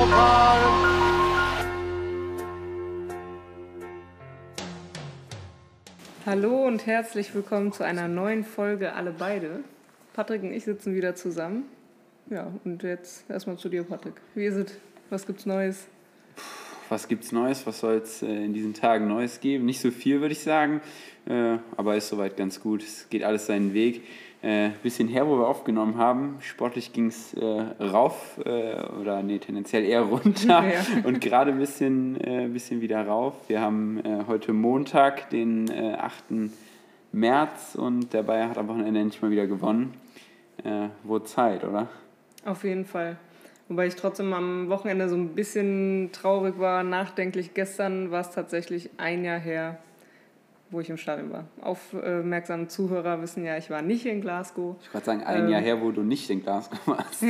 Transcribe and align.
Europapokal. 0.00 0.58
Hallo 6.24 6.66
und 6.66 6.86
herzlich 6.86 7.34
willkommen 7.34 7.72
zu 7.72 7.84
einer 7.84 8.08
neuen 8.08 8.44
Folge 8.44 8.94
Alle 8.94 9.12
beide. 9.12 9.60
Patrick 10.14 10.42
und 10.42 10.52
ich 10.52 10.64
sitzen 10.64 10.94
wieder 10.94 11.14
zusammen. 11.14 11.64
Ja, 12.30 12.50
und 12.64 12.82
jetzt 12.82 13.28
erstmal 13.28 13.58
zu 13.58 13.68
dir, 13.68 13.82
Patrick. 13.84 14.14
Wie 14.34 14.46
ist 14.46 14.54
es? 14.54 14.72
Was 15.10 15.26
gibt's 15.26 15.44
Neues? 15.44 15.86
Was 16.90 17.06
gibt's 17.06 17.30
Neues? 17.30 17.66
Was 17.68 17.80
soll 17.80 17.94
es 17.94 18.20
äh, 18.20 18.26
in 18.26 18.52
diesen 18.52 18.74
Tagen 18.74 19.06
Neues 19.06 19.40
geben? 19.40 19.64
Nicht 19.64 19.80
so 19.80 19.92
viel, 19.92 20.20
würde 20.20 20.32
ich 20.32 20.40
sagen, 20.40 20.80
äh, 21.26 21.56
aber 21.76 21.94
ist 21.96 22.08
soweit 22.08 22.36
ganz 22.36 22.60
gut. 22.60 22.82
Es 22.82 23.08
geht 23.08 23.22
alles 23.22 23.46
seinen 23.46 23.72
Weg. 23.74 24.02
Äh, 24.42 24.70
bisschen 24.82 25.06
her, 25.06 25.28
wo 25.28 25.38
wir 25.38 25.46
aufgenommen 25.46 25.98
haben. 25.98 26.38
Sportlich 26.40 26.92
ging 26.92 27.06
es 27.06 27.32
äh, 27.34 27.44
rauf 27.44 28.40
äh, 28.44 28.74
oder 29.00 29.22
nee, 29.22 29.38
tendenziell 29.38 29.84
eher 29.84 30.00
runter 30.00 30.64
Ja. 30.68 31.04
und 31.04 31.20
gerade 31.20 31.52
ein 31.52 31.58
bisschen, 31.58 32.20
äh, 32.20 32.48
bisschen 32.48 32.80
wieder 32.80 33.06
rauf. 33.06 33.34
Wir 33.48 33.60
haben 33.60 34.02
heute 34.26 34.52
Montag, 34.52 35.30
den 35.30 35.70
äh, 35.70 35.92
8. 35.92 36.24
März 37.12 37.76
und 37.76 38.12
der 38.12 38.24
Bayer 38.24 38.48
hat 38.48 38.58
am 38.58 38.66
Wochenende 38.66 38.98
endlich 38.98 39.22
mal 39.22 39.30
wieder 39.30 39.46
gewonnen. 39.46 39.94
Äh, 40.64 40.88
wurde 41.04 41.24
Zeit, 41.26 41.62
oder? 41.62 41.88
Auf 42.44 42.64
jeden 42.64 42.84
Fall. 42.84 43.16
Wobei 43.70 43.86
ich 43.86 43.94
trotzdem 43.94 44.32
am 44.32 44.68
Wochenende 44.68 45.08
so 45.08 45.14
ein 45.14 45.28
bisschen 45.28 46.10
traurig 46.10 46.58
war, 46.58 46.82
nachdenklich. 46.82 47.54
Gestern 47.54 48.10
war 48.10 48.20
es 48.20 48.32
tatsächlich 48.32 48.90
ein 48.96 49.22
Jahr 49.24 49.38
her, 49.38 49.78
wo 50.70 50.80
ich 50.80 50.90
im 50.90 50.96
Stadion 50.96 51.32
war. 51.32 51.44
Aufmerksame 51.60 52.66
Zuhörer 52.66 53.22
wissen 53.22 53.44
ja, 53.44 53.56
ich 53.56 53.70
war 53.70 53.80
nicht 53.80 54.06
in 54.06 54.22
Glasgow. 54.22 54.74
Ich 54.82 54.92
wollte 54.92 55.06
sagen, 55.06 55.22
ein 55.22 55.44
Ähm. 55.44 55.50
Jahr 55.50 55.60
her, 55.60 55.80
wo 55.80 55.92
du 55.92 56.02
nicht 56.02 56.28
in 56.30 56.42
Glasgow 56.42 56.80
warst. 56.84 57.22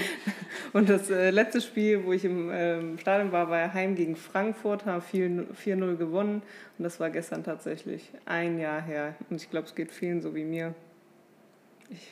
Und 0.72 0.88
das 0.88 1.10
äh, 1.10 1.28
letzte 1.28 1.60
Spiel, 1.60 2.02
wo 2.02 2.14
ich 2.14 2.24
im 2.24 2.48
ähm, 2.50 2.96
Stadion 2.96 3.30
war, 3.30 3.50
war 3.50 3.74
Heim 3.74 3.94
gegen 3.94 4.16
Frankfurt, 4.16 4.86
haben 4.86 5.02
4 5.02 5.48
4-0 5.54 5.96
gewonnen. 5.96 6.40
Und 6.78 6.82
das 6.82 6.98
war 6.98 7.10
gestern 7.10 7.44
tatsächlich 7.44 8.10
ein 8.24 8.58
Jahr 8.58 8.80
her. 8.80 9.16
Und 9.28 9.36
ich 9.36 9.50
glaube, 9.50 9.66
es 9.66 9.74
geht 9.74 9.92
vielen 9.92 10.22
so 10.22 10.34
wie 10.34 10.44
mir. 10.44 10.74
Ich, 11.90 12.08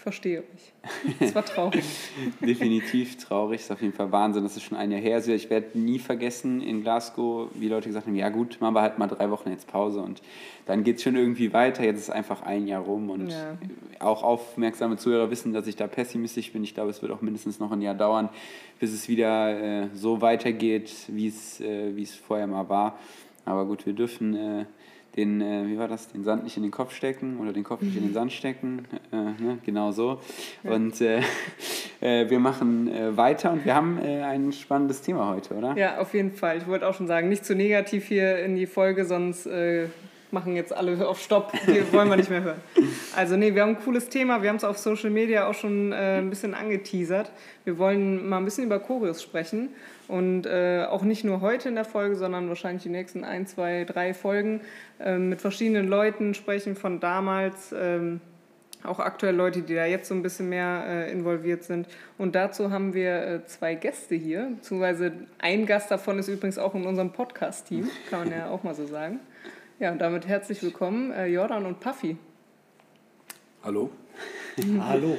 ich 0.00 0.02
verstehe 0.02 0.38
euch. 0.40 1.20
Es 1.20 1.34
war 1.34 1.44
traurig. 1.44 1.84
Definitiv 2.40 3.18
traurig, 3.18 3.60
ist 3.60 3.70
auf 3.70 3.82
jeden 3.82 3.92
Fall 3.92 4.10
Wahnsinn. 4.10 4.42
Das 4.42 4.56
ist 4.56 4.62
schon 4.62 4.78
ein 4.78 4.90
Jahr 4.90 5.00
her. 5.00 5.16
Also 5.16 5.30
ich 5.30 5.50
werde 5.50 5.78
nie 5.78 5.98
vergessen 5.98 6.62
in 6.62 6.80
Glasgow, 6.80 7.50
wie 7.54 7.68
Leute 7.68 7.88
gesagt 7.88 8.06
haben: 8.06 8.14
Ja, 8.16 8.30
gut, 8.30 8.56
machen 8.62 8.74
wir 8.74 8.80
halt 8.80 8.98
mal 8.98 9.08
drei 9.08 9.30
Wochen 9.30 9.50
jetzt 9.50 9.66
Pause 9.66 10.00
und 10.00 10.22
dann 10.64 10.84
geht 10.84 10.96
es 10.96 11.02
schon 11.02 11.16
irgendwie 11.16 11.52
weiter. 11.52 11.84
Jetzt 11.84 11.98
ist 11.98 12.08
einfach 12.10 12.40
ein 12.42 12.66
Jahr 12.66 12.80
rum 12.82 13.10
und 13.10 13.28
Ja. 13.30 13.58
auch 13.98 14.22
aufmerksame 14.22 14.96
Zuhörer 14.96 15.30
wissen, 15.30 15.52
dass 15.52 15.66
ich 15.66 15.76
da 15.76 15.86
pessimistisch 15.86 16.50
bin. 16.50 16.64
Ich 16.64 16.72
glaube, 16.72 16.88
es 16.88 17.02
wird 17.02 17.12
auch 17.12 17.20
mindestens 17.20 17.60
noch 17.60 17.70
ein 17.70 17.82
Jahr 17.82 17.94
dauern, 17.94 18.30
bis 18.78 18.94
es 18.94 19.06
wieder 19.06 19.82
äh, 19.82 19.88
so 19.92 20.22
weitergeht, 20.22 20.90
wie 21.08 21.26
es, 21.26 21.60
äh, 21.60 21.90
es 22.00 22.14
vorher 22.14 22.46
mal 22.46 22.70
war. 22.70 22.98
Aber 23.44 23.66
gut, 23.66 23.84
wir 23.84 23.92
dürfen. 23.92 24.34
Äh, 24.34 24.64
den, 25.16 25.40
äh, 25.40 25.66
wie 25.66 25.78
war 25.78 25.88
das, 25.88 26.08
den 26.08 26.24
Sand 26.24 26.44
nicht 26.44 26.56
in 26.56 26.62
den 26.62 26.72
Kopf 26.72 26.94
stecken 26.94 27.38
oder 27.40 27.52
den 27.52 27.64
Kopf 27.64 27.82
nicht 27.82 27.96
in 27.96 28.04
den 28.04 28.14
Sand 28.14 28.32
stecken, 28.32 28.86
äh, 29.12 29.16
ne? 29.16 29.58
genau 29.64 29.92
so. 29.92 30.20
Und 30.62 31.00
äh, 31.00 31.20
äh, 32.00 32.30
wir 32.30 32.38
machen 32.38 32.88
äh, 32.88 33.16
weiter 33.16 33.52
und 33.52 33.64
wir 33.64 33.74
haben 33.74 33.98
äh, 33.98 34.22
ein 34.22 34.52
spannendes 34.52 35.02
Thema 35.02 35.28
heute, 35.28 35.54
oder? 35.54 35.76
Ja, 35.76 35.98
auf 35.98 36.14
jeden 36.14 36.32
Fall. 36.32 36.58
Ich 36.58 36.66
wollte 36.66 36.86
auch 36.86 36.94
schon 36.94 37.06
sagen, 37.06 37.28
nicht 37.28 37.44
zu 37.44 37.54
negativ 37.54 38.06
hier 38.06 38.38
in 38.38 38.56
die 38.56 38.66
Folge, 38.66 39.04
sonst 39.04 39.48
machen 40.32 40.56
jetzt 40.56 40.74
alle 40.74 41.06
auf 41.06 41.20
Stopp. 41.20 41.52
Die 41.66 41.92
wollen 41.92 42.08
wir 42.08 42.16
nicht 42.16 42.30
mehr 42.30 42.42
hören. 42.42 42.60
Also 43.16 43.36
nee, 43.36 43.54
wir 43.54 43.62
haben 43.62 43.70
ein 43.70 43.80
cooles 43.80 44.08
Thema. 44.08 44.42
Wir 44.42 44.48
haben 44.48 44.56
es 44.56 44.64
auf 44.64 44.78
Social 44.78 45.10
Media 45.10 45.46
auch 45.46 45.54
schon 45.54 45.92
äh, 45.92 46.18
ein 46.18 46.30
bisschen 46.30 46.54
angeteasert. 46.54 47.30
Wir 47.64 47.78
wollen 47.78 48.28
mal 48.28 48.38
ein 48.38 48.44
bisschen 48.44 48.64
über 48.64 48.78
Choreos 48.78 49.22
sprechen. 49.22 49.70
Und 50.08 50.46
äh, 50.46 50.84
auch 50.88 51.02
nicht 51.02 51.24
nur 51.24 51.40
heute 51.40 51.68
in 51.68 51.76
der 51.76 51.84
Folge, 51.84 52.16
sondern 52.16 52.48
wahrscheinlich 52.48 52.82
die 52.82 52.88
nächsten 52.88 53.24
ein, 53.24 53.46
zwei, 53.46 53.84
drei 53.84 54.12
Folgen 54.12 54.60
äh, 54.98 55.16
mit 55.16 55.40
verschiedenen 55.40 55.88
Leuten 55.88 56.34
sprechen 56.34 56.74
von 56.74 57.00
damals. 57.00 57.72
Ähm, 57.76 58.20
auch 58.82 58.98
aktuell 58.98 59.34
Leute, 59.34 59.62
die 59.62 59.74
da 59.74 59.84
jetzt 59.84 60.08
so 60.08 60.14
ein 60.14 60.22
bisschen 60.22 60.48
mehr 60.48 60.84
äh, 60.86 61.12
involviert 61.12 61.64
sind. 61.64 61.86
Und 62.18 62.34
dazu 62.34 62.70
haben 62.70 62.94
wir 62.94 63.26
äh, 63.26 63.46
zwei 63.46 63.74
Gäste 63.74 64.14
hier, 64.14 64.52
beziehungsweise 64.56 65.12
ein 65.38 65.66
Gast 65.66 65.90
davon 65.90 66.18
ist 66.18 66.28
übrigens 66.28 66.58
auch 66.58 66.74
in 66.74 66.86
unserem 66.86 67.12
Podcast-Team, 67.12 67.90
kann 68.08 68.20
man 68.20 68.30
ja 68.30 68.48
auch 68.48 68.62
mal 68.62 68.74
so 68.74 68.86
sagen. 68.86 69.20
Ja, 69.80 69.90
und 69.92 69.98
damit 69.98 70.28
herzlich 70.28 70.62
willkommen, 70.62 71.10
äh, 71.10 71.24
Jordan 71.28 71.64
und 71.64 71.80
Puffy. 71.80 72.18
Hallo? 73.64 73.88
Hallo. 74.78 75.16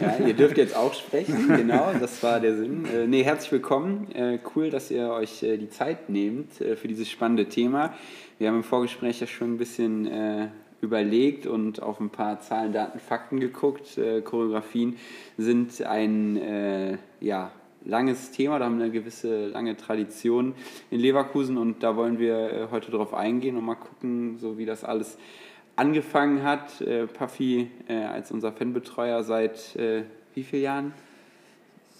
Ja, 0.00 0.16
ihr 0.26 0.32
dürft 0.32 0.56
jetzt 0.56 0.74
auch 0.74 0.94
sprechen, 0.94 1.46
genau, 1.54 1.92
das 2.00 2.22
war 2.22 2.40
der 2.40 2.56
Sinn. 2.56 2.86
Äh, 2.86 3.06
nee, 3.06 3.22
herzlich 3.22 3.52
willkommen. 3.52 4.10
Äh, 4.12 4.38
cool, 4.56 4.70
dass 4.70 4.90
ihr 4.90 5.10
euch 5.10 5.42
äh, 5.42 5.58
die 5.58 5.68
Zeit 5.68 6.08
nehmt 6.08 6.58
äh, 6.62 6.76
für 6.76 6.88
dieses 6.88 7.10
spannende 7.10 7.50
Thema. 7.50 7.92
Wir 8.38 8.48
haben 8.48 8.56
im 8.56 8.64
Vorgespräch 8.64 9.20
ja 9.20 9.26
schon 9.26 9.56
ein 9.56 9.58
bisschen 9.58 10.06
äh, 10.06 10.48
überlegt 10.80 11.46
und 11.46 11.82
auf 11.82 12.00
ein 12.00 12.08
paar 12.08 12.40
Zahlen, 12.40 12.72
Daten, 12.72 13.00
Fakten 13.00 13.40
geguckt. 13.40 13.98
Äh, 13.98 14.22
Choreografien 14.22 14.96
sind 15.36 15.82
ein 15.82 16.38
äh, 16.38 16.96
ja, 17.20 17.52
langes 17.84 18.30
Thema, 18.32 18.58
da 18.58 18.66
haben 18.66 18.78
wir 18.78 18.84
eine 18.84 18.92
gewisse 18.92 19.48
lange 19.48 19.76
Tradition 19.76 20.54
in 20.90 21.00
Leverkusen 21.00 21.56
und 21.56 21.82
da 21.82 21.96
wollen 21.96 22.18
wir 22.18 22.52
äh, 22.52 22.68
heute 22.70 22.90
drauf 22.90 23.14
eingehen 23.14 23.56
und 23.56 23.64
mal 23.64 23.76
gucken, 23.76 24.38
so 24.38 24.58
wie 24.58 24.66
das 24.66 24.84
alles 24.84 25.18
angefangen 25.76 26.42
hat. 26.42 26.80
Äh, 26.80 27.06
Puffy 27.06 27.70
äh, 27.88 27.94
als 27.94 28.30
unser 28.30 28.52
Fanbetreuer 28.52 29.22
seit 29.22 29.76
äh, 29.76 30.02
wie 30.34 30.42
vielen 30.42 30.62
Jahren? 30.62 30.94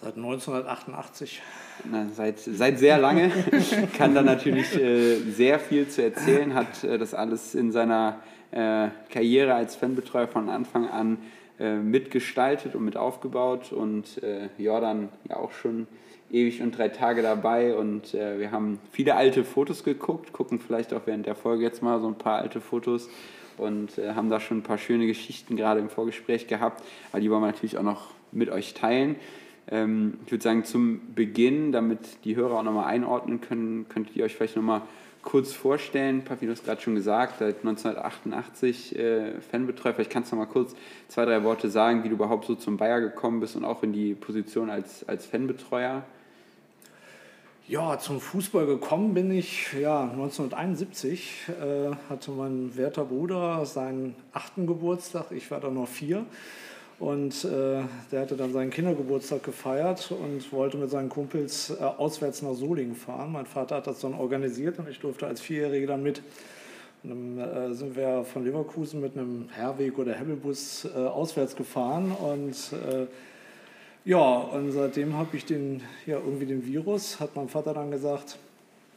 Seit 0.00 0.17
1988. 0.17 1.43
Na, 1.91 2.06
seit, 2.12 2.38
seit 2.38 2.78
sehr 2.78 2.99
lange. 2.99 3.31
Kann 3.97 4.15
da 4.15 4.22
natürlich 4.22 4.75
äh, 4.77 5.17
sehr 5.31 5.59
viel 5.59 5.88
zu 5.88 6.03
erzählen, 6.03 6.55
hat 6.55 6.84
das 6.84 7.15
alles 7.15 7.55
in 7.55 7.72
seiner 7.72 8.21
Karriere 8.50 9.53
als 9.53 9.77
Fanbetreuer 9.77 10.27
von 10.27 10.49
Anfang 10.49 10.88
an 10.88 11.19
mitgestaltet 11.59 12.75
und 12.75 12.85
mit 12.85 12.97
aufgebaut 12.97 13.73
und 13.73 14.23
äh, 14.23 14.49
Jordan 14.59 15.09
ja 15.29 15.37
auch 15.37 15.53
schon 15.53 15.89
ewig 16.31 16.63
und 16.63 16.77
drei 16.77 16.89
Tage 16.89 17.23
dabei 17.23 17.75
und 17.75 18.15
äh, 18.15 18.39
wir 18.39 18.53
haben 18.53 18.79
viele 18.93 19.15
alte 19.17 19.45
Fotos 19.45 19.85
geguckt, 19.85 20.33
gucken 20.33 20.61
vielleicht 20.61 20.93
auch 20.93 21.03
während 21.07 21.27
der 21.27 21.35
Folge 21.35 21.65
jetzt 21.65 21.83
mal 21.83 22.01
so 22.01 22.07
ein 22.07 22.17
paar 22.17 22.39
alte 22.39 22.61
Fotos 22.61 23.09
und 23.57 23.99
äh, 23.99 24.15
haben 24.15 24.29
da 24.29 24.41
schon 24.41 24.59
ein 24.59 24.63
paar 24.63 24.79
schöne 24.79 25.07
Geschichten 25.07 25.57
gerade 25.57 25.81
im 25.81 25.89
Vorgespräch 25.89 26.47
gehabt, 26.47 26.83
aber 27.13 27.21
die 27.21 27.31
wollen 27.31 27.43
wir 27.43 27.49
natürlich 27.49 27.79
auch 27.79 27.83
noch 27.83 28.09
mit 28.31 28.51
euch 28.51 28.75
teilen. 28.75 29.17
Ähm, 29.71 30.19
ich 30.27 30.33
würde 30.33 30.45
sagen, 30.45 30.65
zum 30.65 31.15
Beginn, 31.15 31.73
damit 31.73 32.25
die 32.25 32.37
Hörer 32.37 32.59
auch 32.59 32.63
nochmal 32.63 32.87
einordnen 32.87 33.41
können, 33.41 33.89
könntet 33.89 34.17
ihr 34.17 34.25
euch 34.25 34.35
vielleicht 34.35 34.57
nochmal 34.57 34.83
kurz 35.23 35.53
vorstellen. 35.53 36.25
Papi, 36.25 36.47
du 36.47 36.53
hast 36.53 36.65
gerade 36.65 36.81
schon 36.81 36.95
gesagt, 36.95 37.39
seit 37.39 37.59
1988 37.59 38.99
äh, 38.99 39.41
Fanbetreuer. 39.41 39.95
Vielleicht 39.95 40.11
kannst 40.11 40.33
du 40.33 40.37
noch 40.37 40.47
mal 40.47 40.53
kurz 40.53 40.75
zwei, 41.09 41.25
drei 41.25 41.43
Worte 41.45 41.71
sagen, 41.71 42.05
wie 42.05 42.09
du 42.09 42.15
überhaupt 42.15 42.47
so 42.47 42.55
zum 42.55 42.77
Bayer 42.77 43.01
gekommen 43.01 43.41
bist 43.41 43.56
und 43.56 43.65
auch 43.65 43.83
in 43.83 43.93
die 43.93 44.15
Position 44.15 44.71
als, 44.71 45.09
als 45.09 45.27
Fanbetreuer. 45.27 46.05
Ja, 47.69 47.99
zum 47.99 48.19
Fußball 48.19 48.65
gekommen 48.65 49.12
bin 49.12 49.31
ich 49.31 49.75
ja 49.75 50.05
1971. 50.05 51.49
Äh, 51.49 51.95
hatte 52.09 52.31
mein 52.31 52.75
werter 52.77 53.05
Bruder 53.05 53.67
seinen 53.67 54.17
achten 54.33 54.67
Geburtstag. 54.67 55.27
Ich 55.33 55.50
war 55.50 55.61
da 55.61 55.69
noch 55.69 55.87
vier. 55.87 56.25
Und 56.99 57.45
äh, 57.45 57.83
der 58.11 58.21
hatte 58.21 58.37
dann 58.37 58.53
seinen 58.53 58.71
Kindergeburtstag 58.71 59.45
gefeiert 59.45 60.11
und 60.11 60.53
wollte 60.53 60.77
mit 60.77 60.91
seinen 60.91 61.09
Kumpels 61.09 61.71
äh, 61.71 61.83
auswärts 61.83 62.43
nach 62.43 62.55
Solingen 62.55 62.97
fahren. 62.97 63.33
Mein 63.33 63.47
Vater 63.47 63.77
hat 63.77 63.87
das 63.87 64.01
dann 64.01 64.15
organisiert 64.15 64.79
und 64.81 64.89
ich 64.89 64.99
durfte 64.99 65.27
als 65.27 65.41
Vierjährige 65.41 65.87
dann 65.87 66.03
mit. 66.03 66.23
Und 67.05 67.11
dann 67.11 67.39
äh, 67.39 67.75
sind 67.75 67.95
wir 67.95 68.25
von 68.25 68.45
Leverkusen 68.45 69.00
mit 69.00 69.17
einem 69.17 69.49
Herweg 69.50 69.97
oder 69.99 70.15
Hemmelbus 70.15 70.87
äh, 70.87 70.99
auswärts 70.99 71.55
gefahren 71.55 72.11
und 72.11 72.73
äh, 72.73 73.06
ja, 74.09 74.39
und 74.39 74.73
seitdem 74.73 75.19
habe 75.19 75.37
ich 75.37 75.44
den, 75.44 75.83
ja, 76.06 76.17
irgendwie 76.17 76.47
den 76.47 76.65
Virus, 76.65 77.21
hat 77.21 77.37
mein 77.37 77.49
Vater 77.49 77.75
dann 77.75 77.91
gesagt, 77.91 78.39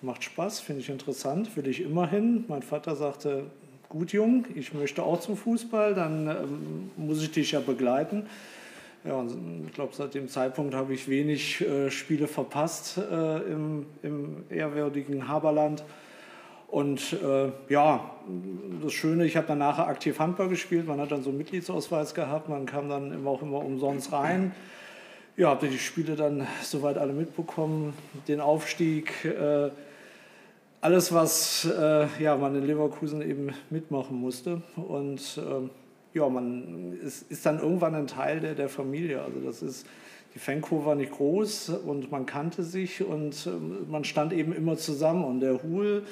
macht 0.01 0.23
Spaß, 0.23 0.61
finde 0.61 0.79
ich 0.79 0.89
interessant, 0.89 1.53
will 1.57 1.67
ich 1.67 1.81
immer 1.81 2.07
hin. 2.07 2.45
Mein 2.47 2.63
Vater 2.63 2.95
sagte, 2.95 3.47
gut 3.91 4.13
Jung, 4.13 4.45
ich 4.55 4.73
möchte 4.73 5.03
auch 5.03 5.19
zum 5.19 5.35
Fußball, 5.35 5.93
dann 5.93 6.27
ähm, 6.27 6.91
muss 6.95 7.21
ich 7.21 7.31
dich 7.31 7.51
ja 7.51 7.59
begleiten. 7.59 8.25
Ja, 9.03 9.21
ich 9.67 9.73
glaube, 9.73 9.93
seit 9.93 10.13
dem 10.13 10.29
Zeitpunkt 10.29 10.73
habe 10.73 10.93
ich 10.93 11.09
wenig 11.09 11.59
äh, 11.61 11.91
Spiele 11.91 12.27
verpasst 12.27 12.97
äh, 12.97 13.37
im, 13.51 13.85
im 14.01 14.43
ehrwürdigen 14.49 15.27
Haberland. 15.27 15.83
Und 16.67 17.17
äh, 17.21 17.49
ja, 17.67 18.11
das 18.81 18.93
Schöne, 18.93 19.25
ich 19.25 19.35
habe 19.35 19.47
dann 19.47 19.57
nachher 19.57 19.87
aktiv 19.87 20.19
Handball 20.19 20.47
gespielt, 20.47 20.87
man 20.87 21.01
hat 21.01 21.11
dann 21.11 21.21
so 21.21 21.29
einen 21.29 21.39
Mitgliedsausweis 21.39 22.13
gehabt, 22.13 22.47
man 22.47 22.65
kam 22.65 22.87
dann 22.87 23.11
immer 23.11 23.31
auch 23.31 23.41
immer 23.41 23.57
umsonst 23.57 24.13
rein. 24.13 24.53
Ja, 25.35 25.49
habe 25.49 25.67
die 25.67 25.79
Spiele 25.79 26.15
dann 26.15 26.47
soweit 26.61 26.97
alle 26.97 27.11
mitbekommen, 27.11 27.93
den 28.29 28.39
Aufstieg, 28.39 29.25
äh, 29.25 29.69
alles, 30.81 31.13
was 31.13 31.65
äh, 31.65 32.07
ja, 32.21 32.35
man 32.35 32.55
in 32.55 32.65
Leverkusen 32.65 33.21
eben 33.21 33.51
mitmachen 33.69 34.19
musste. 34.19 34.61
Und 34.75 35.39
ähm, 35.39 35.69
ja, 36.13 36.27
man 36.27 36.93
ist, 37.01 37.31
ist 37.31 37.45
dann 37.45 37.59
irgendwann 37.59 37.95
ein 37.95 38.07
Teil 38.07 38.39
der, 38.39 38.55
der 38.55 38.67
Familie. 38.67 39.21
Also 39.21 39.39
das 39.39 39.61
ist 39.61 39.87
die 40.33 40.39
Fankurve 40.39 40.85
war 40.85 40.95
nicht 40.95 41.11
groß 41.11 41.69
und 41.85 42.11
man 42.11 42.25
kannte 42.25 42.63
sich 42.63 43.03
und 43.03 43.47
ähm, 43.47 43.89
man 43.89 44.03
stand 44.03 44.31
eben 44.33 44.53
immer 44.53 44.77
zusammen. 44.77 45.25
Und 45.25 45.41
der 45.41 45.61
Hul, 45.61 46.03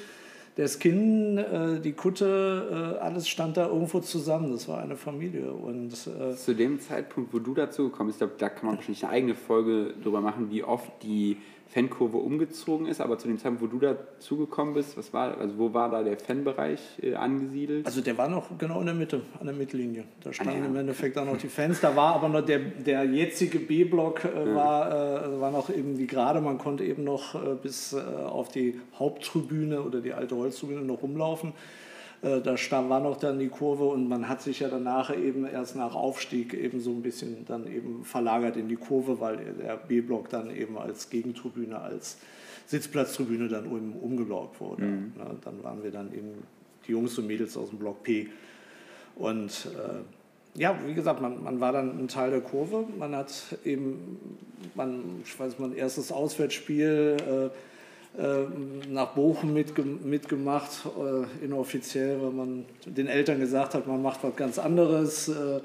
der 0.58 0.68
Skin, 0.68 1.38
äh, 1.38 1.80
die 1.80 1.92
Kutte, 1.92 2.98
äh, 2.98 3.02
alles 3.02 3.28
stand 3.28 3.56
da 3.56 3.68
irgendwo 3.68 4.00
zusammen. 4.00 4.52
Das 4.52 4.68
war 4.68 4.82
eine 4.82 4.96
Familie. 4.96 5.50
Und, 5.52 5.92
äh 6.06 6.36
Zu 6.36 6.54
dem 6.54 6.80
Zeitpunkt, 6.80 7.32
wo 7.32 7.38
du 7.38 7.54
dazu 7.54 7.84
gekommen 7.84 8.10
bist, 8.10 8.20
da 8.20 8.48
kann 8.50 8.66
man 8.66 8.76
wahrscheinlich 8.76 9.04
eine 9.04 9.12
eigene 9.12 9.34
Folge 9.34 9.94
darüber 10.00 10.20
machen, 10.20 10.50
wie 10.50 10.64
oft 10.64 10.90
die 11.02 11.38
Fankurve 11.72 12.16
umgezogen 12.16 12.86
ist, 12.86 13.00
aber 13.00 13.16
zu 13.18 13.28
dem 13.28 13.38
Zeitpunkt, 13.38 13.62
wo 13.62 13.66
du 13.66 13.78
dazugekommen 13.78 14.74
bist, 14.74 14.96
was 14.96 15.12
war, 15.12 15.38
also 15.38 15.56
wo 15.56 15.72
war 15.72 15.88
da 15.88 16.02
der 16.02 16.18
Fanbereich 16.18 16.80
äh, 17.00 17.14
angesiedelt? 17.14 17.86
Also 17.86 18.00
der 18.00 18.18
war 18.18 18.28
noch 18.28 18.58
genau 18.58 18.80
in 18.80 18.86
der 18.86 18.94
Mitte, 18.96 19.20
an 19.38 19.46
der 19.46 19.54
Mittellinie. 19.54 20.04
Da 20.24 20.32
standen 20.32 20.52
ah, 20.52 20.58
ja. 20.58 20.66
im 20.66 20.74
Endeffekt 20.74 21.16
auch 21.16 21.24
noch 21.24 21.36
die 21.36 21.46
Fans. 21.46 21.80
Da 21.80 21.94
war 21.94 22.16
aber 22.16 22.28
noch 22.28 22.44
der, 22.44 22.58
der 22.58 23.04
jetzige 23.04 23.60
B-Block 23.60 24.24
äh, 24.24 24.48
ja. 24.48 24.54
war, 24.54 24.90
äh, 24.90 25.40
war 25.40 25.52
noch 25.52 25.70
irgendwie 25.70 26.08
gerade, 26.08 26.40
man 26.40 26.58
konnte 26.58 26.82
eben 26.82 27.04
noch 27.04 27.36
äh, 27.36 27.54
bis 27.62 27.92
äh, 27.92 28.00
auf 28.00 28.48
die 28.48 28.80
Haupttribüne 28.98 29.80
oder 29.82 30.00
die 30.00 30.12
alte 30.12 30.34
Holztribüne 30.34 30.80
noch 30.80 31.02
rumlaufen. 31.02 31.52
Äh, 32.22 32.40
da 32.40 32.56
war 32.88 33.00
noch 33.00 33.16
dann 33.16 33.38
die 33.38 33.48
Kurve 33.48 33.84
und 33.84 34.08
man 34.08 34.28
hat 34.28 34.42
sich 34.42 34.60
ja 34.60 34.68
danach 34.68 35.16
eben 35.16 35.46
erst 35.46 35.76
nach 35.76 35.94
Aufstieg 35.94 36.52
eben 36.52 36.80
so 36.80 36.90
ein 36.90 37.02
bisschen 37.02 37.46
dann 37.46 37.66
eben 37.66 38.04
verlagert 38.04 38.56
in 38.56 38.68
die 38.68 38.76
Kurve, 38.76 39.20
weil 39.20 39.38
der 39.38 39.76
B-Block 39.76 40.28
dann 40.28 40.54
eben 40.54 40.76
als 40.76 41.08
Gegentribüne, 41.08 41.80
als 41.80 42.18
Sitzplatztribüne 42.66 43.48
dann 43.48 43.66
um, 43.66 43.96
umgebaut 43.96 44.60
wurde. 44.60 44.84
Mhm. 44.84 45.12
Ja, 45.18 45.30
dann 45.44 45.62
waren 45.64 45.82
wir 45.82 45.90
dann 45.90 46.12
eben 46.12 46.34
die 46.86 46.92
Jungs 46.92 47.18
und 47.18 47.26
Mädels 47.26 47.56
aus 47.56 47.70
dem 47.70 47.78
Block 47.78 48.02
P. 48.02 48.28
Und 49.16 49.68
äh, 49.76 50.60
ja, 50.60 50.78
wie 50.84 50.94
gesagt, 50.94 51.20
man, 51.22 51.42
man 51.42 51.60
war 51.60 51.72
dann 51.72 51.98
ein 51.98 52.08
Teil 52.08 52.30
der 52.30 52.40
Kurve. 52.40 52.84
Man 52.98 53.16
hat 53.16 53.32
eben, 53.64 54.18
man, 54.74 55.22
ich 55.24 55.38
weiß, 55.38 55.58
mein 55.58 55.74
erstes 55.74 56.12
Auswärtsspiel. 56.12 57.16
Äh, 57.18 57.69
nach 58.88 59.08
Bochum 59.14 59.52
mitge 59.52 59.82
mitgemacht, 59.82 60.70
äh, 60.84 61.44
inoffiziell, 61.44 62.20
weil 62.20 62.32
man 62.32 62.64
den 62.84 63.06
Eltern 63.06 63.38
gesagt 63.38 63.74
hat, 63.74 63.86
man 63.86 64.02
macht 64.02 64.24
was 64.24 64.34
ganz 64.36 64.58
anderes. 64.58 65.28
Äh, 65.28 65.60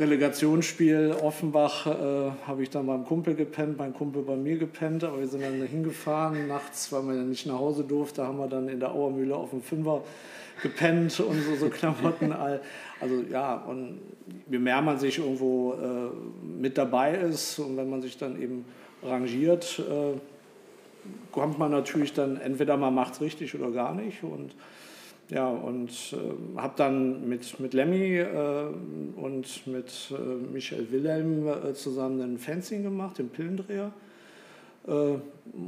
Relegationsspiel 0.00 1.14
Offenbach 1.22 1.86
äh, 1.86 2.30
habe 2.46 2.62
ich 2.62 2.70
dann 2.70 2.86
beim 2.86 3.04
Kumpel 3.04 3.34
gepennt, 3.34 3.78
mein 3.78 3.92
Kumpel 3.92 4.22
bei 4.22 4.36
mir 4.36 4.56
gepennt, 4.56 5.04
aber 5.04 5.20
wir 5.20 5.28
sind 5.28 5.42
dann 5.42 5.62
hingefahren 5.62 6.48
nachts, 6.48 6.90
weil 6.92 7.02
man 7.02 7.16
ja 7.16 7.22
nicht 7.22 7.46
nach 7.46 7.58
Hause 7.58 7.84
durfte, 7.84 8.26
haben 8.26 8.38
wir 8.38 8.48
dann 8.48 8.68
in 8.68 8.80
der 8.80 8.92
Auermühle 8.92 9.36
auf 9.36 9.50
dem 9.50 9.62
Fünfer 9.62 10.02
gepennt 10.62 11.20
und 11.20 11.42
so, 11.42 11.56
so 11.56 11.68
Klamotten. 11.68 12.34
Also 13.00 13.16
ja, 13.32 13.56
und 13.56 13.98
je 14.48 14.58
mehr 14.60 14.80
man 14.80 14.96
sich 14.96 15.18
irgendwo 15.18 15.72
äh, 15.72 16.56
mit 16.60 16.78
dabei 16.78 17.16
ist 17.16 17.58
und 17.58 17.76
wenn 17.76 17.90
man 17.90 18.00
sich 18.00 18.16
dann 18.16 18.40
eben 18.40 18.64
rangiert, 19.02 19.80
äh, 19.80 20.16
kommt 21.30 21.58
man 21.58 21.70
natürlich 21.70 22.12
dann, 22.12 22.36
entweder 22.36 22.76
man 22.76 22.94
macht 22.94 23.14
es 23.14 23.20
richtig 23.20 23.54
oder 23.54 23.70
gar 23.70 23.94
nicht. 23.94 24.22
Und 24.22 24.54
ja, 25.32 25.48
und 25.48 25.90
äh, 26.12 26.60
habe 26.60 26.74
dann 26.76 27.26
mit, 27.26 27.58
mit 27.58 27.72
Lemmy 27.72 28.18
äh, 28.18 28.66
und 29.16 29.66
mit 29.66 30.10
äh, 30.10 30.52
Michael 30.52 30.90
Wilhelm 30.90 31.48
äh, 31.48 31.72
zusammen 31.72 32.20
ein 32.20 32.38
Fencing 32.38 32.82
gemacht, 32.82 33.18
den 33.18 33.30
Pillendreher. 33.30 33.92
Äh, 34.86 35.14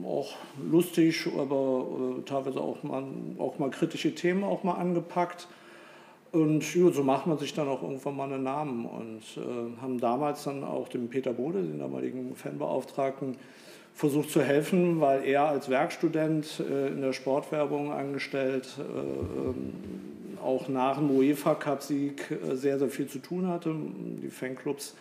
auch 0.04 0.34
lustig, 0.70 1.26
aber 1.38 1.86
äh, 2.18 2.22
teilweise 2.28 2.60
auch 2.60 2.82
mal, 2.82 3.04
auch 3.38 3.58
mal 3.58 3.70
kritische 3.70 4.14
Themen 4.14 4.44
auch 4.44 4.64
mal 4.64 4.74
angepackt. 4.74 5.48
Und 6.32 6.74
ja, 6.74 6.90
so 6.90 7.02
macht 7.02 7.26
man 7.26 7.38
sich 7.38 7.54
dann 7.54 7.68
auch 7.68 7.82
irgendwann 7.82 8.16
mal 8.16 8.30
einen 8.30 8.42
Namen 8.42 8.86
und 8.86 9.22
haben 9.80 10.00
damals 10.00 10.42
dann 10.42 10.64
auch 10.64 10.88
dem 10.88 11.08
Peter 11.08 11.32
Bode, 11.32 11.62
den 11.62 11.78
damaligen 11.78 12.34
Fanbeauftragten, 12.34 13.36
versucht 13.94 14.30
zu 14.30 14.42
helfen, 14.42 15.00
weil 15.00 15.24
er 15.24 15.44
als 15.44 15.68
Werkstudent 15.70 16.60
äh, 16.60 16.88
in 16.88 17.00
der 17.00 17.12
Sportwerbung 17.12 17.92
angestellt 17.92 18.76
äh, 18.78 18.82
ähm, 18.82 19.72
auch 20.42 20.68
nach 20.68 20.98
dem 20.98 21.10
UEFA-Cup-Sieg 21.10 22.30
äh, 22.30 22.56
sehr, 22.56 22.78
sehr 22.78 22.88
viel 22.88 23.06
zu 23.06 23.20
tun 23.20 23.48
hatte. 23.48 23.74
Die 24.22 24.28
Fanclubs 24.28 24.94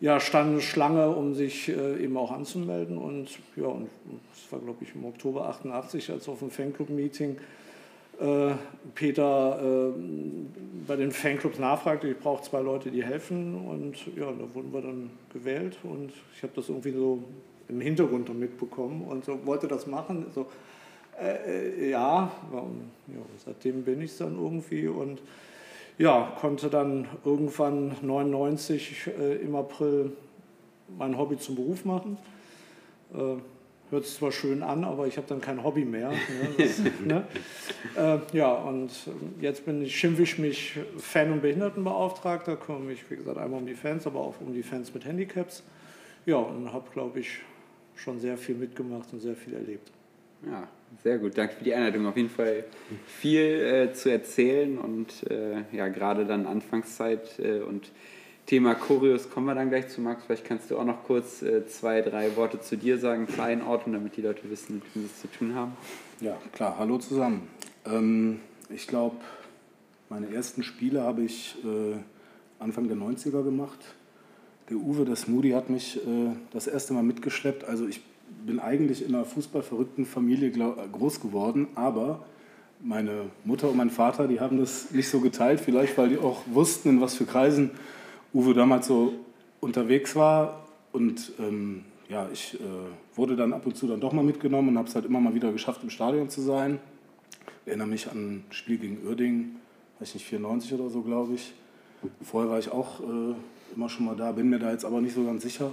ja, 0.00 0.20
standen 0.20 0.60
Schlange, 0.60 1.10
um 1.10 1.34
sich 1.34 1.68
eben 1.68 2.16
auch 2.16 2.30
anzumelden. 2.30 2.96
Und 2.96 3.38
ja, 3.54 3.66
und 3.66 3.90
das 4.30 4.50
war, 4.50 4.58
glaube 4.58 4.82
ich, 4.82 4.94
im 4.94 5.04
Oktober 5.04 5.46
88, 5.50 6.10
als 6.10 6.26
auf 6.26 6.38
dem 6.38 6.50
Fanclub-Meeting 6.50 7.36
Peter 8.94 9.60
äh, 9.62 9.92
bei 10.86 10.96
den 10.96 11.10
Fanclubs 11.10 11.58
nachfragte, 11.58 12.08
ich 12.08 12.18
brauche 12.18 12.42
zwei 12.42 12.60
Leute, 12.60 12.90
die 12.90 13.04
helfen. 13.04 13.54
Und 13.54 13.96
ja, 14.16 14.32
da 14.32 14.54
wurden 14.54 14.72
wir 14.72 14.80
dann 14.80 15.10
gewählt. 15.34 15.76
Und 15.82 16.12
ich 16.34 16.42
habe 16.42 16.52
das 16.56 16.70
irgendwie 16.70 16.92
so 16.92 17.22
im 17.70 17.80
Hintergrund 17.80 18.28
noch 18.28 18.34
mitbekommen 18.34 19.02
und 19.02 19.24
so 19.24 19.46
wollte 19.46 19.68
das 19.68 19.86
machen. 19.86 20.26
So, 20.34 20.46
äh, 21.20 21.86
äh 21.86 21.90
ja, 21.90 22.30
ja, 22.52 23.22
seitdem 23.44 23.82
bin 23.82 24.02
ich 24.02 24.10
es 24.10 24.18
dann 24.18 24.36
irgendwie 24.36 24.88
und 24.88 25.20
ja, 25.98 26.32
konnte 26.40 26.70
dann 26.70 27.06
irgendwann 27.24 27.96
99 28.00 29.10
äh, 29.18 29.36
im 29.36 29.54
April 29.54 30.12
mein 30.98 31.16
Hobby 31.18 31.38
zum 31.38 31.56
Beruf 31.56 31.84
machen. 31.84 32.16
Äh, 33.12 33.36
hört 33.90 34.06
sich 34.06 34.16
zwar 34.16 34.32
schön 34.32 34.62
an, 34.62 34.84
aber 34.84 35.06
ich 35.06 35.16
habe 35.16 35.26
dann 35.26 35.40
kein 35.40 35.62
Hobby 35.62 35.84
mehr. 35.84 36.10
Ne? 36.10 36.16
Das, 36.58 36.80
ne? 37.04 37.24
Äh, 37.96 38.36
ja, 38.36 38.52
und 38.52 38.90
jetzt 39.40 39.64
bin 39.64 39.82
ich, 39.82 39.94
schimpfe 39.96 40.22
ich 40.22 40.38
mich 40.38 40.78
Fan- 40.96 41.32
und 41.32 41.42
Behindertenbeauftragter, 41.42 42.56
kümmere 42.56 42.82
mich, 42.82 43.10
wie 43.10 43.16
gesagt, 43.16 43.38
einmal 43.38 43.60
um 43.60 43.66
die 43.66 43.74
Fans, 43.74 44.06
aber 44.06 44.20
auch 44.20 44.34
um 44.40 44.54
die 44.54 44.62
Fans 44.62 44.94
mit 44.94 45.04
Handicaps. 45.04 45.62
Ja, 46.26 46.36
und 46.36 46.72
habe, 46.72 46.88
glaube 46.92 47.20
ich, 47.20 47.40
schon 48.00 48.18
sehr 48.18 48.36
viel 48.36 48.54
mitgemacht 48.54 49.12
und 49.12 49.20
sehr 49.20 49.36
viel 49.36 49.54
erlebt. 49.54 49.90
Ja, 50.46 50.66
sehr 51.02 51.18
gut. 51.18 51.36
Danke 51.36 51.54
für 51.56 51.64
die 51.64 51.74
Einleitung. 51.74 52.06
Auf 52.06 52.16
jeden 52.16 52.30
Fall 52.30 52.64
viel 53.06 53.40
äh, 53.40 53.92
zu 53.92 54.10
erzählen 54.10 54.78
und 54.78 55.30
äh, 55.30 55.64
ja, 55.72 55.88
gerade 55.88 56.24
dann 56.24 56.46
Anfangszeit 56.46 57.38
äh, 57.38 57.60
und 57.60 57.90
Thema 58.46 58.74
Choreos 58.74 59.30
kommen 59.30 59.46
wir 59.46 59.54
dann 59.54 59.68
gleich 59.68 59.88
zu, 59.88 60.00
Max. 60.00 60.24
Vielleicht 60.24 60.44
kannst 60.44 60.70
du 60.70 60.78
auch 60.78 60.84
noch 60.84 61.04
kurz 61.04 61.42
äh, 61.42 61.66
zwei, 61.66 62.00
drei 62.00 62.34
Worte 62.36 62.60
zu 62.60 62.76
dir 62.76 62.98
sagen, 62.98 63.28
zur 63.28 63.44
Einordnung, 63.44 63.94
damit 63.94 64.16
die 64.16 64.22
Leute 64.22 64.50
wissen, 64.50 64.76
mit 64.76 64.84
wem 64.94 65.02
sie 65.02 65.08
es 65.08 65.20
zu 65.20 65.28
tun 65.28 65.54
haben. 65.54 65.76
Ja, 66.20 66.36
klar. 66.52 66.76
Hallo 66.78 66.98
zusammen. 66.98 67.48
Ähm, 67.84 68.40
ich 68.70 68.86
glaube, 68.86 69.16
meine 70.08 70.34
ersten 70.34 70.62
Spiele 70.62 71.02
habe 71.02 71.22
ich 71.22 71.56
äh, 71.64 71.96
Anfang 72.58 72.88
der 72.88 72.96
90er 72.96 73.44
gemacht 73.44 73.78
der 74.70 74.78
Uwe, 74.78 75.04
der 75.04 75.16
Smoothie, 75.16 75.54
hat 75.54 75.68
mich 75.68 75.96
äh, 75.96 76.30
das 76.52 76.66
erste 76.66 76.94
Mal 76.94 77.02
mitgeschleppt. 77.02 77.64
Also 77.64 77.86
ich 77.86 78.00
bin 78.46 78.60
eigentlich 78.60 79.04
in 79.04 79.14
einer 79.14 79.24
fußballverrückten 79.24 80.06
Familie 80.06 80.50
groß 80.50 81.20
geworden, 81.20 81.66
aber 81.74 82.24
meine 82.82 83.26
Mutter 83.44 83.68
und 83.68 83.76
mein 83.76 83.90
Vater, 83.90 84.28
die 84.28 84.40
haben 84.40 84.58
das 84.58 84.92
nicht 84.92 85.08
so 85.08 85.20
geteilt, 85.20 85.60
vielleicht 85.60 85.98
weil 85.98 86.08
die 86.08 86.18
auch 86.18 86.42
wussten, 86.46 86.88
in 86.88 87.00
was 87.00 87.14
für 87.14 87.26
Kreisen 87.26 87.72
Uwe 88.32 88.54
damals 88.54 88.86
so 88.86 89.12
unterwegs 89.60 90.16
war. 90.16 90.66
Und 90.92 91.32
ähm, 91.38 91.84
ja, 92.08 92.28
ich 92.32 92.54
äh, 92.54 92.58
wurde 93.16 93.36
dann 93.36 93.52
ab 93.52 93.66
und 93.66 93.76
zu 93.76 93.86
dann 93.86 94.00
doch 94.00 94.12
mal 94.12 94.24
mitgenommen 94.24 94.68
und 94.68 94.78
habe 94.78 94.88
es 94.88 94.94
halt 94.94 95.04
immer 95.04 95.20
mal 95.20 95.34
wieder 95.34 95.52
geschafft, 95.52 95.82
im 95.82 95.90
Stadion 95.90 96.28
zu 96.30 96.40
sein. 96.40 96.78
Ich 97.64 97.68
erinnere 97.68 97.88
mich 97.88 98.10
an 98.10 98.16
ein 98.16 98.44
Spiel 98.50 98.78
gegen 98.78 99.06
Uerdingen, 99.06 99.56
weiß 99.98 100.14
nicht, 100.14 100.26
94 100.26 100.72
oder 100.74 100.88
so, 100.88 101.02
glaube 101.02 101.34
ich. 101.34 101.52
Vorher 102.22 102.50
war 102.50 102.58
ich 102.58 102.70
auch 102.70 103.00
äh, 103.00 103.34
immer 103.74 103.88
schon 103.88 104.06
mal 104.06 104.16
da, 104.16 104.32
bin 104.32 104.48
mir 104.48 104.58
da 104.58 104.70
jetzt 104.70 104.84
aber 104.84 105.00
nicht 105.00 105.14
so 105.14 105.24
ganz 105.24 105.42
sicher. 105.42 105.72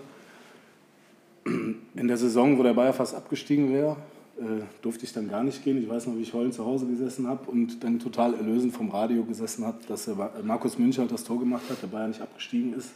In 1.46 2.08
der 2.08 2.18
Saison, 2.18 2.58
wo 2.58 2.64
der 2.64 2.74
Bayer 2.74 2.94
fast 2.94 3.16
abgestiegen 3.16 3.72
wäre, 3.74 3.98
äh, 4.38 4.62
durfte 4.82 5.06
ich 5.06 5.14
dann 5.14 5.30
gar 5.30 5.44
nicht 5.44 5.64
gehen. 5.64 5.82
Ich 5.82 5.90
weiß 5.90 6.08
noch, 6.08 6.16
wie 6.16 6.22
ich 6.22 6.34
heulend 6.34 6.54
zu 6.54 6.66
Hause 6.66 6.86
gesessen 6.86 7.28
habe 7.28 7.50
und 7.50 7.84
dann 7.84 8.00
total 8.00 8.34
erlösend 8.34 8.74
vom 8.74 8.90
Radio 8.90 9.24
gesessen 9.24 9.66
habe, 9.66 9.78
dass 9.88 10.10
Markus 10.44 10.78
Müncher 10.78 11.02
halt 11.02 11.12
das 11.12 11.24
Tor 11.24 11.40
gemacht 11.40 11.64
hat, 11.70 11.82
der 11.82 11.88
Bayer 11.88 12.08
nicht 12.08 12.22
abgestiegen 12.22 12.74
ist. 12.74 12.92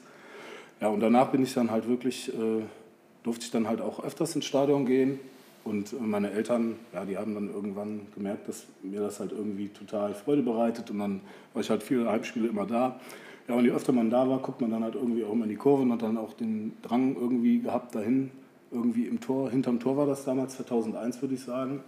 Ja, 0.81 0.89
und 0.89 0.99
danach 0.99 1.31
bin 1.31 1.43
ich 1.43 1.53
dann 1.53 1.71
halt 1.71 1.87
wirklich, 1.87 2.29
äh, 2.29 2.63
durfte 3.23 3.45
ich 3.45 3.51
dann 3.51 3.67
halt 3.67 3.81
auch 3.81 4.03
öfters 4.03 4.35
ins 4.35 4.45
Stadion 4.45 4.85
gehen. 4.85 5.19
Und 5.63 5.99
meine 6.01 6.31
Eltern, 6.31 6.75
ja, 6.91 7.05
die 7.05 7.17
haben 7.17 7.35
dann 7.35 7.53
irgendwann 7.53 8.07
gemerkt, 8.15 8.47
dass 8.47 8.65
mir 8.81 8.99
das 8.99 9.19
halt 9.19 9.31
irgendwie 9.31 9.67
total 9.67 10.15
Freude 10.15 10.41
bereitet. 10.41 10.89
Und 10.89 10.99
dann 10.99 11.21
war 11.53 11.61
ich 11.61 11.69
halt 11.69 11.83
viele 11.83 12.09
Heimspiele 12.09 12.47
immer 12.47 12.65
da. 12.65 12.99
Ja, 13.47 13.55
und 13.55 13.65
je 13.65 13.71
öfter 13.71 13.91
man 13.91 14.09
da 14.09 14.27
war, 14.29 14.39
guckt 14.39 14.61
man 14.61 14.71
dann 14.71 14.83
halt 14.83 14.95
irgendwie 14.95 15.23
auch 15.23 15.31
immer 15.31 15.43
in 15.43 15.49
die 15.49 15.55
Kurve 15.55 15.83
und 15.83 15.91
hat 15.91 16.01
dann 16.01 16.17
auch 16.17 16.33
den 16.33 16.73
Drang 16.81 17.15
irgendwie 17.15 17.59
gehabt 17.59 17.95
dahin. 17.95 18.31
Irgendwie 18.71 19.05
im 19.07 19.19
Tor, 19.19 19.49
hinterm 19.49 19.79
Tor 19.79 19.97
war 19.97 20.05
das 20.05 20.23
damals, 20.23 20.55
2001 20.55 21.21
würde 21.21 21.35
ich 21.35 21.41
sagen. 21.43 21.81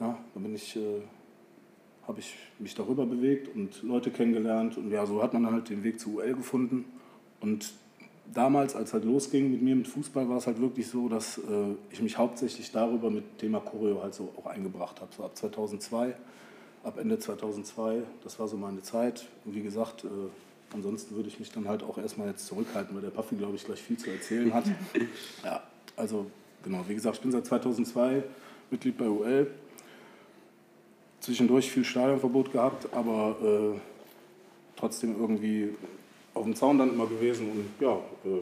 Ja, 0.00 0.18
da 0.34 0.40
bin 0.40 0.54
ich, 0.54 0.76
äh, 0.76 1.02
habe 2.08 2.20
ich 2.20 2.34
mich 2.58 2.74
darüber 2.74 3.06
bewegt 3.06 3.54
und 3.54 3.82
Leute 3.82 4.10
kennengelernt 4.10 4.76
und 4.76 4.90
ja, 4.90 5.06
so 5.06 5.22
hat 5.22 5.34
man 5.34 5.44
dann 5.44 5.52
halt 5.52 5.68
den 5.68 5.84
Weg 5.84 6.00
zu 6.00 6.16
UL 6.16 6.34
gefunden. 6.34 6.84
Und 7.40 7.72
damals, 8.32 8.74
als 8.74 8.92
halt 8.92 9.04
losging 9.04 9.50
mit 9.50 9.62
mir 9.62 9.76
mit 9.76 9.88
Fußball, 9.88 10.28
war 10.28 10.38
es 10.38 10.46
halt 10.46 10.60
wirklich 10.60 10.88
so, 10.88 11.08
dass 11.08 11.38
äh, 11.38 11.42
ich 11.90 12.00
mich 12.02 12.18
hauptsächlich 12.18 12.72
darüber 12.72 13.10
mit 13.10 13.38
Thema 13.38 13.60
Choreo 13.60 14.02
halt 14.02 14.14
so 14.14 14.32
auch 14.36 14.46
eingebracht 14.46 15.00
habe. 15.00 15.10
So 15.16 15.24
ab 15.24 15.36
2002, 15.36 16.14
ab 16.82 16.98
Ende 16.98 17.18
2002, 17.18 18.02
das 18.24 18.38
war 18.38 18.48
so 18.48 18.56
meine 18.56 18.82
Zeit. 18.82 19.26
Und 19.44 19.54
wie 19.54 19.62
gesagt, 19.62 20.04
äh, 20.04 20.08
ansonsten 20.74 21.16
würde 21.16 21.28
ich 21.28 21.38
mich 21.38 21.50
dann 21.50 21.68
halt 21.68 21.82
auch 21.82 21.98
erstmal 21.98 22.28
jetzt 22.28 22.46
zurückhalten, 22.46 22.94
weil 22.94 23.02
der 23.02 23.10
Puffy, 23.10 23.36
glaube 23.36 23.56
ich, 23.56 23.64
gleich 23.64 23.80
viel 23.80 23.98
zu 23.98 24.10
erzählen 24.10 24.52
hat. 24.52 24.64
ja, 25.44 25.62
also 25.96 26.26
genau, 26.62 26.84
wie 26.88 26.94
gesagt, 26.94 27.16
ich 27.16 27.22
bin 27.22 27.32
seit 27.32 27.46
2002 27.46 28.22
Mitglied 28.70 28.96
bei 28.96 29.08
UL. 29.08 29.50
Zwischendurch 31.20 31.70
viel 31.70 31.84
Stadionverbot 31.84 32.52
gehabt, 32.52 32.88
aber 32.94 33.36
äh, 33.42 33.78
trotzdem 34.76 35.20
irgendwie 35.20 35.70
auf 36.32 36.44
dem 36.44 36.54
Zaun 36.54 36.78
dann 36.78 36.90
immer 36.90 37.06
gewesen. 37.06 37.50
Und 37.50 37.64
ja, 37.78 37.96
äh, 38.24 38.40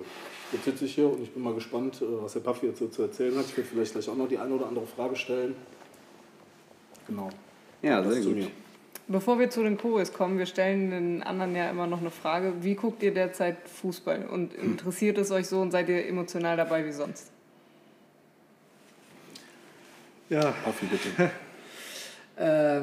jetzt 0.52 0.64
sitze 0.64 0.84
ich 0.84 0.94
hier 0.94 1.10
und 1.10 1.22
ich 1.22 1.30
bin 1.32 1.42
mal 1.42 1.54
gespannt, 1.54 2.00
äh, 2.00 2.22
was 2.22 2.34
der 2.34 2.40
Puffy 2.40 2.66
jetzt 2.66 2.78
so 2.78 2.88
zu 2.88 3.02
erzählen 3.02 3.36
hat. 3.36 3.46
Ich 3.46 3.56
werde 3.56 3.68
vielleicht 3.68 3.92
gleich 3.92 4.08
auch 4.08 4.16
noch 4.16 4.28
die 4.28 4.38
eine 4.38 4.54
oder 4.54 4.68
andere 4.68 4.86
Frage 4.86 5.16
stellen. 5.16 5.56
Genau. 7.08 7.30
Ja, 7.82 8.02
sehr 8.08 8.22
gut. 8.22 8.50
Bevor 9.10 9.38
wir 9.38 9.48
zu 9.48 9.62
den 9.62 9.78
Chores 9.78 10.12
kommen, 10.12 10.38
wir 10.38 10.44
stellen 10.44 10.90
den 10.90 11.22
anderen 11.22 11.56
ja 11.56 11.70
immer 11.70 11.86
noch 11.86 12.00
eine 12.00 12.10
Frage. 12.10 12.52
Wie 12.60 12.74
guckt 12.74 13.02
ihr 13.02 13.14
derzeit 13.14 13.56
Fußball 13.66 14.26
und 14.26 14.52
interessiert 14.52 15.16
es 15.16 15.30
euch 15.30 15.46
so 15.46 15.62
und 15.62 15.70
seid 15.70 15.88
ihr 15.88 16.06
emotional 16.06 16.58
dabei 16.58 16.84
wie 16.84 16.92
sonst? 16.92 17.32
Ja. 20.28 20.52
Puffy, 20.62 20.84
bitte. 20.86 21.30
äh, 22.36 22.82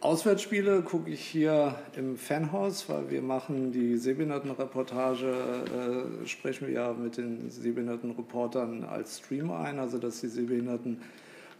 Auswärtsspiele 0.00 0.80
gucke 0.80 1.10
ich 1.10 1.20
hier 1.20 1.74
im 1.94 2.16
Fanhaus, 2.16 2.88
weil 2.88 3.10
wir 3.10 3.20
machen 3.20 3.72
die 3.72 3.98
Sehbehindertenreportage, 3.98 6.14
äh, 6.22 6.26
sprechen 6.26 6.68
wir 6.68 6.74
ja 6.74 6.94
mit 6.94 7.18
den 7.18 7.50
Sehbehindertenreportern 7.50 8.84
als 8.84 9.18
Stream 9.18 9.50
ein, 9.50 9.78
also 9.78 9.98
dass 9.98 10.22
die 10.22 10.28
Sehbehinderten 10.28 11.02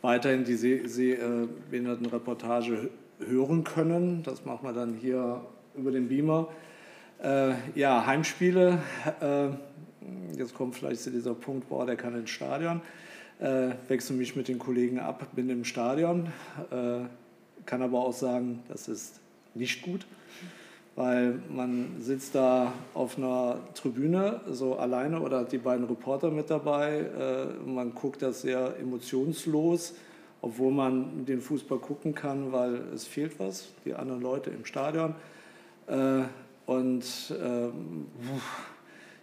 weiterhin 0.00 0.44
die 0.44 0.54
Sehbehindertenreportage 0.54 2.88
hören 3.26 3.64
können. 3.64 4.22
Das 4.22 4.44
machen 4.44 4.66
wir 4.66 4.72
dann 4.72 4.94
hier 4.94 5.40
über 5.76 5.90
den 5.90 6.08
Beamer. 6.08 6.48
Äh, 7.22 7.54
ja, 7.74 8.06
Heimspiele. 8.06 8.78
Äh, 9.20 9.48
jetzt 10.36 10.54
kommt 10.54 10.76
vielleicht 10.76 11.02
zu 11.02 11.10
dieser 11.10 11.34
Punkt, 11.34 11.68
boah, 11.68 11.86
der 11.86 11.96
kann 11.96 12.14
ins 12.14 12.30
Stadion. 12.30 12.80
Äh, 13.40 13.70
wechsle 13.88 14.16
mich 14.16 14.36
mit 14.36 14.48
den 14.48 14.58
Kollegen 14.58 14.98
ab, 14.98 15.26
bin 15.34 15.48
im 15.50 15.64
Stadion. 15.64 16.32
Äh, 16.70 17.06
kann 17.66 17.82
aber 17.82 18.00
auch 18.00 18.12
sagen, 18.12 18.62
das 18.68 18.88
ist 18.88 19.20
nicht 19.54 19.82
gut, 19.82 20.06
weil 20.96 21.40
man 21.48 21.96
sitzt 22.00 22.34
da 22.34 22.72
auf 22.94 23.18
einer 23.18 23.58
Tribüne 23.74 24.40
so 24.50 24.76
alleine 24.76 25.20
oder 25.20 25.40
hat 25.40 25.52
die 25.52 25.58
beiden 25.58 25.86
Reporter 25.86 26.30
mit 26.30 26.50
dabei. 26.50 27.00
Äh, 27.00 27.68
man 27.68 27.94
guckt 27.94 28.22
das 28.22 28.42
sehr 28.42 28.76
emotionslos, 28.80 29.94
obwohl 30.40 30.72
man 30.72 31.26
den 31.26 31.40
Fußball 31.40 31.78
gucken 31.78 32.14
kann, 32.14 32.52
weil 32.52 32.80
es 32.94 33.06
fehlt 33.06 33.38
was, 33.38 33.68
die 33.84 33.94
anderen 33.94 34.22
Leute 34.22 34.50
im 34.50 34.64
Stadion. 34.64 35.14
Äh, 35.86 36.22
und 36.66 37.04
ähm, 37.30 38.06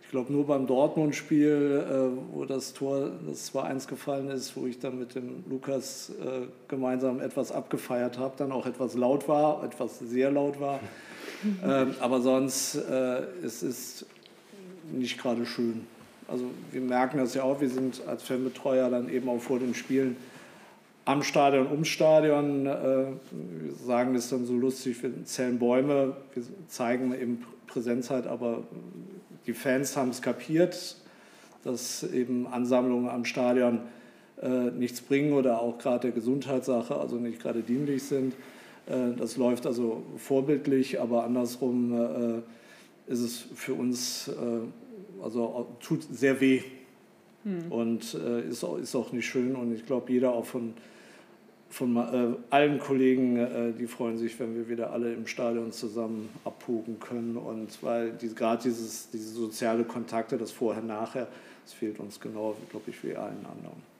ich 0.01 0.10
glaube, 0.10 0.31
nur 0.31 0.45
beim 0.48 0.67
Dortmund-Spiel, 0.67 1.86
äh, 1.88 2.36
wo 2.36 2.45
das 2.45 2.74
Tor, 2.74 3.12
das 3.27 3.53
2-1 3.53 3.88
gefallen 3.88 4.29
ist, 4.29 4.57
wo 4.57 4.65
ich 4.65 4.79
dann 4.79 5.00
mit 5.00 5.15
dem 5.15 5.43
Lukas 5.50 6.10
äh, 6.10 6.48
gemeinsam 6.67 7.19
etwas 7.19 7.51
abgefeiert 7.51 8.17
habe, 8.17 8.34
dann 8.38 8.51
auch 8.51 8.65
etwas 8.65 8.95
laut 8.95 9.27
war, 9.27 9.63
etwas 9.63 10.00
sehr 10.00 10.31
laut 10.31 10.60
war. 10.60 10.79
ähm, 11.63 11.95
aber 12.00 12.22
sonst, 12.22 12.75
es 12.75 13.62
ist 13.62 14.05
nicht 14.91 15.19
gerade 15.22 15.45
schön. 15.45 15.86
Also 16.27 16.45
wir 16.72 16.81
merken 16.81 17.17
das 17.17 17.36
ja 17.36 17.43
auch, 17.43 17.62
wir 17.62 17.69
sind 17.69 18.01
als 18.07 18.24
Fanbetreuer 18.24 18.89
dann 18.89 19.10
eben 19.10 19.29
auch 19.29 19.39
vor 19.39 19.60
den 19.60 19.75
Spielen 19.75 20.17
am 21.05 21.21
Stadion, 21.21 21.67
ums 21.67 21.88
Stadion. 21.88 22.65
Äh, 22.65 22.71
wir 23.31 23.74
sagen 23.85 24.13
das 24.15 24.29
dann 24.29 24.45
so 24.45 24.53
lustig, 24.53 25.01
wir 25.01 25.24
zählen 25.25 25.57
Bäume, 25.57 26.17
wir 26.33 26.43
zeigen 26.67 27.13
eben 27.13 27.45
Präsenzheit, 27.67 28.27
aber 28.27 28.63
die 29.45 29.53
Fans 29.53 29.95
haben 29.95 30.09
es 30.09 30.21
kapiert, 30.21 30.97
dass 31.63 32.03
eben 32.03 32.47
Ansammlungen 32.47 33.09
am 33.09 33.25
Stadion 33.25 33.81
äh, 34.41 34.71
nichts 34.71 35.01
bringen 35.01 35.33
oder 35.33 35.62
auch 35.62 35.77
gerade 35.77 36.07
der 36.07 36.12
Gesundheitssache, 36.12 36.95
also 36.95 37.17
nicht 37.17 37.41
gerade 37.41 37.62
dienlich 37.62 38.03
sind. 38.03 38.33
Äh, 38.88 39.15
das 39.17 39.38
läuft 39.38 39.67
also 39.67 40.03
vorbildlich, 40.17 41.00
aber 41.00 41.24
andersrum 41.24 41.93
äh, 41.93 43.12
ist 43.12 43.19
es 43.21 43.45
für 43.55 43.75
uns, 43.75 44.27
äh, 44.27 45.24
also 45.24 45.67
tut 45.79 46.03
sehr 46.12 46.41
weh 46.41 46.63
hm. 47.43 47.71
und 47.71 48.15
äh, 48.15 48.41
ist, 48.47 48.63
auch, 48.63 48.77
ist 48.77 48.95
auch 48.95 49.12
nicht 49.12 49.27
schön. 49.27 49.55
Und 49.55 49.74
ich 49.74 49.85
glaube, 49.85 50.12
jeder 50.12 50.33
auch 50.33 50.45
von 50.45 50.74
von 51.69 51.98
äh, 51.98 52.36
allen 52.50 52.79
Kollegen, 52.79 53.38
äh, 53.38 53.74
die 53.74 53.88
freuen 53.88 54.17
sich, 54.17 54.39
wenn 54.39 54.55
wir 54.55 54.69
wieder 54.69 54.91
alle 54.91 55.13
im 55.13 55.27
Stadion 55.27 55.72
zusammen 55.72 56.29
abpuken 56.43 57.00
können. 57.00 57.38
Und 57.38 57.81
weil 57.81 58.12
die, 58.12 58.34
gerade 58.34 58.63
dieses, 58.63 59.10
diese 59.10 59.34
soziale 59.34 59.84
Kontakte, 59.84 60.38
das 60.38 60.51
Vorher-Nachher, 60.51 61.27
das 61.63 61.74
fehlt 61.74 62.00
uns 62.00 62.19
genau, 62.19 62.55
glaube 62.69 62.91
ich, 62.91 63.03
wie 63.03 63.15
allen 63.15 63.45
anderen. 63.45 63.95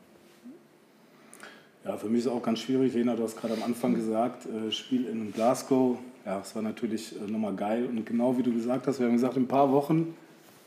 Ja, 1.84 1.98
für 1.98 2.08
mich 2.08 2.20
ist 2.20 2.26
es 2.26 2.32
auch 2.32 2.42
ganz 2.42 2.60
schwierig. 2.60 2.94
Lena, 2.94 3.16
du 3.16 3.24
hast 3.24 3.38
gerade 3.38 3.54
am 3.54 3.64
Anfang 3.64 3.94
gesagt, 3.94 4.48
äh, 4.48 4.72
Spiel 4.72 5.06
in 5.08 5.32
Glasgow. 5.32 6.00
Ja, 6.26 6.40
es 6.40 6.56
war 6.56 6.64
natürlich 6.64 7.16
äh, 7.16 7.30
nochmal 7.30 7.56
geil. 7.56 7.86
Und 7.86 8.06
genau 8.06 8.38
wie 8.38 8.44
du 8.44 8.54
gesagt 8.54 8.88
hast, 8.88 9.00
wir 9.00 9.06
haben 9.06 9.14
gesagt, 9.14 9.38
in 9.38 9.44
ein 9.44 9.48
paar 9.48 9.72
Wochen 9.72 10.16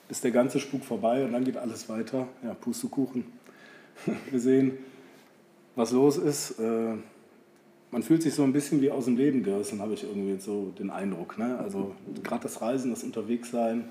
ist 0.09 0.23
der 0.23 0.31
ganze 0.31 0.61
Spuk 0.61 0.85
vorbei 0.85 1.25
und 1.25 1.33
dann 1.33 1.45
geht 1.45 1.57
alles 1.57 1.89
weiter. 1.89 2.29
Ja, 2.45 2.55
Pustekuchen. 2.55 3.25
wir 4.31 4.39
sehen, 4.41 4.79
was 5.79 5.93
los 5.93 6.17
ist. 6.19 6.59
Äh, 6.59 6.95
man 7.91 8.03
fühlt 8.03 8.23
sich 8.23 8.35
so 8.35 8.43
ein 8.43 8.53
bisschen 8.53 8.83
wie 8.83 8.91
aus 8.91 9.07
dem 9.07 9.17
Leben 9.17 9.43
gerissen, 9.43 9.81
habe 9.81 9.95
ich 9.95 10.03
irgendwie 10.03 10.39
so 10.41 10.73
den 10.79 10.91
Eindruck. 10.91 11.39
Ne? 11.39 11.57
Also 11.59 11.95
gerade 12.23 12.43
das 12.43 12.61
Reisen, 12.61 12.91
das 12.91 13.05
Unterwegssein, 13.05 13.85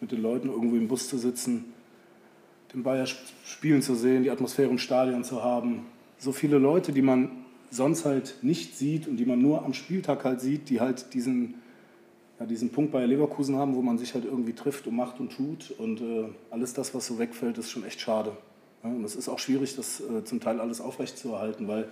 mit 0.00 0.12
den 0.12 0.22
Leuten 0.22 0.48
irgendwo 0.48 0.76
im 0.76 0.88
Bus 0.88 1.08
zu 1.08 1.18
sitzen, 1.18 1.72
den 2.72 2.82
Bayer 2.82 3.06
spielen 3.44 3.82
zu 3.82 3.94
sehen, 3.94 4.22
die 4.22 4.30
Atmosphäre 4.30 4.70
im 4.70 4.78
Stadion 4.78 5.24
zu 5.24 5.42
haben. 5.42 5.86
So 6.18 6.32
viele 6.32 6.58
Leute, 6.58 6.92
die 6.92 7.02
man 7.02 7.30
sonst 7.70 8.04
halt 8.04 8.36
nicht 8.42 8.76
sieht 8.76 9.08
und 9.08 9.16
die 9.16 9.24
man 9.24 9.40
nur 9.40 9.64
am 9.64 9.72
Spieltag 9.72 10.24
halt 10.24 10.40
sieht, 10.40 10.68
die 10.68 10.80
halt 10.80 11.14
diesen, 11.14 11.54
ja, 12.38 12.46
diesen 12.46 12.70
Punkt 12.70 12.92
bei 12.92 13.04
Leverkusen 13.06 13.56
haben, 13.56 13.74
wo 13.74 13.82
man 13.82 13.98
sich 13.98 14.14
halt 14.14 14.24
irgendwie 14.24 14.52
trifft 14.52 14.86
und 14.86 14.96
macht 14.96 15.18
und 15.18 15.32
tut. 15.32 15.72
Und 15.78 16.00
äh, 16.00 16.24
alles 16.50 16.74
das, 16.74 16.94
was 16.94 17.06
so 17.06 17.18
wegfällt, 17.18 17.58
ist 17.58 17.70
schon 17.70 17.84
echt 17.84 18.00
schade. 18.00 18.32
Und 18.82 19.04
es 19.04 19.14
ist 19.14 19.28
auch 19.28 19.38
schwierig, 19.38 19.76
das 19.76 20.00
äh, 20.00 20.24
zum 20.24 20.40
Teil 20.40 20.60
alles 20.60 20.80
aufrechtzuerhalten, 20.80 21.68
weil 21.68 21.88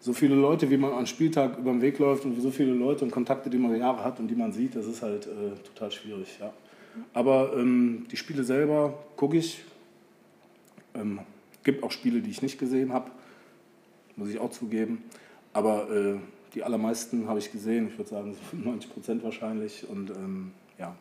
so 0.00 0.12
viele 0.12 0.34
Leute, 0.34 0.70
wie 0.70 0.76
man 0.76 0.92
am 0.92 1.06
Spieltag 1.06 1.58
über 1.58 1.72
den 1.72 1.82
Weg 1.82 1.98
läuft 1.98 2.24
und 2.24 2.40
so 2.40 2.50
viele 2.50 2.72
Leute 2.72 3.04
und 3.04 3.10
Kontakte, 3.10 3.50
die 3.50 3.58
man 3.58 3.76
Jahre 3.76 4.02
hat 4.02 4.18
und 4.18 4.28
die 4.28 4.34
man 4.34 4.52
sieht, 4.52 4.74
das 4.74 4.86
ist 4.86 5.02
halt 5.02 5.26
äh, 5.26 5.56
total 5.64 5.90
schwierig. 5.90 6.38
Ja. 6.40 6.52
Aber 7.12 7.52
ähm, 7.56 8.06
die 8.10 8.16
Spiele 8.16 8.44
selber 8.44 8.94
gucke 9.16 9.36
ich. 9.36 9.62
Ähm, 10.94 11.20
gibt 11.62 11.82
auch 11.82 11.90
Spiele, 11.90 12.20
die 12.20 12.30
ich 12.30 12.42
nicht 12.42 12.58
gesehen 12.58 12.92
habe, 12.92 13.10
muss 14.16 14.30
ich 14.30 14.38
auch 14.38 14.50
zugeben. 14.50 15.02
Aber 15.52 15.90
äh, 15.90 16.16
die 16.54 16.62
allermeisten 16.62 17.28
habe 17.28 17.38
ich 17.38 17.52
gesehen, 17.52 17.88
ich 17.88 17.98
würde 17.98 18.10
sagen 18.10 18.36
95 18.50 18.92
Prozent 18.92 19.22
wahrscheinlich. 19.22 19.88
Und 19.88 20.10
ähm, 20.10 20.52
ja, 20.78 20.96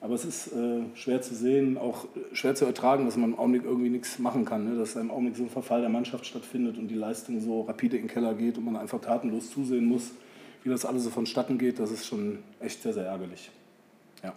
aber 0.00 0.14
es 0.14 0.24
ist 0.24 0.52
äh, 0.52 0.82
schwer 0.94 1.22
zu 1.22 1.34
sehen, 1.34 1.78
auch 1.78 2.06
schwer 2.32 2.54
zu 2.54 2.64
ertragen, 2.64 3.06
dass 3.06 3.16
man 3.16 3.32
im 3.32 3.38
Augenblick 3.38 3.64
irgendwie 3.64 3.88
nichts 3.88 4.18
machen 4.18 4.44
kann. 4.44 4.64
Ne? 4.64 4.76
Dass 4.76 4.94
im 4.96 5.10
Augenblick 5.10 5.36
so 5.36 5.44
ein 5.44 5.50
Verfall 5.50 5.80
der 5.80 5.90
Mannschaft 5.90 6.26
stattfindet 6.26 6.76
und 6.78 6.88
die 6.88 6.94
Leistung 6.94 7.40
so 7.40 7.62
rapide 7.62 7.96
in 7.96 8.04
den 8.04 8.08
Keller 8.08 8.34
geht 8.34 8.58
und 8.58 8.64
man 8.64 8.76
einfach 8.76 9.00
tatenlos 9.00 9.50
zusehen 9.50 9.86
muss, 9.86 10.12
wie 10.62 10.68
das 10.68 10.84
alles 10.84 11.04
so 11.04 11.10
vonstatten 11.10 11.58
geht. 11.58 11.78
Das 11.78 11.90
ist 11.90 12.06
schon 12.06 12.40
echt 12.60 12.82
sehr, 12.82 12.92
sehr 12.92 13.06
ärgerlich. 13.06 13.50
Ja. 14.22 14.34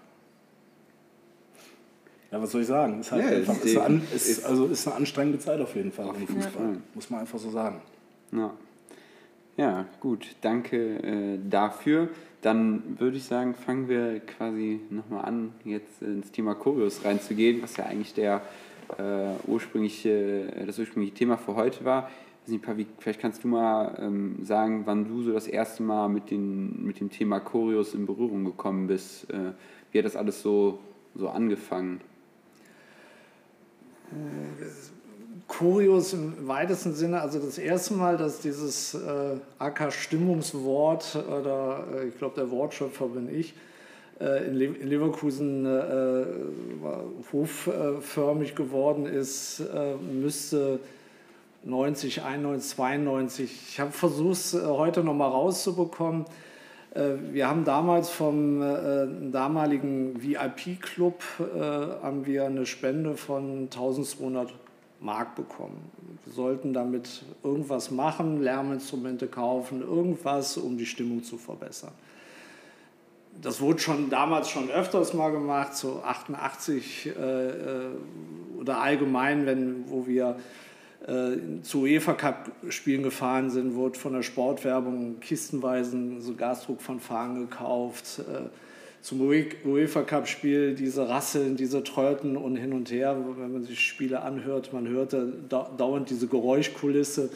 Ja, 2.31 2.41
was 2.41 2.51
soll 2.51 2.61
ich 2.61 2.67
sagen? 2.67 3.01
Ist 3.01 3.11
halt 3.11 3.23
ja, 3.25 3.37
einfach, 3.37 3.61
ist, 3.61 3.77
eine, 3.77 4.01
ist, 4.15 4.45
also 4.45 4.65
ist 4.67 4.87
eine 4.87 4.95
anstrengende 4.95 5.39
Zeit 5.39 5.59
auf 5.59 5.75
jeden 5.75 5.91
Fall 5.91 6.07
im 6.15 6.27
Fußball. 6.27 6.65
Ja. 6.65 6.77
Muss 6.93 7.09
man 7.09 7.19
einfach 7.19 7.39
so 7.39 7.49
sagen. 7.49 7.81
Ja, 8.31 8.53
ja 9.57 9.85
gut. 9.99 10.25
Danke 10.41 10.77
äh, 10.77 11.39
dafür. 11.49 12.09
Dann 12.41 12.99
würde 12.99 13.17
ich 13.17 13.25
sagen, 13.25 13.53
fangen 13.53 13.89
wir 13.89 14.21
quasi 14.21 14.79
nochmal 14.89 15.25
an, 15.25 15.53
jetzt 15.65 16.01
ins 16.01 16.31
Thema 16.31 16.55
Choreos 16.55 17.03
reinzugehen, 17.03 17.61
was 17.61 17.75
ja 17.77 17.85
eigentlich 17.85 18.13
der, 18.13 18.41
äh, 18.97 19.35
ursprüngliche, 19.47 20.51
das 20.65 20.79
ursprüngliche 20.79 21.13
Thema 21.13 21.37
für 21.37 21.55
heute 21.55 21.85
war. 21.85 22.09
Nicht, 22.47 22.63
Pavi, 22.63 22.87
vielleicht 22.97 23.19
kannst 23.19 23.43
du 23.43 23.47
mal 23.47 23.95
ähm, 23.99 24.37
sagen, 24.43 24.81
wann 24.85 25.07
du 25.07 25.21
so 25.21 25.33
das 25.33 25.45
erste 25.45 25.83
Mal 25.83 26.09
mit, 26.09 26.31
den, 26.31 26.83
mit 26.83 26.99
dem 26.99 27.11
Thema 27.11 27.39
Choreos 27.39 27.93
in 27.93 28.07
Berührung 28.07 28.43
gekommen 28.43 28.87
bist. 28.87 29.29
Äh, 29.29 29.51
wie 29.91 29.99
hat 29.99 30.05
das 30.05 30.15
alles 30.15 30.41
so, 30.41 30.79
so 31.13 31.29
angefangen? 31.29 32.01
Äh, 35.49 35.53
kurios 35.59 36.13
im 36.13 36.47
weitesten 36.47 36.93
Sinne. 36.93 37.21
Also 37.21 37.39
das 37.39 37.57
erste 37.57 37.93
Mal, 37.95 38.17
dass 38.17 38.39
dieses 38.39 38.93
äh, 38.93 39.37
AK-Stimmungswort 39.57 41.17
oder 41.27 41.83
äh, 41.95 42.07
ich 42.07 42.17
glaube 42.17 42.35
der 42.35 42.49
Wortschöpfer 42.51 43.07
bin 43.07 43.33
ich, 43.33 43.53
äh, 44.19 44.47
in, 44.47 44.55
Le 44.55 44.65
in, 44.65 44.87
Leverkusen 44.87 45.65
äh, 45.65 46.25
hofförmig 47.33 48.55
geworden 48.55 49.05
ist, 49.05 49.59
äh, 49.59 49.95
müsste 49.95 50.79
90, 51.65 52.23
91, 52.23 52.75
92. 52.75 53.69
Ich 53.69 53.79
habe 53.79 53.91
versucht, 53.91 54.31
es 54.31 54.53
äh, 54.53 54.65
heute 54.65 55.03
nochmal 55.03 55.29
rauszubekommen. 55.29 56.25
Äh, 56.93 57.15
wir 57.31 57.47
haben 57.47 57.65
damals 57.65 58.09
vom 58.09 58.61
äh, 58.61 59.07
damaligen 59.31 60.21
VIP-Club 60.23 61.21
äh, 61.39 62.05
eine 62.45 62.65
Spende 62.65 63.17
von 63.17 63.63
1200 63.63 64.53
Mark 65.01 65.35
bekommen. 65.35 65.91
Wir 66.25 66.33
sollten 66.33 66.73
damit 66.73 67.23
irgendwas 67.43 67.91
machen, 67.91 68.41
Lärminstrumente 68.41 69.27
kaufen, 69.27 69.81
irgendwas, 69.81 70.57
um 70.57 70.77
die 70.77 70.85
Stimmung 70.85 71.23
zu 71.23 71.37
verbessern. 71.37 71.93
Das 73.41 73.61
wurde 73.61 73.79
schon 73.79 74.09
damals 74.09 74.49
schon 74.49 74.69
öfters 74.69 75.13
mal 75.13 75.31
gemacht, 75.31 75.75
so 75.75 76.01
88 76.03 77.07
äh, 77.07 77.11
oder 78.59 78.81
allgemein, 78.81 79.45
wenn, 79.45 79.89
wo 79.89 80.05
wir 80.05 80.35
äh, 81.07 81.61
zu 81.63 81.83
UEFA 81.83 82.13
Cup 82.13 82.51
Spielen 82.67 83.03
gefahren 83.03 83.49
sind, 83.49 83.75
wurde 83.75 83.97
von 83.97 84.13
der 84.13 84.23
Sportwerbung 84.23 85.21
kistenweisen 85.21 86.19
so 86.19 86.35
Gasdruck 86.35 86.81
von 86.81 86.99
Fahnen 86.99 87.47
gekauft. 87.47 88.19
Äh, 88.19 88.49
zum 89.01 89.21
UEFA 89.21 90.03
Cup 90.03 90.27
Spiel 90.27 90.75
diese 90.75 91.07
Rasseln, 91.07 91.55
diese 91.55 91.83
Tröten 91.83 92.35
und 92.35 92.57
hin 92.57 92.73
und 92.73 92.91
her, 92.91 93.15
wenn 93.37 93.53
man 93.53 93.63
sich 93.63 93.79
Spiele 93.79 94.21
anhört, 94.21 94.73
man 94.73 94.87
hörte 94.87 95.33
dauernd 95.49 96.09
diese 96.09 96.27
Geräuschkulisse, 96.27 97.29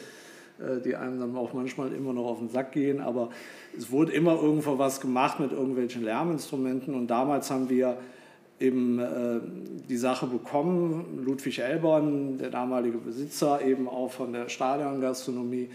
äh, 0.58 0.80
die 0.82 0.94
einem 0.94 1.20
dann 1.20 1.36
auch 1.36 1.52
manchmal 1.54 1.92
immer 1.92 2.12
noch 2.12 2.26
auf 2.26 2.38
den 2.38 2.50
Sack 2.50 2.72
gehen, 2.72 3.00
aber 3.00 3.30
es 3.76 3.90
wurde 3.90 4.12
immer 4.12 4.34
irgendwo 4.34 4.78
was 4.78 5.00
gemacht 5.00 5.40
mit 5.40 5.52
irgendwelchen 5.52 6.04
Lärminstrumenten. 6.04 6.94
Und 6.94 7.08
damals 7.08 7.50
haben 7.50 7.68
wir 7.70 7.98
eben 8.60 8.98
äh, 8.98 9.40
die 9.88 9.96
Sache 9.96 10.26
bekommen. 10.26 11.22
Ludwig 11.24 11.58
Elborn, 11.58 12.38
der 12.38 12.50
damalige 12.50 12.98
Besitzer, 12.98 13.62
eben 13.62 13.88
auch 13.88 14.10
von 14.10 14.32
der 14.32 14.48
Stadiongastronomie, 14.48 15.70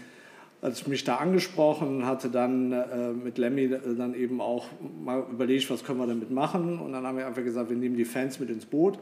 hat 0.62 0.88
mich 0.88 1.04
da 1.04 1.16
angesprochen, 1.16 2.04
hatte 2.04 2.28
dann 2.28 2.72
äh, 2.72 3.12
mit 3.12 3.38
Lemmy 3.38 3.64
äh, 3.64 3.78
dann 3.96 4.14
eben 4.14 4.40
auch 4.40 4.66
mal 5.02 5.24
überlegt, 5.30 5.70
was 5.70 5.84
können 5.84 5.98
wir 5.98 6.06
damit 6.06 6.30
machen. 6.30 6.78
Und 6.78 6.92
dann 6.92 7.06
haben 7.06 7.16
wir 7.16 7.26
einfach 7.26 7.44
gesagt, 7.44 7.70
wir 7.70 7.76
nehmen 7.76 7.96
die 7.96 8.04
Fans 8.04 8.38
mit 8.40 8.50
ins 8.50 8.66
Boot 8.66 8.98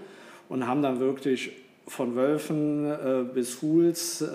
und 0.48 0.66
haben 0.66 0.82
dann 0.82 1.00
wirklich 1.00 1.52
von 1.86 2.14
Wölfen 2.14 2.84
äh, 2.86 3.24
bis 3.32 3.60
Hools, 3.62 4.20
äh, 4.20 4.26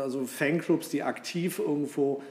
also 0.00 0.24
Fanclubs, 0.24 0.88
die 0.88 1.02
aktiv 1.02 1.58
irgendwo 1.58 2.22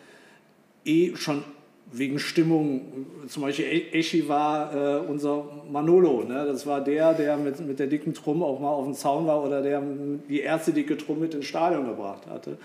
eh 0.83 1.15
schon 1.15 1.43
wegen 1.91 2.17
Stimmung, 2.17 3.05
zum 3.27 3.43
Beispiel 3.43 3.65
Eschi 3.91 4.27
war 4.27 4.73
äh, 4.73 4.99
unser 5.05 5.45
Manolo, 5.71 6.23
ne? 6.23 6.45
das 6.45 6.65
war 6.65 6.83
der, 6.83 7.13
der 7.13 7.37
mit, 7.37 7.59
mit 7.59 7.77
der 7.77 7.87
dicken 7.87 8.13
Trumm 8.15 8.41
auch 8.41 8.59
mal 8.59 8.69
auf 8.69 8.85
dem 8.85 8.95
Zaun 8.95 9.27
war 9.27 9.43
oder 9.43 9.61
der 9.61 9.83
die 10.27 10.39
erste 10.39 10.73
dicke 10.73 10.97
Trumm 10.97 11.19
mit 11.19 11.35
ins 11.35 11.45
Stadion 11.45 11.85
gebracht 11.85 12.25
hatte. 12.27 12.57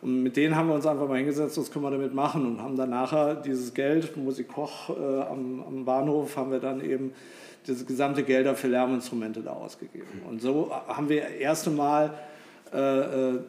Und 0.00 0.22
mit 0.22 0.36
denen 0.36 0.54
haben 0.54 0.68
wir 0.68 0.74
uns 0.74 0.86
einfach 0.86 1.08
mal 1.08 1.18
hingesetzt, 1.18 1.58
was 1.58 1.70
können 1.70 1.84
wir 1.84 1.90
damit 1.90 2.14
machen 2.14 2.46
und 2.46 2.62
haben 2.62 2.76
dann 2.76 2.90
nachher 2.90 3.34
dieses 3.34 3.74
Geld, 3.74 4.16
Musik 4.16 4.48
Koch 4.48 4.90
äh, 4.90 5.22
am, 5.22 5.64
am, 5.66 5.84
Bahnhof, 5.84 6.36
haben 6.36 6.52
wir 6.52 6.60
dann 6.60 6.80
eben 6.80 7.12
das 7.66 7.84
gesamte 7.84 8.22
Gelder 8.22 8.54
für 8.54 8.68
Lärminstrumente 8.68 9.40
da 9.40 9.52
ausgegeben. 9.52 10.22
Und 10.28 10.40
so 10.40 10.72
haben 10.86 11.08
wir 11.08 11.22
das 11.22 11.32
erste 11.32 11.70
Mal 11.70 12.14
äh, 12.72 12.78
äh 12.78 13.40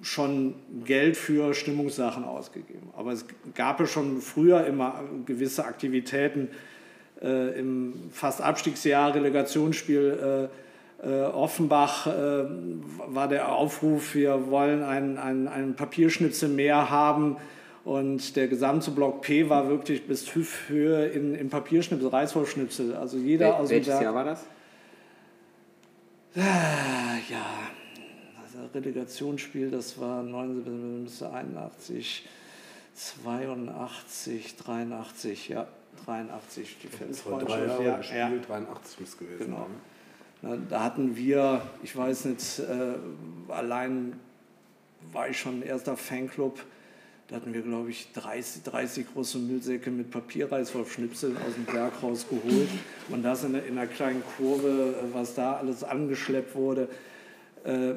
schon 0.00 0.54
Geld 0.84 1.16
für 1.16 1.54
Stimmungssachen 1.54 2.22
ausgegeben. 2.22 2.90
Aber 2.96 3.10
es 3.10 3.24
gab 3.56 3.80
ja 3.80 3.86
schon 3.86 4.20
früher 4.20 4.64
immer 4.64 5.02
gewisse 5.26 5.64
Aktivitäten. 5.64 6.48
Äh, 7.20 7.58
Im 7.58 7.94
fast 8.12 8.40
Abstiegsjahr, 8.40 9.12
Relegationsspiel 9.14 10.48
äh, 11.02 11.22
Offenbach 11.22 12.06
äh, 12.06 12.44
war 13.06 13.28
der 13.28 13.52
Aufruf, 13.52 14.14
wir 14.14 14.50
wollen 14.50 14.82
einen, 14.82 15.18
einen, 15.18 15.48
einen 15.48 15.74
Papierschnitzel 15.74 16.48
mehr 16.48 16.90
haben. 16.90 17.36
Und 17.84 18.36
der 18.36 18.48
gesamte 18.48 18.90
Block 18.90 19.22
P 19.22 19.48
war 19.48 19.68
wirklich 19.68 20.06
bis 20.06 20.34
Hüfthöhe 20.34 21.06
in, 21.06 21.34
in 21.34 21.48
Papierschnipsel, 21.48 22.08
Reißwolfschnipsel. 22.08 22.94
Also 22.94 23.16
jeder 23.16 23.46
Wel 23.46 23.54
aus 23.54 23.68
dem 23.68 23.76
Welches 23.76 24.00
Jahr 24.00 24.14
war 24.14 24.24
das? 24.24 24.44
Ah, 26.36 27.16
ja, 27.30 27.46
Relegationsspiel, 28.74 29.70
das 29.70 29.98
war 30.00 30.20
1981, 30.20 32.26
82, 32.94 34.56
83, 34.56 35.48
ja, 35.48 35.66
83, 36.04 36.76
die 36.82 36.88
Fanfreundschaft. 36.88 37.50
Drei 37.50 37.66
Jahre 37.66 37.84
ja, 37.84 37.96
gespielt, 37.98 38.46
ja. 38.48 38.58
83 38.58 39.00
muss 39.00 39.16
gewesen 39.16 39.46
genau. 39.46 39.58
sein. 39.58 39.66
Da 40.42 40.84
hatten 40.84 41.16
wir, 41.16 41.62
ich 41.82 41.96
weiß 41.96 42.26
nicht, 42.26 42.60
äh, 42.60 43.52
allein 43.52 44.12
war 45.12 45.28
ich 45.28 45.38
schon 45.38 45.60
ein 45.60 45.62
erster 45.62 45.96
Fanclub, 45.96 46.64
da 47.28 47.36
hatten 47.36 47.52
wir, 47.52 47.60
glaube 47.60 47.90
ich, 47.90 48.10
30, 48.14 48.62
30 48.62 49.06
große 49.12 49.38
Müllsäcke 49.38 49.90
mit 49.90 50.10
Papierreißwolf-Schnipseln 50.10 51.36
aus 51.36 51.54
dem 51.54 51.64
Berg 51.64 52.02
rausgeholt. 52.02 52.70
Und 53.10 53.22
das 53.22 53.44
in, 53.44 53.54
in 53.54 53.76
einer 53.76 53.86
kleinen 53.86 54.22
Kurve, 54.38 54.94
was 55.12 55.34
da 55.34 55.56
alles 55.56 55.84
angeschleppt 55.84 56.54
wurde. 56.54 56.88
Äh, 57.64 57.94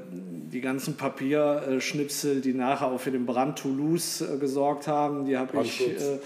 die 0.51 0.59
ganzen 0.59 0.97
Papierschnipsel, 0.97 2.41
die 2.41 2.53
nachher 2.53 2.87
auch 2.87 2.99
für 2.99 3.11
den 3.11 3.25
Brand 3.25 3.57
Toulouse 3.59 4.19
äh, 4.19 4.37
gesorgt 4.37 4.89
haben, 4.89 5.25
die 5.25 5.37
habe 5.37 5.61
ich. 5.63 5.79
Äh, 5.81 6.19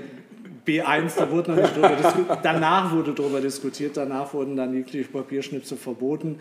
B1, 0.69 1.17
da 1.17 1.31
wurde 1.31 1.51
noch 1.51 1.61
nicht 1.61 1.75
drüber 1.75 1.95
diskutiert. 1.95 2.39
Danach 2.43 2.93
wurde 2.93 3.13
darüber 3.13 3.41
diskutiert, 3.41 3.97
danach 3.97 4.33
wurden 4.33 4.55
dann 4.55 4.73
jegliche 4.73 5.09
Papierschnipsel 5.09 5.77
verboten. 5.77 6.39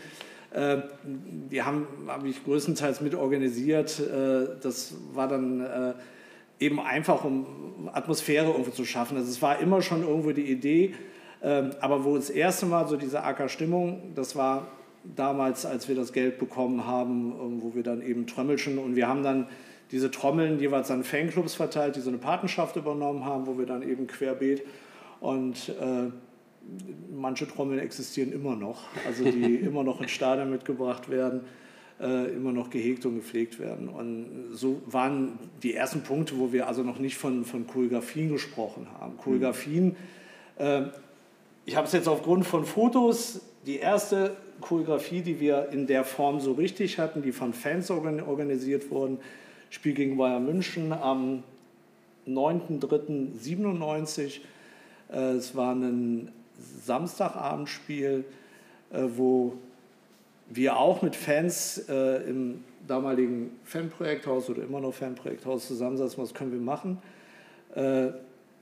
Äh, 0.52 0.78
die 1.04 1.62
haben, 1.62 1.86
habe 2.06 2.28
ich 2.28 2.44
größtenteils 2.44 3.00
mit 3.00 3.14
organisiert. 3.14 3.98
Äh, 4.00 4.60
das 4.62 4.94
war 5.12 5.28
dann 5.28 5.60
äh, 5.60 5.94
eben 6.60 6.80
einfach, 6.80 7.24
um 7.24 7.88
Atmosphäre 7.92 8.46
irgendwo 8.50 8.70
zu 8.70 8.84
schaffen. 8.84 9.16
Also 9.16 9.30
es 9.30 9.40
war 9.40 9.58
immer 9.60 9.82
schon 9.82 10.02
irgendwo 10.02 10.32
die 10.32 10.50
Idee, 10.50 10.94
ähm, 11.42 11.70
aber 11.80 12.04
wo 12.04 12.16
das 12.16 12.30
erste 12.30 12.66
Mal 12.66 12.88
so 12.88 12.96
diese 12.96 13.22
AK-Stimmung, 13.22 14.12
das 14.14 14.36
war 14.36 14.68
damals, 15.04 15.64
als 15.64 15.88
wir 15.88 15.94
das 15.94 16.12
Geld 16.12 16.38
bekommen 16.38 16.86
haben, 16.86 17.32
ähm, 17.40 17.62
wo 17.62 17.74
wir 17.74 17.82
dann 17.82 18.02
eben 18.02 18.26
Trommelchen 18.26 18.78
und 18.78 18.96
wir 18.96 19.08
haben 19.08 19.22
dann 19.22 19.46
diese 19.90 20.10
Trommeln 20.10 20.58
jeweils 20.58 20.90
an 20.90 21.04
Fanclubs 21.04 21.54
verteilt, 21.54 21.96
die 21.96 22.00
so 22.00 22.10
eine 22.10 22.18
Patenschaft 22.18 22.76
übernommen 22.76 23.24
haben, 23.24 23.46
wo 23.46 23.58
wir 23.58 23.66
dann 23.66 23.82
eben 23.82 24.06
querbeet 24.06 24.62
und 25.20 25.70
äh, 25.70 26.10
manche 27.14 27.48
Trommeln 27.48 27.80
existieren 27.80 28.32
immer 28.32 28.56
noch, 28.56 28.82
also 29.06 29.24
die 29.24 29.56
immer 29.64 29.84
noch 29.84 30.00
ins 30.00 30.10
Stadion 30.10 30.50
mitgebracht 30.50 31.10
werden, 31.10 31.42
äh, 32.00 32.32
immer 32.32 32.52
noch 32.52 32.70
gehegt 32.70 33.06
und 33.06 33.16
gepflegt 33.16 33.58
werden. 33.58 33.88
Und 33.88 34.50
so 34.52 34.82
waren 34.86 35.38
die 35.62 35.74
ersten 35.74 36.02
Punkte, 36.02 36.38
wo 36.38 36.52
wir 36.52 36.68
also 36.68 36.82
noch 36.82 36.98
nicht 36.98 37.16
von, 37.16 37.44
von 37.44 37.66
Choreografien 37.66 38.30
gesprochen 38.30 38.86
haben. 38.98 39.16
Choreografien, 39.16 39.96
äh, 40.56 40.82
ich 41.64 41.76
habe 41.76 41.86
es 41.86 41.92
jetzt 41.92 42.08
aufgrund 42.08 42.46
von 42.46 42.64
Fotos, 42.64 43.40
die 43.66 43.76
erste 43.76 44.36
Choreografie, 44.60 45.20
die 45.20 45.40
wir 45.40 45.68
in 45.72 45.86
der 45.86 46.04
Form 46.04 46.40
so 46.40 46.52
richtig 46.52 46.98
hatten, 46.98 47.22
die 47.22 47.32
von 47.32 47.52
Fans 47.52 47.90
organisiert 47.90 48.90
wurden. 48.90 49.18
Spiel 49.70 49.94
gegen 49.94 50.16
Bayern 50.16 50.44
München 50.44 50.92
am 50.92 51.42
9.3.97. 52.26 54.40
Äh, 55.10 55.16
es 55.32 55.56
war 55.56 55.74
ein 55.74 56.32
Samstagabendspiel, 56.84 58.24
äh, 58.92 59.02
wo 59.16 59.54
wir 60.50 60.78
auch 60.78 61.02
mit 61.02 61.14
Fans 61.14 61.84
äh, 61.88 62.28
im 62.28 62.64
damaligen 62.86 63.50
Fanprojekthaus 63.64 64.48
oder 64.48 64.62
immer 64.62 64.80
noch 64.80 64.94
Fanprojekthaus 64.94 65.66
zusammensaßen, 65.66 66.22
was 66.22 66.32
können 66.32 66.52
wir 66.52 66.60
machen, 66.60 66.96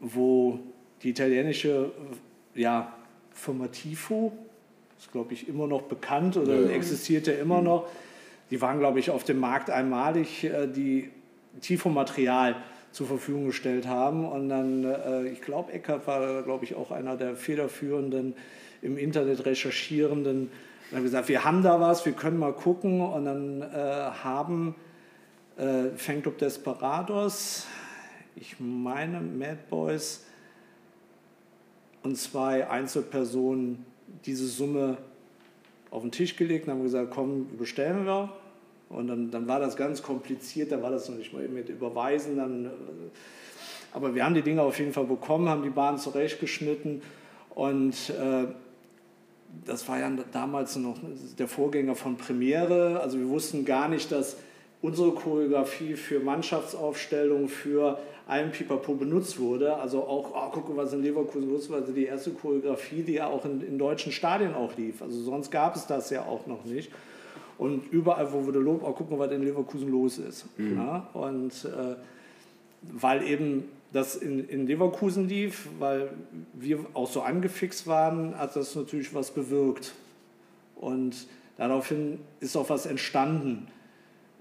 wo 0.00 0.58
die 1.02 1.10
italienische 1.10 1.92
ja, 2.56 2.92
Firma 3.32 3.68
Tifo 3.68 4.32
ist, 4.98 5.12
glaube 5.12 5.32
ich, 5.32 5.48
immer 5.48 5.68
noch 5.68 5.82
bekannt 5.82 6.36
oder 6.36 6.62
ja. 6.62 6.70
existiert 6.70 7.28
ja 7.28 7.34
immer 7.34 7.58
mhm. 7.58 7.64
noch. 7.64 7.88
Die 8.50 8.60
waren, 8.60 8.78
glaube 8.78 9.00
ich, 9.00 9.10
auf 9.10 9.24
dem 9.24 9.40
Markt 9.40 9.70
einmalig, 9.70 10.44
äh, 10.44 10.66
die 10.66 11.10
Tifo-Material 11.60 12.56
zur 12.92 13.06
Verfügung 13.06 13.46
gestellt 13.46 13.86
haben. 13.86 14.26
Und 14.26 14.48
dann, 14.48 14.84
äh, 14.84 15.28
ich 15.28 15.42
glaube, 15.42 15.72
Eckert 15.72 16.06
war, 16.06 16.42
glaube 16.42 16.64
ich, 16.64 16.74
auch 16.74 16.90
einer 16.90 17.16
der 17.16 17.36
federführenden 17.36 18.34
im 18.82 18.98
Internet 18.98 19.44
recherchierenden. 19.46 20.50
Wir 20.90 20.98
haben 20.98 21.04
gesagt, 21.04 21.28
wir 21.28 21.44
haben 21.44 21.62
da 21.62 21.80
was, 21.80 22.06
wir 22.06 22.12
können 22.12 22.38
mal 22.38 22.52
gucken. 22.52 23.00
Und 23.00 23.24
dann 23.24 23.62
äh, 23.62 23.66
haben 24.22 24.74
äh, 25.56 25.90
Fanclub 25.96 26.38
Desperados, 26.38 27.66
ich 28.36 28.56
meine 28.60 29.20
Mad 29.20 29.58
Boys 29.70 30.24
und 32.02 32.16
zwei 32.16 32.68
Einzelpersonen 32.68 33.84
diese 34.24 34.46
Summe 34.46 34.98
auf 35.90 36.02
den 36.02 36.12
Tisch 36.12 36.36
gelegt 36.36 36.66
und 36.66 36.74
haben 36.74 36.82
gesagt, 36.82 37.10
komm, 37.10 37.56
bestellen 37.56 38.04
wir. 38.06 38.32
Und 38.88 39.08
dann, 39.08 39.30
dann 39.30 39.48
war 39.48 39.58
das 39.58 39.76
ganz 39.76 40.02
kompliziert, 40.02 40.70
da 40.70 40.82
war 40.82 40.90
das 40.90 41.08
noch 41.08 41.16
nicht 41.16 41.32
mal 41.32 41.46
mit 41.48 41.68
Überweisen. 41.68 42.36
Dann, 42.36 42.66
äh, 42.66 42.68
aber 43.92 44.14
wir 44.14 44.24
haben 44.24 44.34
die 44.34 44.42
Dinge 44.42 44.62
auf 44.62 44.78
jeden 44.78 44.92
Fall 44.92 45.06
bekommen, 45.06 45.48
haben 45.48 45.62
die 45.62 45.70
Bahn 45.70 45.98
zurechtgeschnitten 45.98 47.02
und 47.54 48.10
äh, 48.10 48.46
das 49.64 49.88
war 49.88 49.98
ja 49.98 50.10
damals 50.32 50.76
noch 50.76 50.98
der 51.38 51.48
Vorgänger 51.48 51.94
von 51.94 52.16
Premiere. 52.16 53.00
Also 53.00 53.18
wir 53.18 53.28
wussten 53.28 53.64
gar 53.64 53.88
nicht, 53.88 54.12
dass 54.12 54.36
unsere 54.82 55.12
Choreografie 55.12 55.94
für 55.94 56.20
Mannschaftsaufstellung, 56.20 57.48
für 57.48 57.98
ein 58.26 58.50
Pipapo 58.50 58.94
benutzt 58.94 59.38
wurde. 59.38 59.76
Also 59.76 60.00
auch, 60.02 60.32
oh, 60.34 60.50
guck 60.52 60.68
mal, 60.68 60.84
was 60.84 60.92
in 60.92 61.02
Leverkusen 61.02 61.48
los 61.48 61.70
war, 61.70 61.78
also 61.78 61.92
die 61.92 62.06
erste 62.06 62.30
Choreografie, 62.30 63.02
die 63.02 63.14
ja 63.14 63.28
auch 63.28 63.44
in, 63.44 63.60
in 63.62 63.78
deutschen 63.78 64.12
Stadien 64.12 64.54
auch 64.54 64.76
lief. 64.76 65.00
Also 65.02 65.22
sonst 65.22 65.50
gab 65.50 65.76
es 65.76 65.86
das 65.86 66.10
ja 66.10 66.22
auch 66.22 66.46
noch 66.46 66.64
nicht. 66.64 66.90
Und 67.58 67.90
überall, 67.90 68.32
wo 68.32 68.44
wurde 68.44 68.58
Lob, 68.58 68.82
oh, 68.84 68.92
guck 68.92 69.10
mal, 69.10 69.18
was 69.18 69.32
in 69.32 69.42
Leverkusen 69.42 69.90
los 69.90 70.18
ist. 70.18 70.46
Mhm. 70.58 70.76
Ja? 70.76 71.08
Und 71.14 71.52
äh, 71.64 71.96
weil 72.82 73.22
eben 73.26 73.64
das 73.92 74.16
in, 74.16 74.46
in 74.48 74.66
Leverkusen 74.66 75.28
lief, 75.28 75.68
weil 75.78 76.10
wir 76.52 76.80
auch 76.94 77.10
so 77.10 77.22
angefixt 77.22 77.86
waren, 77.86 78.36
hat 78.36 78.56
das 78.56 78.74
natürlich 78.74 79.14
was 79.14 79.30
bewirkt. 79.30 79.92
Und 80.74 81.26
daraufhin 81.56 82.18
ist 82.40 82.56
auch 82.56 82.68
was 82.68 82.84
entstanden. 82.84 83.68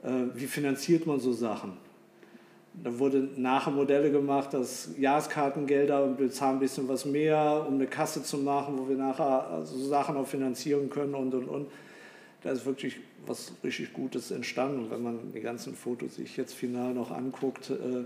Äh, 0.05 0.35
wie 0.35 0.45
finanziert 0.45 1.07
man 1.07 1.19
so 1.19 1.33
Sachen? 1.33 1.73
Da 2.83 2.99
wurde 2.99 3.29
nachher 3.37 3.71
Modelle 3.71 4.11
gemacht, 4.11 4.53
dass 4.53 4.89
Jahreskartengelder 4.99 6.03
und 6.03 6.19
wir 6.19 6.29
zahlen 6.29 6.57
ein 6.57 6.59
bisschen 6.59 6.87
was 6.89 7.05
mehr, 7.05 7.65
um 7.67 7.75
eine 7.75 7.87
Kasse 7.87 8.21
zu 8.21 8.37
machen, 8.37 8.77
wo 8.77 8.89
wir 8.89 8.97
nachher 8.97 9.61
so 9.63 9.77
Sachen 9.77 10.17
auch 10.17 10.27
finanzieren 10.27 10.89
können 10.89 11.15
und 11.15 11.33
und 11.33 11.47
und. 11.47 11.67
Da 12.43 12.51
ist 12.51 12.65
wirklich 12.65 12.97
was 13.25 13.53
richtig 13.63 13.93
Gutes 13.93 14.29
entstanden. 14.31 14.79
Und 14.79 14.91
wenn 14.91 15.01
man 15.01 15.31
die 15.33 15.39
ganzen 15.39 15.73
Fotos 15.73 16.17
sich 16.17 16.35
jetzt 16.37 16.53
final 16.53 16.93
noch 16.93 17.11
anguckt, 17.11 17.69
äh, 17.69 18.03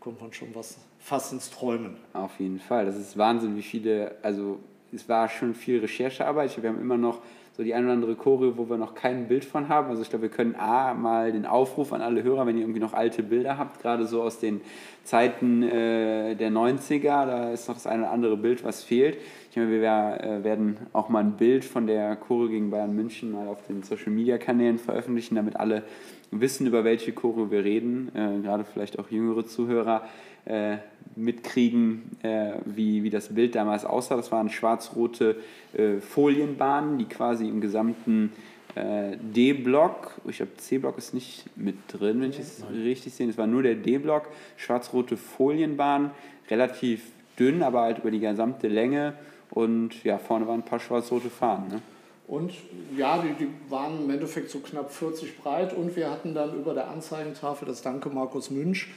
kommt 0.00 0.20
man 0.20 0.32
schon 0.32 0.54
was 0.54 0.78
fast 0.98 1.32
ins 1.32 1.50
Träumen. 1.50 1.96
Auf 2.14 2.40
jeden 2.40 2.58
Fall. 2.58 2.86
Das 2.86 2.96
ist 2.96 3.16
Wahnsinn, 3.18 3.56
wie 3.56 3.62
viele, 3.62 4.16
also 4.22 4.58
es 4.92 5.08
war 5.08 5.28
schon 5.28 5.54
viel 5.54 5.80
Recherchearbeit. 5.80 6.60
Wir 6.60 6.70
haben 6.70 6.80
immer 6.80 6.96
noch 6.96 7.20
so 7.58 7.64
die 7.64 7.74
eine 7.74 7.86
oder 7.86 7.94
andere 7.94 8.14
Choreo, 8.14 8.56
wo 8.56 8.70
wir 8.70 8.76
noch 8.76 8.94
kein 8.94 9.26
Bild 9.26 9.44
von 9.44 9.68
haben. 9.68 9.88
Also 9.90 10.02
ich 10.02 10.10
glaube, 10.10 10.22
wir 10.22 10.28
können 10.28 10.54
A, 10.54 10.94
mal 10.94 11.32
den 11.32 11.44
Aufruf 11.44 11.92
an 11.92 12.02
alle 12.02 12.22
Hörer, 12.22 12.46
wenn 12.46 12.56
ihr 12.56 12.62
irgendwie 12.62 12.78
noch 12.78 12.94
alte 12.94 13.24
Bilder 13.24 13.58
habt, 13.58 13.82
gerade 13.82 14.06
so 14.06 14.22
aus 14.22 14.38
den 14.38 14.60
Zeiten 15.02 15.64
äh, 15.64 16.36
der 16.36 16.52
90er, 16.52 17.26
da 17.26 17.50
ist 17.50 17.66
noch 17.66 17.74
das 17.74 17.88
eine 17.88 18.04
oder 18.04 18.12
andere 18.12 18.36
Bild, 18.36 18.62
was 18.62 18.84
fehlt. 18.84 19.16
Ich 19.50 19.56
meine, 19.56 19.72
wir 19.72 19.80
äh, 19.80 20.44
werden 20.44 20.76
auch 20.92 21.08
mal 21.08 21.18
ein 21.18 21.32
Bild 21.32 21.64
von 21.64 21.88
der 21.88 22.14
Choreo 22.14 22.48
gegen 22.48 22.70
Bayern 22.70 22.94
München 22.94 23.32
mal 23.32 23.48
auf 23.48 23.66
den 23.66 23.82
Social-Media-Kanälen 23.82 24.78
veröffentlichen, 24.78 25.34
damit 25.34 25.56
alle 25.56 25.82
wissen, 26.30 26.64
über 26.64 26.84
welche 26.84 27.12
Choreo 27.12 27.50
wir 27.50 27.64
reden, 27.64 28.12
äh, 28.14 28.40
gerade 28.40 28.62
vielleicht 28.62 29.00
auch 29.00 29.10
jüngere 29.10 29.44
Zuhörer 29.46 30.04
äh, 30.48 30.78
mitkriegen, 31.14 32.18
äh, 32.22 32.52
wie, 32.64 33.02
wie 33.02 33.10
das 33.10 33.34
Bild 33.34 33.54
damals 33.54 33.84
aussah. 33.84 34.16
Das 34.16 34.32
waren 34.32 34.48
schwarz-rote 34.48 35.36
äh, 35.74 36.00
Folienbahnen, 36.00 36.98
die 36.98 37.04
quasi 37.04 37.48
im 37.48 37.60
gesamten 37.60 38.32
äh, 38.74 39.16
D-Block, 39.20 40.20
ich 40.28 40.36
glaube 40.36 40.56
C-Block 40.56 40.98
ist 40.98 41.14
nicht 41.14 41.44
mit 41.56 41.76
drin, 41.88 42.20
wenn 42.20 42.30
ich 42.30 42.38
es 42.38 42.62
richtig 42.72 43.14
sehe, 43.14 43.28
es 43.28 43.38
war 43.38 43.46
nur 43.46 43.62
der 43.62 43.74
D-Block, 43.74 44.28
schwarz-rote 44.56 45.16
Folienbahnen, 45.16 46.10
relativ 46.50 47.02
dünn, 47.38 47.62
aber 47.62 47.82
halt 47.82 47.98
über 47.98 48.10
die 48.10 48.20
gesamte 48.20 48.68
Länge 48.68 49.14
und 49.50 50.04
ja, 50.04 50.18
vorne 50.18 50.46
waren 50.46 50.60
ein 50.60 50.64
paar 50.64 50.80
schwarz-rote 50.80 51.30
Fahnen. 51.30 51.68
Ne? 51.68 51.82
Und 52.26 52.52
ja, 52.96 53.22
die, 53.22 53.44
die 53.44 53.48
waren 53.70 54.04
im 54.04 54.10
Endeffekt 54.10 54.50
so 54.50 54.60
knapp 54.60 54.92
40 54.92 55.38
breit 55.38 55.72
und 55.74 55.96
wir 55.96 56.10
hatten 56.10 56.34
dann 56.34 56.54
über 56.54 56.74
der 56.74 56.88
Anzeigentafel 56.88 57.66
das 57.66 57.82
Danke 57.82 58.10
Markus 58.10 58.50
Münch 58.50 58.88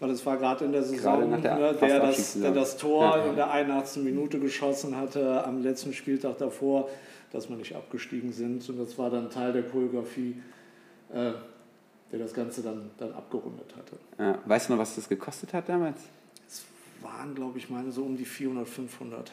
weil 0.00 0.10
es 0.10 0.24
war 0.24 0.36
gerade 0.36 0.64
in 0.64 0.72
der 0.72 0.82
Saison, 0.82 1.20
der, 1.20 1.28
ne, 1.28 1.40
der, 1.40 2.00
das, 2.00 2.34
der, 2.34 2.52
das, 2.52 2.76
Tor 2.76 3.04
ja, 3.04 3.18
ja. 3.18 3.24
in 3.30 3.36
der 3.36 3.50
81. 3.50 4.02
Minute 4.02 4.38
geschossen 4.38 4.96
hatte, 4.96 5.44
am 5.44 5.62
letzten 5.62 5.92
Spieltag 5.92 6.38
davor, 6.38 6.88
dass 7.32 7.48
wir 7.48 7.56
nicht 7.56 7.74
abgestiegen 7.74 8.32
sind. 8.32 8.68
Und 8.68 8.78
das 8.78 8.96
war 8.96 9.10
dann 9.10 9.30
Teil 9.30 9.52
der 9.52 9.64
Choreografie, 9.64 10.40
äh, 11.12 11.32
der 12.12 12.18
das 12.18 12.32
Ganze 12.32 12.62
dann, 12.62 12.90
dann 12.98 13.12
abgerundet 13.12 13.74
hatte. 13.76 13.96
Ja. 14.18 14.38
Weißt 14.44 14.68
du 14.68 14.74
noch, 14.74 14.80
was 14.80 14.94
das 14.94 15.08
gekostet 15.08 15.52
hat 15.52 15.68
damals? 15.68 16.00
Es 16.46 16.64
waren, 17.02 17.34
glaube 17.34 17.58
ich, 17.58 17.68
meine 17.68 17.90
so 17.90 18.04
um 18.04 18.16
die 18.16 18.24
400, 18.24 18.68
500. 18.68 19.32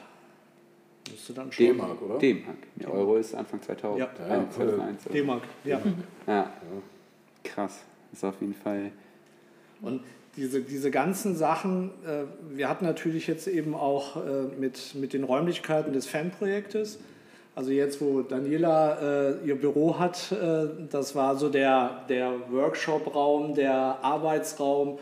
Müsste 1.12 1.34
dann 1.34 1.51
schon. 1.51 1.65
D-Mark, 1.67 2.01
oder? 2.01 2.17
D-Mark. 2.17 2.58
Der 2.78 2.91
Euro 2.91 3.17
ist 3.17 3.36
Anfang 3.36 3.62
2000. 3.62 3.99
Ja, 3.99 4.10
ja. 4.28 4.49
2001. 4.49 5.04
D-Mark, 5.04 5.43
ja. 5.63 5.80
ja. 6.25 6.51
Krass. 7.43 7.84
Das 8.10 8.19
ist 8.19 8.23
auf 8.23 8.41
jeden 8.41 8.56
Fall. 8.56 8.91
Und 9.82 10.01
diese, 10.38 10.62
diese 10.62 10.91
ganzen 10.91 11.36
Sachen, 11.36 11.91
äh, 12.06 12.24
wir 12.56 12.69
hatten 12.69 12.86
natürlich 12.86 13.28
jetzt 13.28 13.48
eben 13.48 13.74
auch 13.74 14.17
äh, 14.17 14.19
mit, 14.60 14.95
mit 14.95 15.13
den 15.13 15.24
Räumlichkeiten 15.24 15.93
des 15.93 16.08
Fanprojektes, 16.08 17.00
also 17.56 17.71
jetzt, 17.71 18.02
wo 18.02 18.21
Daniela 18.21 19.38
äh, 19.39 19.48
ihr 19.48 19.56
Büro 19.56 19.98
hat, 19.98 20.34
äh, 20.34 20.67
das 20.91 21.15
war 21.15 21.38
so 21.38 21.48
der, 21.48 22.02
der 22.10 22.34
Workshop-Raum, 22.52 23.56
der 23.56 24.00
Arbeitsraum. 24.02 25.00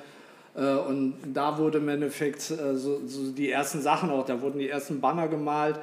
Äh, 0.56 0.76
und 0.76 1.16
da 1.34 1.58
wurde 1.58 1.80
im 1.80 1.90
Endeffekt 1.90 2.52
äh, 2.52 2.76
so, 2.76 3.02
so, 3.08 3.32
die 3.32 3.50
ersten 3.50 3.82
Sachen 3.82 4.12
auch, 4.12 4.24
da 4.24 4.40
wurden 4.40 4.60
die 4.60 4.70
ersten 4.70 5.02
Banner 5.02 5.28
gemalt. 5.28 5.80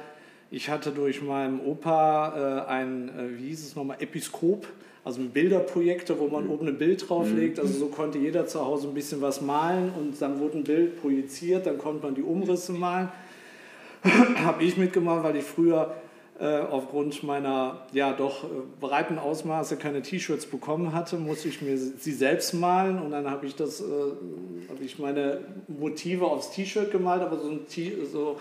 Ich 0.49 0.69
hatte 0.69 0.91
durch 0.91 1.21
meinen 1.21 1.59
Opa 1.61 2.65
ein, 2.67 3.09
wie 3.37 3.47
hieß 3.47 3.67
es 3.67 3.75
nochmal, 3.77 3.95
Episkop 4.01 4.67
also 5.03 5.21
Bilderprojekte, 5.21 6.19
wo 6.19 6.27
man 6.27 6.45
mhm. 6.45 6.51
oben 6.51 6.67
ein 6.67 6.77
Bild 6.77 7.09
drauflegt. 7.09 7.59
Also 7.59 7.73
so 7.73 7.87
konnte 7.87 8.17
jeder 8.19 8.45
zu 8.45 8.63
Hause 8.63 8.87
ein 8.87 8.93
bisschen 8.93 9.21
was 9.21 9.41
malen 9.41 9.91
und 9.97 10.21
dann 10.21 10.39
wurde 10.39 10.59
ein 10.59 10.63
Bild 10.63 11.01
projiziert, 11.01 11.65
dann 11.65 11.77
konnte 11.77 12.05
man 12.05 12.15
die 12.15 12.21
Umrisse 12.21 12.73
malen. 12.73 13.09
Habe 14.43 14.63
ich 14.63 14.77
mitgemacht, 14.77 15.23
weil 15.23 15.35
ich 15.37 15.43
früher 15.43 15.95
äh, 16.39 16.59
aufgrund 16.59 17.21
meiner 17.23 17.85
ja 17.93 18.13
doch 18.13 18.43
äh, 18.43 18.47
breiten 18.79 19.19
Ausmaße 19.19 19.77
keine 19.77 20.01
T-Shirts 20.01 20.47
bekommen 20.47 20.93
hatte, 20.93 21.17
musste 21.17 21.47
ich 21.47 21.61
mir 21.61 21.77
sie 21.77 22.13
selbst 22.13 22.53
malen 22.53 22.99
und 22.99 23.11
dann 23.11 23.29
habe 23.29 23.45
ich 23.45 23.55
das, 23.55 23.81
äh, 23.81 23.83
habe 23.83 24.83
ich 24.83 24.97
meine 24.97 25.41
Motive 25.67 26.25
aufs 26.25 26.51
T-Shirt 26.51 26.91
gemalt, 26.91 27.21
aber 27.21 27.37
so 27.37 27.49
ein 27.49 27.67
T 27.67 27.93
so 28.11 28.37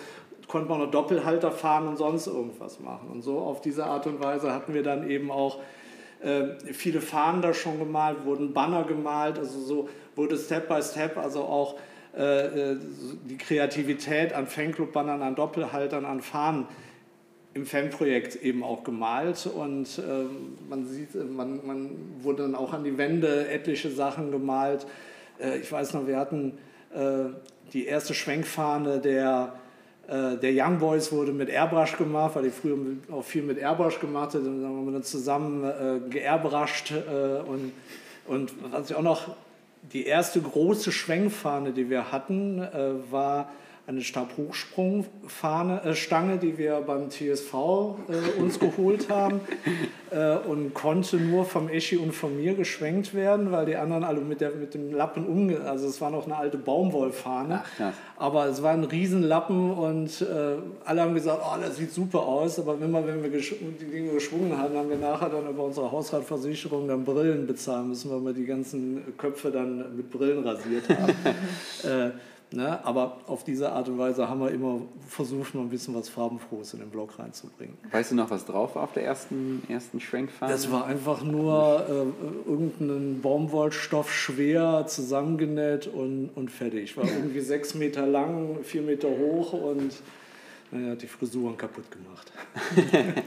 konnte 0.48 0.68
man 0.68 0.80
noch 0.80 0.90
Doppelhalter 0.90 1.52
fahren 1.52 1.88
und 1.88 1.96
sonst 1.96 2.26
irgendwas 2.26 2.80
machen. 2.80 3.08
Und 3.10 3.22
so 3.22 3.38
auf 3.38 3.60
diese 3.60 3.84
Art 3.84 4.06
und 4.06 4.22
Weise 4.22 4.52
hatten 4.52 4.74
wir 4.74 4.82
dann 4.82 5.08
eben 5.08 5.30
auch 5.30 5.58
äh, 6.22 6.72
viele 6.72 7.00
Fahnen 7.00 7.42
da 7.42 7.54
schon 7.54 7.78
gemalt, 7.78 8.24
wurden 8.24 8.52
Banner 8.52 8.84
gemalt, 8.84 9.38
also 9.38 9.60
so 9.60 9.88
wurde 10.16 10.36
Step 10.36 10.68
by 10.68 10.82
Step, 10.82 11.16
also 11.16 11.42
auch 11.42 11.76
äh, 12.16 12.72
äh 12.72 12.76
die 13.28 13.38
Kreativität 13.38 14.32
an 14.32 14.46
Fanclub-Bannern, 14.46 15.22
an 15.22 15.34
Doppelhaltern, 15.34 16.04
an 16.04 16.20
Fahnen 16.20 16.66
im 17.54 17.66
Fanprojekt 17.66 18.36
eben 18.36 18.62
auch 18.62 18.84
gemalt 18.84 19.46
und 19.46 19.98
äh, 19.98 20.02
man 20.68 20.86
sieht, 20.86 21.14
man, 21.14 21.66
man 21.66 21.90
wurde 22.20 22.42
dann 22.44 22.54
auch 22.54 22.72
an 22.72 22.84
die 22.84 22.96
Wände 22.96 23.48
etliche 23.48 23.90
Sachen 23.90 24.30
gemalt. 24.30 24.86
Äh, 25.40 25.58
ich 25.58 25.70
weiß 25.70 25.94
noch, 25.94 26.06
wir 26.06 26.16
hatten 26.16 26.58
äh, 26.94 27.30
die 27.72 27.86
erste 27.86 28.14
Schwenkfahne 28.14 29.00
der 29.00 29.54
äh, 29.54 29.59
der 30.10 30.50
Young 30.52 30.80
Boys 30.80 31.12
wurde 31.12 31.30
mit 31.30 31.48
Airbrush 31.48 31.96
gemacht, 31.96 32.34
weil 32.34 32.46
ich 32.46 32.52
früher 32.52 32.76
auch 33.12 33.22
viel 33.22 33.42
mit 33.42 33.58
Airbrush 33.58 34.00
gemacht 34.00 34.34
habe. 34.34 34.44
Dann 34.44 34.64
haben 34.64 34.84
wir 34.84 34.92
dann 34.92 35.04
zusammen 35.04 35.62
äh, 35.64 36.00
geairbrushed 36.10 36.90
äh, 36.90 37.48
und, 37.48 37.72
und 38.26 38.52
was 38.72 38.90
ich 38.90 38.96
auch 38.96 39.02
noch, 39.02 39.36
die 39.92 40.04
erste 40.04 40.40
große 40.40 40.92
Schwenkfahne, 40.92 41.72
die 41.72 41.88
wir 41.88 42.12
hatten, 42.12 42.60
äh, 42.60 42.92
war 43.10 43.50
eine 43.90 44.02
Stabhochsprungstange, 44.02 45.82
äh, 45.84 45.94
Stange, 45.94 46.38
die 46.38 46.56
wir 46.56 46.80
beim 46.80 47.10
TSV 47.10 47.54
äh, 48.08 48.40
uns 48.40 48.58
geholt 48.60 49.10
haben 49.10 49.40
äh, 50.10 50.36
und 50.36 50.74
konnte 50.74 51.16
nur 51.16 51.44
vom 51.44 51.68
Eschi 51.68 51.96
und 51.96 52.12
von 52.12 52.36
mir 52.36 52.54
geschwenkt 52.54 53.14
werden, 53.14 53.50
weil 53.50 53.66
die 53.66 53.76
anderen 53.76 54.04
alle 54.04 54.20
mit, 54.20 54.40
der, 54.40 54.52
mit 54.52 54.74
dem 54.74 54.94
Lappen 54.94 55.26
umge... 55.26 55.60
Also 55.62 55.88
es 55.88 56.00
war 56.00 56.10
noch 56.10 56.26
eine 56.26 56.36
alte 56.36 56.56
Baumwollfahne, 56.56 57.62
Ach, 57.64 57.92
aber 58.16 58.46
es 58.46 58.62
war 58.62 58.72
ein 58.72 58.84
Riesenlappen 58.84 59.72
und 59.72 60.22
äh, 60.22 60.24
alle 60.84 61.02
haben 61.02 61.14
gesagt, 61.14 61.42
oh, 61.44 61.58
das 61.60 61.76
sieht 61.76 61.92
super 61.92 62.20
aus, 62.20 62.60
aber 62.60 62.76
immer 62.80 63.04
wenn 63.04 63.22
wir 63.22 63.30
die 63.30 63.90
Dinge 63.90 64.12
geschwungen 64.12 64.56
haben, 64.56 64.76
haben 64.76 64.88
wir 64.88 64.98
nachher 64.98 65.30
dann 65.30 65.48
über 65.48 65.64
unsere 65.64 65.90
Hausratversicherung 65.90 66.86
dann 66.86 67.04
Brillen 67.04 67.46
bezahlen 67.46 67.88
müssen, 67.88 68.10
weil 68.10 68.20
wir 68.20 68.32
die 68.32 68.46
ganzen 68.46 69.16
Köpfe 69.16 69.50
dann 69.50 69.96
mit 69.96 70.10
Brillen 70.10 70.46
rasiert 70.46 70.88
haben. 70.88 71.14
Ne? 72.52 72.84
Aber 72.84 73.18
auf 73.26 73.44
diese 73.44 73.70
Art 73.70 73.88
und 73.88 73.98
Weise 73.98 74.28
haben 74.28 74.40
wir 74.40 74.50
immer 74.50 74.80
versucht, 75.06 75.54
noch 75.54 75.62
ein 75.62 75.68
bisschen 75.68 75.94
was 75.94 76.08
Farbenfrohes 76.08 76.74
in 76.74 76.80
den 76.80 76.90
Blog 76.90 77.18
reinzubringen. 77.18 77.76
Weißt 77.92 78.10
du 78.10 78.16
noch, 78.16 78.30
was 78.30 78.44
drauf 78.44 78.74
war 78.74 78.84
auf 78.84 78.92
der 78.92 79.04
ersten, 79.04 79.62
ersten 79.68 80.00
Schwenkfahne? 80.00 80.52
Das 80.52 80.70
war 80.72 80.86
einfach 80.86 81.22
nur 81.22 81.86
äh, 81.88 82.50
irgendein 82.50 83.20
Baumwollstoff 83.20 84.12
schwer 84.12 84.84
zusammengenäht 84.88 85.86
und, 85.86 86.30
und 86.34 86.50
fertig. 86.50 86.96
War 86.96 87.04
irgendwie 87.04 87.40
sechs 87.40 87.74
Meter 87.74 88.06
lang, 88.06 88.58
vier 88.64 88.82
Meter 88.82 89.08
hoch 89.08 89.52
und 89.52 89.94
naja, 90.70 90.92
hat 90.92 91.02
die 91.02 91.06
Frisuren 91.06 91.56
kaputt 91.56 91.90
gemacht. 91.90 92.32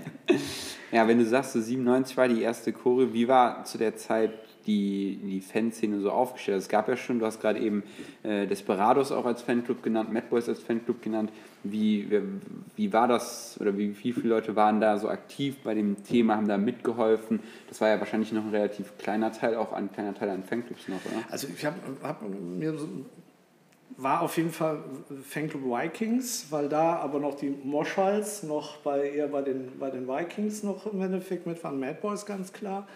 ja, 0.91 1.07
wenn 1.07 1.17
du 1.17 1.25
sagst, 1.25 1.53
so 1.53 1.61
97 1.61 2.15
war 2.15 2.27
die 2.27 2.41
erste 2.41 2.71
Chore, 2.71 3.13
wie 3.13 3.27
war 3.27 3.65
zu 3.65 3.77
der 3.77 3.95
Zeit 3.95 4.31
die, 4.65 5.19
die 5.21 5.41
Fanszene 5.41 5.99
so 5.99 6.11
aufgestellt. 6.11 6.59
Es 6.59 6.69
gab 6.69 6.87
ja 6.87 6.95
schon, 6.95 7.19
du 7.19 7.25
hast 7.25 7.41
gerade 7.41 7.59
eben 7.59 7.83
äh, 8.23 8.47
Desperados 8.47 9.11
auch 9.11 9.25
als 9.25 9.41
Fanclub 9.41 9.83
genannt, 9.83 10.11
Mad 10.11 10.27
Boys 10.29 10.47
als 10.47 10.59
Fanclub 10.59 11.01
genannt. 11.01 11.31
Wie, 11.63 12.09
wie, 12.09 12.21
wie 12.75 12.93
war 12.93 13.07
das 13.07 13.57
oder 13.59 13.77
wie, 13.77 13.97
wie 14.03 14.13
viele 14.13 14.29
Leute 14.29 14.55
waren 14.55 14.79
da 14.79 14.97
so 14.97 15.09
aktiv 15.09 15.57
bei 15.63 15.73
dem 15.73 16.03
Thema, 16.03 16.35
haben 16.37 16.47
da 16.47 16.57
mitgeholfen? 16.57 17.41
Das 17.67 17.81
war 17.81 17.89
ja 17.89 17.99
wahrscheinlich 17.99 18.31
noch 18.31 18.43
ein 18.43 18.51
relativ 18.51 18.97
kleiner 18.97 19.31
Teil, 19.31 19.55
auch 19.55 19.73
ein 19.73 19.91
kleiner 19.91 20.13
Teil 20.13 20.29
an 20.29 20.43
Fanclubs 20.43 20.87
noch, 20.87 21.03
oder? 21.05 21.23
Also 21.29 21.47
ich 21.53 21.65
habe 21.65 21.77
hab 22.01 22.21
mir 22.21 22.77
so 22.77 22.87
war 23.97 24.21
auf 24.21 24.37
jeden 24.37 24.51
Fall 24.51 24.79
Fanclub 25.27 25.63
Vikings, 25.63 26.47
weil 26.49 26.69
da 26.69 26.97
aber 26.97 27.19
noch 27.19 27.35
die 27.35 27.49
Moschals 27.49 28.43
noch 28.43 28.77
bei 28.77 29.09
eher 29.09 29.27
bei 29.27 29.41
den, 29.41 29.77
bei 29.79 29.89
den 29.89 30.07
Vikings 30.07 30.63
noch 30.63 30.91
im 30.91 31.01
Endeffekt 31.01 31.45
mit 31.45 31.63
waren, 31.63 31.79
Mad 31.79 31.97
Boys 32.01 32.25
ganz 32.25 32.53
klar. 32.53 32.87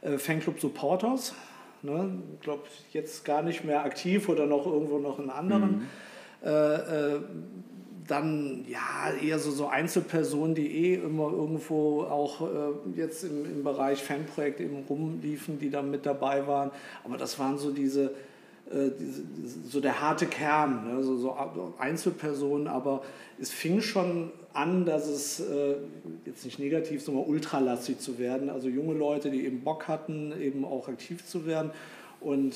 Äh, 0.00 0.18
Fanclub 0.18 0.60
Supporters, 0.60 1.34
ne, 1.82 2.18
glaube 2.40 2.62
jetzt 2.92 3.24
gar 3.24 3.42
nicht 3.42 3.64
mehr 3.64 3.84
aktiv 3.84 4.28
oder 4.28 4.46
noch 4.46 4.66
irgendwo 4.66 4.98
noch 4.98 5.18
in 5.18 5.30
anderen. 5.30 5.88
Mhm. 6.42 6.48
Äh, 6.48 7.14
äh, 7.14 7.20
dann 8.06 8.66
ja 8.68 9.14
eher 9.14 9.38
so, 9.38 9.50
so 9.50 9.68
Einzelpersonen, 9.68 10.54
die 10.54 10.66
eh 10.66 10.94
immer 10.96 11.32
irgendwo 11.32 12.02
auch 12.02 12.42
äh, 12.42 12.96
jetzt 12.96 13.24
im, 13.24 13.44
im 13.46 13.64
Bereich 13.64 14.02
Fanprojekt 14.02 14.60
eben 14.60 14.84
rumliefen, 14.88 15.58
die 15.58 15.70
da 15.70 15.80
mit 15.80 16.04
dabei 16.04 16.46
waren. 16.46 16.70
Aber 17.02 17.16
das 17.16 17.38
waren 17.38 17.56
so 17.56 17.70
diese, 17.70 18.02
diese, 18.02 18.14
so 19.68 19.80
der 19.80 20.00
harte 20.00 20.26
Kern, 20.26 20.88
ne? 20.88 21.02
so, 21.02 21.18
so 21.18 21.36
Einzelpersonen, 21.78 22.66
aber 22.66 23.02
es 23.38 23.50
fing 23.50 23.80
schon 23.80 24.30
an, 24.52 24.86
dass 24.86 25.06
es 25.06 25.40
äh, 25.40 25.76
jetzt 26.24 26.44
nicht 26.44 26.58
negativ, 26.58 27.02
sondern 27.02 27.26
ultralastig 27.26 27.98
zu 27.98 28.18
werden. 28.18 28.48
Also 28.48 28.68
junge 28.68 28.94
Leute, 28.94 29.30
die 29.30 29.44
eben 29.44 29.60
Bock 29.62 29.88
hatten, 29.88 30.32
eben 30.40 30.64
auch 30.64 30.88
aktiv 30.88 31.26
zu 31.26 31.44
werden 31.44 31.72
und 32.20 32.54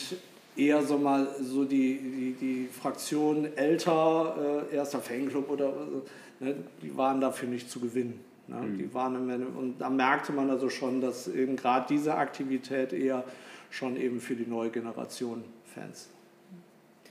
eher 0.57 0.83
so 0.83 0.97
mal 0.97 1.29
so 1.41 1.65
die, 1.65 1.99
die, 1.99 2.37
die 2.41 2.69
Fraktion 2.69 3.49
älter, 3.57 4.65
äh, 4.71 4.77
erster 4.77 5.01
Fanclub 5.01 5.51
oder 5.51 5.73
äh, 6.41 6.45
ne, 6.45 6.55
die 6.83 6.97
waren 6.97 7.21
dafür 7.21 7.49
nicht 7.49 7.71
zu 7.71 7.81
gewinnen. 7.81 8.21
Ne? 8.47 8.57
Mhm. 8.57 8.79
Die 8.79 8.95
waren 8.95 9.31
im, 9.31 9.57
und 9.57 9.81
da 9.81 9.91
merkte 9.91 10.33
man 10.33 10.49
also 10.51 10.71
schon, 10.71 11.01
dass 11.01 11.29
eben 11.29 11.57
gerade 11.57 11.87
diese 11.89 12.15
Aktivität 12.15 12.93
eher 12.93 13.25
schon 13.71 13.97
eben 13.97 14.21
für 14.21 14.35
die 14.35 14.47
neue 14.47 14.71
Generation 14.71 15.45
Fans 15.79 16.09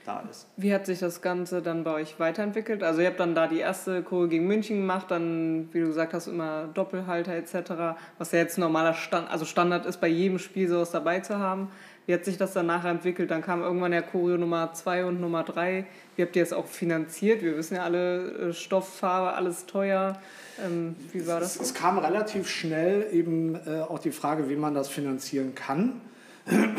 da 0.08 0.23
ist. 0.32 0.47
Wie 0.56 0.73
hat 0.73 0.86
sich 0.86 0.99
das 0.99 1.21
Ganze 1.21 1.62
dann 1.62 1.84
bei 1.84 1.91
euch 1.91 2.19
weiterentwickelt? 2.19 2.82
Also 2.82 3.01
ihr 3.01 3.08
habt 3.08 3.19
dann 3.19 3.36
da 3.36 3.47
die 3.47 3.60
erste 3.60 4.01
Kurve 4.01 4.30
gegen 4.30 4.47
München 4.47 4.77
gemacht, 4.77 5.08
dann, 5.10 5.67
wie 5.73 5.82
du 5.82 5.88
gesagt 5.88 6.13
hast, 6.13 6.27
immer 6.27 6.69
Doppelhalter 6.73 7.34
etc., 7.34 7.99
was 8.17 8.32
ja 8.32 8.39
jetzt 8.39 8.58
normaler 8.58 8.93
Stand, 8.93 9.30
also 9.30 9.45
Standard 9.45 9.86
ist, 9.86 9.99
bei 9.99 10.08
jedem 10.08 10.39
Spiel 10.39 10.69
sowas 10.69 10.91
dabei 10.91 11.19
zu 11.19 11.38
haben. 11.38 11.69
Wie 12.06 12.13
hat 12.13 12.23
sich 12.23 12.38
das 12.38 12.53
dann 12.53 12.67
nachher 12.67 12.91
entwickelt? 12.91 13.32
Dann 13.32 13.41
kam 13.41 13.62
irgendwann 13.62 13.91
der 13.91 14.01
Choreo 14.01 14.38
Nummer 14.38 14.71
2 14.71 15.03
und 15.03 15.19
Nummer 15.19 15.43
3. 15.43 15.86
Wie 16.15 16.21
habt 16.21 16.38
ihr 16.38 16.43
es 16.43 16.53
auch 16.53 16.65
finanziert? 16.65 17.41
Wir 17.41 17.58
wissen 17.58 17.75
ja 17.75 17.84
alle, 17.84 18.32
äh, 18.32 18.53
Stofffarbe, 18.53 19.34
alles 19.34 19.65
teuer. 19.65 20.17
Ähm, 20.65 20.95
wie 21.12 21.27
war 21.27 21.41
das? 21.41 21.56
Es, 21.58 21.62
es, 21.62 21.73
kam 21.73 21.97
relativ 21.97 22.47
schnell 22.47 23.08
eben 23.12 23.56
äh, 23.56 23.82
auch 23.82 23.99
die 23.99 24.12
Frage, 24.12 24.47
wie 24.47 24.56
man 24.56 24.73
das 24.73 24.88
finanzieren 24.88 25.53
kann. 25.53 25.99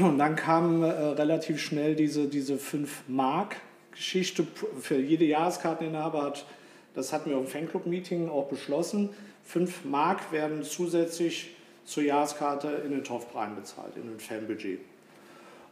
Und 0.00 0.18
dann 0.18 0.34
kam 0.34 0.82
äh, 0.82 0.86
relativ 0.86 1.60
schnell 1.60 1.94
diese, 1.94 2.26
diese 2.26 2.54
5-Mark-Geschichte 2.54 4.46
für 4.80 4.96
jede 4.96 5.26
Jahreskarteninhaber. 5.26 6.22
Hat, 6.22 6.46
das 6.94 7.12
hatten 7.12 7.30
wir 7.30 7.36
im 7.36 7.46
Fanclub-Meeting 7.46 8.30
auch 8.30 8.48
beschlossen. 8.48 9.10
5 9.44 9.84
Mark 9.84 10.32
werden 10.32 10.62
zusätzlich 10.62 11.54
zur 11.84 12.02
Jahreskarte 12.02 12.68
in 12.84 12.92
den 12.92 13.04
TOF 13.04 13.26
bezahlt, 13.26 13.96
in 13.96 14.08
den 14.08 14.18
Fanbudget. 14.20 14.80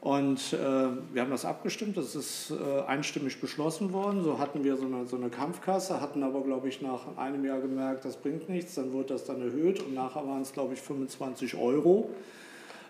Und 0.01 0.53
äh, 0.53 0.57
wir 1.13 1.23
haben 1.23 1.31
das 1.31 1.45
abgestimmt, 1.45 1.97
das 1.97 2.15
ist 2.15 2.53
äh, 2.53 2.83
einstimmig 2.87 3.41
beschlossen 3.41 3.93
worden. 3.93 4.23
So 4.23 4.39
hatten 4.39 4.63
wir 4.63 4.77
so 4.77 4.85
eine, 4.85 5.07
so 5.07 5.17
eine 5.17 5.31
Kampfkasse, 5.31 6.01
hatten 6.01 6.23
aber, 6.23 6.43
glaube 6.43 6.69
ich, 6.69 6.81
nach 6.81 7.17
einem 7.17 7.45
Jahr 7.45 7.61
gemerkt, 7.61 8.05
das 8.05 8.17
bringt 8.17 8.49
nichts. 8.49 8.75
Dann 8.75 8.93
wurde 8.93 9.15
das 9.15 9.25
dann 9.25 9.41
erhöht 9.41 9.81
und 9.81 9.95
nachher 9.95 10.27
waren 10.27 10.43
es, 10.43 10.53
glaube 10.53 10.75
ich, 10.75 10.81
25 10.81 11.57
Euro. 11.57 12.11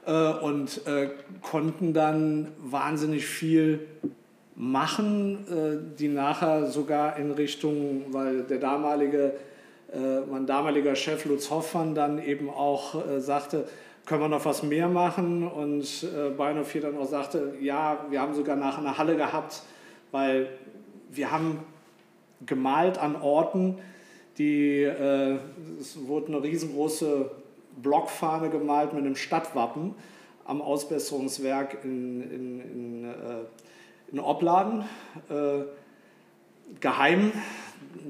Äh, 0.07 0.33
und 0.41 0.87
äh, 0.87 1.11
konnten 1.43 1.93
dann 1.93 2.53
wahnsinnig 2.59 3.27
viel 3.27 3.81
machen, 4.55 5.47
äh, 5.49 5.99
die 5.99 6.09
nachher 6.09 6.67
sogar 6.67 7.17
in 7.17 7.33
Richtung, 7.33 8.07
weil 8.11 8.43
der 8.43 8.59
damalige, 8.59 9.33
mein 10.29 10.47
damaliger 10.47 10.97
Chef 10.97 11.25
Lutz 11.27 11.49
Hoffmann 11.49 11.95
dann 11.95 12.21
eben 12.21 12.51
auch 12.51 12.97
sagte, 13.19 13.67
können 14.05 14.21
wir 14.21 14.29
noch 14.29 14.45
was 14.45 14.65
mehr 14.65 14.89
machen? 14.89 15.47
Und 15.47 15.85
äh, 16.03 16.31
Bayern 16.31 16.65
4 16.65 16.81
dann 16.81 16.99
auch 16.99 17.09
sagte, 17.09 17.55
ja, 17.61 18.05
wir 18.11 18.21
haben 18.21 18.35
sogar 18.35 18.57
nachher 18.57 18.81
eine 18.81 18.99
Halle 18.99 19.17
gehabt, 19.17 19.63
weil 20.11 20.49
wir 21.11 21.31
haben 21.31 21.61
gemalt 22.45 22.99
an 22.99 23.15
Orten, 23.15 23.79
die, 24.39 24.83
äh, 24.83 25.39
es 25.81 25.97
wurde 26.07 26.29
eine 26.29 26.43
riesengroße 26.43 27.31
Blockfahne 27.77 28.51
gemalt 28.51 28.93
mit 28.93 29.05
einem 29.05 29.17
Stadtwappen 29.17 29.95
am 30.45 30.63
Ausbesserungswerk 30.63 31.85
in, 31.85 32.23
in, 32.23 32.61
in, 32.61 33.05
äh, 33.05 33.13
in 34.13 34.21
Opladen. 34.21 34.85
Äh, 35.29 35.65
geheim. 36.81 37.33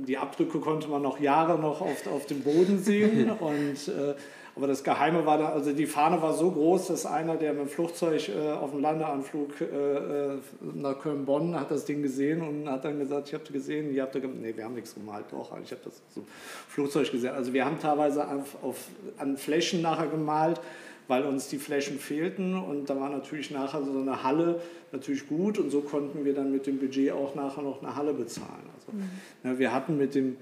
Die 0.07 0.19
Abdrücke 0.19 0.61
konnte 0.61 0.89
man 0.89 1.03
noch 1.03 1.21
Jahre 1.21 1.59
noch 1.59 1.81
auf, 1.81 2.07
auf 2.07 2.27
dem 2.27 2.43
Boden 2.43 2.83
sehen. 2.83 3.31
Und, 3.41 3.89
äh, 3.89 4.15
aber 4.57 4.67
das 4.67 4.83
Geheime 4.83 5.27
war 5.27 5.37
da, 5.37 5.51
also 5.51 5.73
die 5.73 5.85
Fahne 5.85 6.23
war 6.23 6.33
so 6.33 6.51
groß, 6.51 6.87
dass 6.87 7.05
einer, 7.05 7.37
der 7.37 7.53
mit 7.53 7.63
dem 7.63 7.69
Flugzeug 7.69 8.31
äh, 8.31 8.53
auf 8.53 8.71
dem 8.71 8.81
Landeanflug 8.81 9.61
äh, 9.61 9.65
äh, 9.65 10.39
nach 10.75 10.99
Köln-Bonn 10.99 11.61
hat 11.61 11.71
das 11.71 11.85
Ding 11.85 12.01
gesehen 12.01 12.41
und 12.41 12.67
hat 12.67 12.87
dann 12.87 12.99
gesagt, 12.99 13.29
ich 13.29 13.35
habe 13.35 13.45
gesehen, 13.53 13.93
ihr 13.93 14.03
habt 14.03 14.15
da 14.15 14.19
nee, 14.19 14.57
wir 14.57 14.65
haben 14.65 14.75
nichts 14.75 14.95
gemalt, 14.95 15.27
doch, 15.31 15.55
ich 15.63 15.71
habe 15.71 15.83
das 15.85 16.01
so 16.15 16.25
Flugzeug 16.71 17.13
gesehen. 17.13 17.35
Also 17.35 17.53
wir 17.53 17.67
haben 17.67 17.79
teilweise 17.79 18.27
auf, 18.27 18.57
auf, 18.63 18.89
an 19.19 19.37
Flächen 19.37 19.83
nachher 19.83 20.07
gemalt, 20.07 20.59
weil 21.07 21.25
uns 21.25 21.49
die 21.49 21.59
Flächen 21.59 21.99
fehlten 21.99 22.59
und 22.59 22.89
da 22.89 22.99
war 22.99 23.11
natürlich 23.11 23.51
nachher 23.51 23.83
so 23.83 23.91
eine 23.91 24.23
Halle 24.23 24.63
natürlich 24.91 25.29
gut 25.29 25.59
und 25.59 25.69
so 25.69 25.83
konnten 25.83 26.25
wir 26.25 26.35
dann 26.35 26.51
mit 26.51 26.67
dem 26.67 26.79
Budget 26.79 27.13
auch 27.13 27.35
nachher 27.35 27.63
noch 27.63 27.83
eine 27.83 27.95
Halle 27.95 28.15
bezahlen. 28.15 28.71
Also, 28.75 28.97
mhm. 28.97 29.11
ja, 29.45 29.59
wir 29.59 29.75
hatten 29.75 29.99
mit 29.99 30.15
dem 30.15 30.39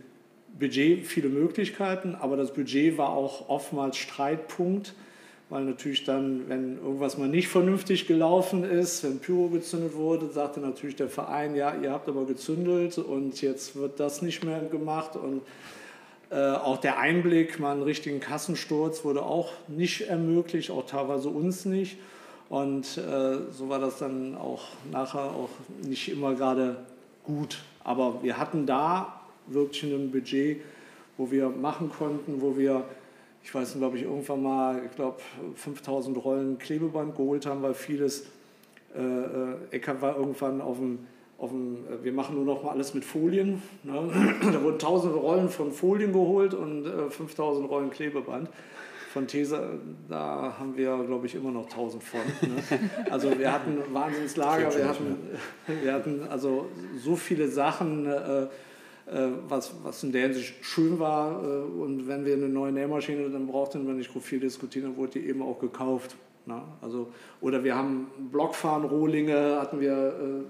Budget 0.59 1.07
viele 1.07 1.29
Möglichkeiten, 1.29 2.15
aber 2.15 2.37
das 2.37 2.53
Budget 2.53 2.97
war 2.97 3.11
auch 3.11 3.49
oftmals 3.49 3.97
Streitpunkt, 3.97 4.95
weil 5.51 5.65
natürlich 5.65 6.05
dann, 6.05 6.49
wenn 6.49 6.79
irgendwas 6.79 7.19
mal 7.19 7.29
nicht 7.29 7.49
vernünftig 7.49 8.07
gelaufen 8.07 8.65
ist, 8.65 9.05
wenn 9.05 9.19
Pyro 9.19 9.49
gezündet 9.49 9.95
wurde, 9.95 10.29
sagte 10.29 10.61
natürlich 10.61 10.97
der 10.97 11.09
Verein, 11.09 11.55
ja, 11.55 11.75
ihr 11.75 11.91
habt 11.91 12.09
aber 12.09 12.25
gezündelt 12.25 12.99
und 12.99 13.41
jetzt 13.43 13.77
wird 13.77 14.01
das 14.01 14.23
nicht 14.23 14.45
mehr 14.45 14.61
gemacht 14.61 15.17
und 15.17 15.43
äh, 16.31 16.37
auch 16.37 16.79
der 16.79 16.99
Einblick, 16.99 17.61
mal 17.61 17.73
einen 17.73 17.83
richtigen 17.83 18.21
Kassensturz 18.21 19.05
wurde 19.05 19.23
auch 19.23 19.53
nicht 19.69 20.09
ermöglicht, 20.09 20.71
auch 20.71 20.87
teilweise 20.87 21.29
uns 21.29 21.65
nicht. 21.65 21.99
Und 22.49 22.99
äh, 22.99 23.37
so 23.53 23.69
war 23.69 23.79
das 23.79 23.99
dann 23.99 24.37
auch 24.37 24.63
nachher 24.91 25.31
auch 25.31 25.51
nicht 25.83 26.11
immer 26.11 26.35
gerade 26.35 26.77
gut. 27.25 27.59
Aber 27.85 28.23
wir 28.23 28.39
hatten 28.39 28.67
da 28.67 29.21
wirklich 29.47 29.83
ein 29.93 30.11
Budget, 30.11 30.61
wo 31.17 31.31
wir 31.31 31.49
machen 31.49 31.91
konnten, 31.91 32.41
wo 32.41 32.57
wir, 32.57 32.85
ich 33.43 33.55
weiß 33.55 33.75
nicht, 33.75 33.79
glaube 33.79 33.97
ich, 33.99 34.05
irgendwann 34.05 34.43
mal, 34.43 34.83
ich 34.85 34.95
glaube, 34.95 35.19
5000 35.57 36.25
Rollen 36.25 36.59
Klebeband 36.59 37.17
geholt 37.17 37.47
haben, 37.47 37.63
weil 37.63 37.75
vieles, 37.75 38.27
äh, 38.97 39.01
äh 39.01 39.57
Ecker 39.71 40.01
war 40.01 40.17
irgendwann 40.17 40.61
auf 40.61 40.79
dem, 40.79 41.01
auf 41.39 41.51
dem, 41.51 41.77
äh, 41.87 42.05
wir 42.05 42.13
machen 42.13 42.37
nur 42.37 42.45
noch 42.45 42.63
mal 42.63 42.73
alles 42.73 42.95
mit 42.95 43.05
Folien. 43.05 43.63
Ne? 43.83 44.11
Da 44.53 44.63
wurden 44.63 44.79
tausende 44.79 45.17
Rollen 45.17 45.49
von 45.49 45.73
Folien 45.73 46.13
geholt 46.13 46.55
und 46.55 46.87
äh, 46.87 47.11
5000 47.11 47.69
Rollen 47.69 47.91
Klebeband. 47.91 48.49
Von 49.13 49.29
These, 49.29 49.79
da 50.09 50.57
haben 50.59 50.77
wir, 50.77 51.05
glaube 51.07 51.27
ich, 51.27 51.37
immer 51.37 51.53
noch 51.53 51.71
1000 51.71 52.03
von. 52.03 52.21
Ne? 52.21 52.91
Also 53.11 53.39
wir 53.39 53.53
hatten 53.53 53.79
Wahnsinnslager, 53.93 54.75
wir 54.77 54.89
hatten, 54.89 55.17
wir 55.85 55.93
hatten 55.93 56.27
also 56.29 56.67
so 56.99 57.15
viele 57.15 57.47
Sachen, 57.47 58.07
äh, 58.07 58.49
was, 59.49 59.73
was 59.83 60.03
in 60.03 60.13
der 60.13 60.23
Hinsicht 60.23 60.55
schön 60.63 60.99
war. 60.99 61.43
Äh, 61.43 61.47
und 61.47 62.09
wenn 62.09 62.25
wir 62.25 62.35
eine 62.35 62.49
neue 62.49 62.73
Nähmaschine, 62.73 63.29
dann 63.31 63.47
brauchten 63.47 63.87
wir 63.87 63.95
nicht 63.95 64.11
viel 64.11 64.41
diskutieren, 64.41 64.87
dann 64.87 64.97
wurde 64.97 65.21
die 65.21 65.27
eben 65.27 65.43
auch 65.43 65.59
gekauft. 65.59 66.17
Na, 66.47 66.63
also, 66.83 67.11
oder 67.41 67.65
wir 67.65 67.75
haben 67.75 68.07
Blockfahren-Rohlinge, 68.31 69.59
hatten 69.59 69.81
wir 69.81 70.45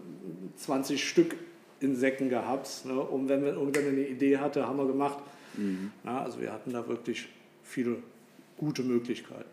äh, 0.56 0.58
20 0.58 1.08
Stück 1.08 1.36
in 1.80 1.94
Säcken 1.94 2.28
gehabt. 2.28 2.84
Ne, 2.84 2.98
und 2.98 3.28
wenn 3.28 3.44
wir 3.44 3.54
irgendwann 3.54 3.88
eine 3.88 4.06
Idee 4.06 4.38
hatte, 4.38 4.66
haben 4.66 4.78
wir 4.78 4.86
gemacht. 4.86 5.18
Mhm. 5.56 5.92
Na, 6.02 6.22
also 6.22 6.40
wir 6.40 6.52
hatten 6.52 6.72
da 6.72 6.88
wirklich 6.88 7.28
viele 7.62 7.96
gute 8.56 8.82
Möglichkeiten. 8.82 9.44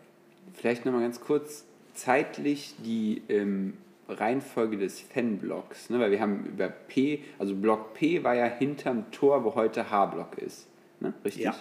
Vielleicht 0.54 0.84
nochmal 0.84 1.02
ganz 1.02 1.20
kurz 1.20 1.64
zeitlich 1.94 2.74
die 2.84 3.22
ähm, 3.28 3.74
Reihenfolge 4.08 4.76
des 4.76 5.00
Fanblocks, 5.00 5.90
ne? 5.90 5.98
weil 6.00 6.10
wir 6.10 6.20
haben 6.20 6.44
über 6.46 6.68
P, 6.68 7.22
also 7.38 7.54
Block 7.54 7.94
P 7.94 8.24
war 8.24 8.34
ja 8.34 8.46
hinterm 8.46 9.10
Tor, 9.10 9.44
wo 9.44 9.54
heute 9.54 9.90
H-Block 9.90 10.38
ist, 10.38 10.68
ne? 11.00 11.14
richtig? 11.24 11.44
Ja. 11.44 11.54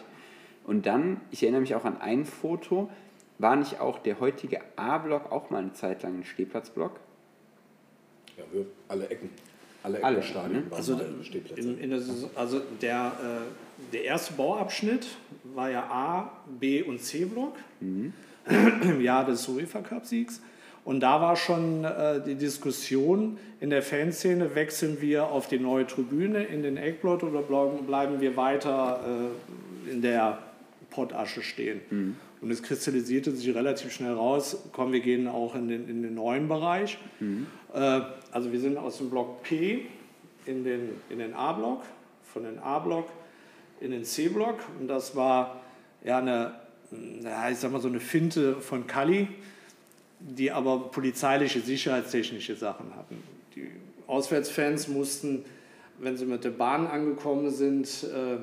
Und 0.66 0.86
dann, 0.86 1.22
ich 1.32 1.44
erinnere 1.44 1.62
mich 1.62 1.76
auch 1.76 1.86
an 1.86 2.00
ein 2.02 2.26
Foto, 2.26 2.90
war 3.40 3.56
nicht 3.56 3.80
auch 3.80 4.00
der 4.00 4.20
heutige 4.20 4.62
A-Block 4.76 5.32
auch 5.32 5.50
mal 5.50 5.60
eine 5.60 5.74
Zeit 5.74 6.04
lang 6.04 6.20
ein 6.20 6.24
Stehplatzblock? 6.24 7.00
Ja, 8.38 8.44
wir, 8.52 8.66
alle 8.88 9.08
Ecken. 9.10 9.30
Alle 9.84 10.04
Alle, 10.04 10.18
Eckenstadien 10.18 10.66
ne? 10.66 10.72
waren 10.72 10.78
Also, 10.78 11.00
Stehplätze. 11.24 11.60
in, 11.60 11.80
in 11.80 11.90
der 11.90 12.02
Saison, 12.02 12.30
also 12.36 12.62
der, 12.82 13.14
äh, 13.24 13.92
der 13.94 14.04
erste 14.04 14.34
Bauabschnitt 14.34 15.08
war 15.56 15.72
ja 15.72 15.82
A, 15.90 16.32
B 16.60 16.84
und 16.84 17.02
C-Block 17.02 17.56
im 17.80 19.02
Jahr 19.02 19.26
des 19.26 19.48
UEFA 19.48 19.82
Cup-Siegs. 19.82 20.42
Und 20.84 21.02
da 21.02 21.22
war 21.22 21.36
schon 21.36 21.84
äh, 21.84 22.22
die 22.24 22.36
Diskussion 22.36 23.38
in 23.60 23.70
der 23.70 23.84
Fanszene, 23.84 24.56
wechseln 24.56 25.00
wir 25.00 25.28
auf 25.28 25.48
die 25.48 25.60
neue 25.60 25.86
Tribüne 25.86 26.44
in 26.44 26.64
den 26.64 26.78
Eckblock 26.78 27.24
oder 27.24 27.42
bleiben, 27.42 28.20
wir 28.20 28.36
weiter 28.36 29.00
äh, 29.88 29.92
in 29.92 30.02
der 30.02 30.40
Pottasche 30.90 31.44
stehen. 31.44 31.82
Und 32.42 32.50
es 32.50 32.64
kristallisierte 32.64 33.32
sich 33.32 33.54
relativ 33.54 33.94
schnell 33.94 34.14
raus, 34.14 34.58
komm, 34.72 34.92
wir 34.92 35.02
gehen 35.02 35.28
auch 35.28 35.54
in 35.54 35.68
den, 35.68 35.88
in 35.88 36.02
den 36.02 36.16
neuen 36.16 36.48
Bereich. 36.48 36.98
Äh, 37.74 38.02
also 38.32 38.52
wir 38.52 38.60
sind 38.60 38.78
aus 38.78 38.98
dem 38.98 39.12
Block 39.12 39.44
P 39.44 39.86
in 40.48 40.64
den, 40.64 40.90
in 41.10 41.20
den 41.20 41.36
A-Block, 41.36 41.84
von 42.34 42.44
den 42.44 42.58
A-Block 42.58 43.08
in 43.80 43.92
den 43.92 44.04
C-Block. 44.04 44.58
Und 44.80 44.88
das 44.88 45.16
war 45.16 45.62
ja 46.04 46.18
eine, 46.18 46.56
ja, 47.22 47.50
ich 47.52 47.58
sag 47.58 47.72
mal 47.72 47.80
so 47.80 47.88
eine 47.88 48.00
Finte 48.00 48.56
von 48.56 48.88
Kali, 48.88 49.28
die 50.24 50.52
aber 50.52 50.80
polizeiliche, 50.92 51.60
sicherheitstechnische 51.60 52.56
Sachen 52.56 52.96
hatten. 52.96 53.18
Die 53.56 53.68
Auswärtsfans 54.08 54.88
mussten, 54.88 55.44
wenn 56.00 56.18
sie 56.18 56.26
mit 56.26 56.44
der 56.44 56.52
Bahn 56.52 56.88
angekommen 56.88 57.50
sind, 57.50 57.88
äh, 58.04 58.38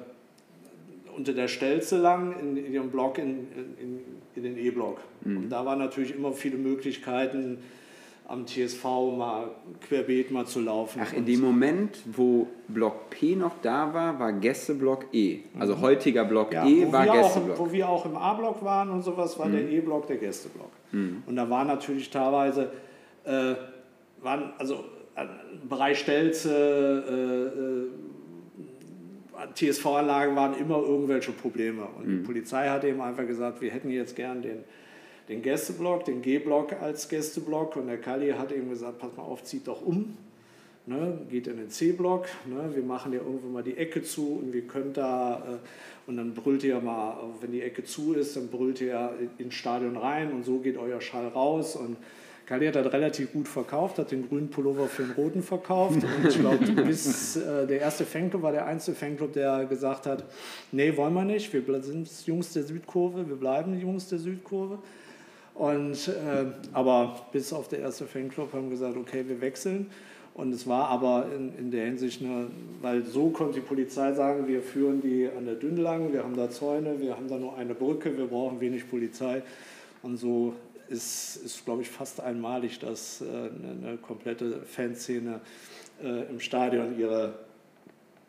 unter 1.16 1.32
der 1.32 1.48
Stelze 1.48 1.98
lang 1.98 2.38
in, 2.38 2.56
in 2.56 2.72
ihrem 2.72 2.90
Block 2.90 3.18
in, 3.18 3.46
in, 3.80 4.00
in 4.36 4.42
den 4.42 4.58
E-Block. 4.58 4.98
Und 5.24 5.48
da 5.50 5.64
waren 5.66 5.78
natürlich 5.80 6.14
immer 6.14 6.32
viele 6.32 6.56
Möglichkeiten, 6.56 7.58
am 8.28 8.46
TSV 8.46 8.84
mal 8.84 9.50
querbeet 9.88 10.30
mal 10.30 10.46
zu 10.46 10.60
laufen. 10.60 11.00
Ach, 11.02 11.12
in 11.14 11.24
dem 11.24 11.40
Moment, 11.40 11.98
wo 12.04 12.46
Block 12.68 13.08
P 13.10 13.34
noch 13.34 13.54
da 13.62 13.92
war, 13.94 14.18
war 14.20 14.32
Gästeblock 14.34 15.06
E. 15.12 15.38
Also 15.58 15.80
heutiger 15.80 16.24
Block 16.24 16.52
Ja, 16.52 16.66
E 16.66 16.92
war 16.92 17.06
im- 17.06 17.12
Gästeblock. 17.14 17.58
wo 17.58 17.72
wir 17.72 17.88
auch 17.88 18.04
im 18.04 18.16
A-Block 18.16 18.62
waren 18.62 18.90
und 18.90 19.02
sowas, 19.02 19.38
war 19.38 19.48
der 19.48 19.68
E-Block 19.68 20.06
der 20.06 20.18
Gästeblock. 20.18 20.70
Und 21.26 21.36
da 21.36 21.48
waren 21.50 21.66
natürlich 21.66 22.10
teilweise, 22.10 22.70
äh, 23.24 23.54
waren 24.22 24.52
also 24.58 24.84
äh, 25.14 25.26
Bereich 25.68 25.98
Stelze, 25.98 26.50
äh, 27.08 27.58
äh, 29.42 29.72
TSV-Anlagen 29.72 30.34
waren 30.34 30.58
immer 30.58 30.78
irgendwelche 30.78 31.32
Probleme. 31.32 31.86
Und 31.96 32.08
die 32.08 32.16
Polizei 32.24 32.68
hat 32.68 32.84
eben 32.84 33.00
einfach 33.00 33.26
gesagt, 33.26 33.60
wir 33.60 33.70
hätten 33.70 33.90
jetzt 33.90 34.16
gern 34.16 34.42
den, 34.42 34.64
den 35.28 35.42
Gästeblock, 35.42 36.04
den 36.04 36.22
G-Block 36.22 36.72
als 36.80 37.08
Gästeblock. 37.08 37.76
Und 37.76 37.86
der 37.86 37.98
Kali 37.98 38.30
hat 38.30 38.50
eben 38.50 38.68
gesagt, 38.68 38.98
pass 38.98 39.16
mal 39.16 39.22
auf, 39.22 39.44
zieht 39.44 39.68
doch 39.68 39.82
um. 39.82 40.16
Ne, 40.88 41.18
geht 41.28 41.46
in 41.48 41.58
den 41.58 41.68
C-Block, 41.68 42.24
ne, 42.46 42.74
wir 42.74 42.82
machen 42.82 43.12
ja 43.12 43.18
irgendwo 43.18 43.48
mal 43.48 43.62
die 43.62 43.76
Ecke 43.76 44.02
zu 44.02 44.40
und 44.42 44.54
wir 44.54 44.62
können 44.62 44.94
da, 44.94 45.36
äh, 45.36 46.08
und 46.08 46.16
dann 46.16 46.32
brüllt 46.32 46.64
ihr 46.64 46.80
mal, 46.80 47.14
wenn 47.42 47.52
die 47.52 47.60
Ecke 47.60 47.84
zu 47.84 48.14
ist, 48.14 48.36
dann 48.36 48.48
brüllt 48.48 48.80
ihr 48.80 49.12
ins 49.36 49.52
Stadion 49.52 49.98
rein 49.98 50.32
und 50.32 50.46
so 50.46 50.60
geht 50.60 50.78
euer 50.78 51.02
Schall 51.02 51.28
raus. 51.28 51.76
Und 51.76 51.98
Kali 52.46 52.66
hat 52.66 52.76
das 52.76 52.90
relativ 52.90 53.34
gut 53.34 53.46
verkauft, 53.46 53.98
hat 53.98 54.12
den 54.12 54.26
grünen 54.26 54.48
Pullover 54.48 54.86
für 54.86 55.02
den 55.02 55.10
roten 55.10 55.42
verkauft. 55.42 56.02
Und 56.02 56.26
ich 56.26 56.38
glaube, 56.38 56.64
bis 56.86 57.36
äh, 57.36 57.66
der 57.66 57.80
erste 57.80 58.06
Fanclub 58.06 58.40
war 58.40 58.52
der 58.52 58.64
einzige 58.64 58.96
Fanclub, 58.96 59.34
der 59.34 59.66
gesagt 59.66 60.06
hat, 60.06 60.24
nee, 60.72 60.96
wollen 60.96 61.12
wir 61.12 61.24
nicht, 61.24 61.52
wir 61.52 61.82
sind 61.82 62.08
Jungs 62.26 62.54
der 62.54 62.62
Südkurve, 62.62 63.28
wir 63.28 63.36
bleiben 63.36 63.78
Jungs 63.78 64.08
der 64.08 64.20
Südkurve. 64.20 64.78
Und, 65.54 66.08
äh, 66.08 66.46
aber 66.72 67.26
bis 67.30 67.52
auf 67.52 67.68
der 67.68 67.80
erste 67.80 68.06
Fanclub 68.06 68.54
haben 68.54 68.70
wir 68.70 68.78
gesagt, 68.78 68.96
okay, 68.96 69.24
wir 69.28 69.42
wechseln. 69.42 69.90
Und 70.38 70.52
es 70.54 70.68
war 70.68 70.88
aber 70.88 71.26
in, 71.34 71.52
in 71.58 71.72
der 71.72 71.86
Hinsicht, 71.86 72.22
eine, 72.22 72.46
weil 72.80 73.02
so 73.04 73.30
konnte 73.30 73.54
die 73.54 73.66
Polizei 73.66 74.12
sagen, 74.12 74.46
wir 74.46 74.62
führen 74.62 75.00
die 75.00 75.28
an 75.36 75.46
der 75.46 75.56
Dünn 75.56 75.76
lang, 75.76 76.12
wir 76.12 76.22
haben 76.22 76.36
da 76.36 76.48
Zäune, 76.48 77.00
wir 77.00 77.16
haben 77.16 77.26
da 77.26 77.38
nur 77.38 77.56
eine 77.56 77.74
Brücke, 77.74 78.16
wir 78.16 78.26
brauchen 78.26 78.60
wenig 78.60 78.88
Polizei. 78.88 79.42
Und 80.00 80.16
so 80.16 80.54
ist, 80.88 81.40
ist 81.44 81.64
glaube 81.64 81.82
ich, 81.82 81.90
fast 81.90 82.20
einmalig, 82.20 82.78
dass 82.78 83.20
äh, 83.20 83.24
eine, 83.24 83.96
komplette 83.96 84.60
Fanszene 84.62 85.40
äh, 86.00 86.30
im 86.30 86.38
Stadion 86.38 86.96
ihre, 86.96 87.34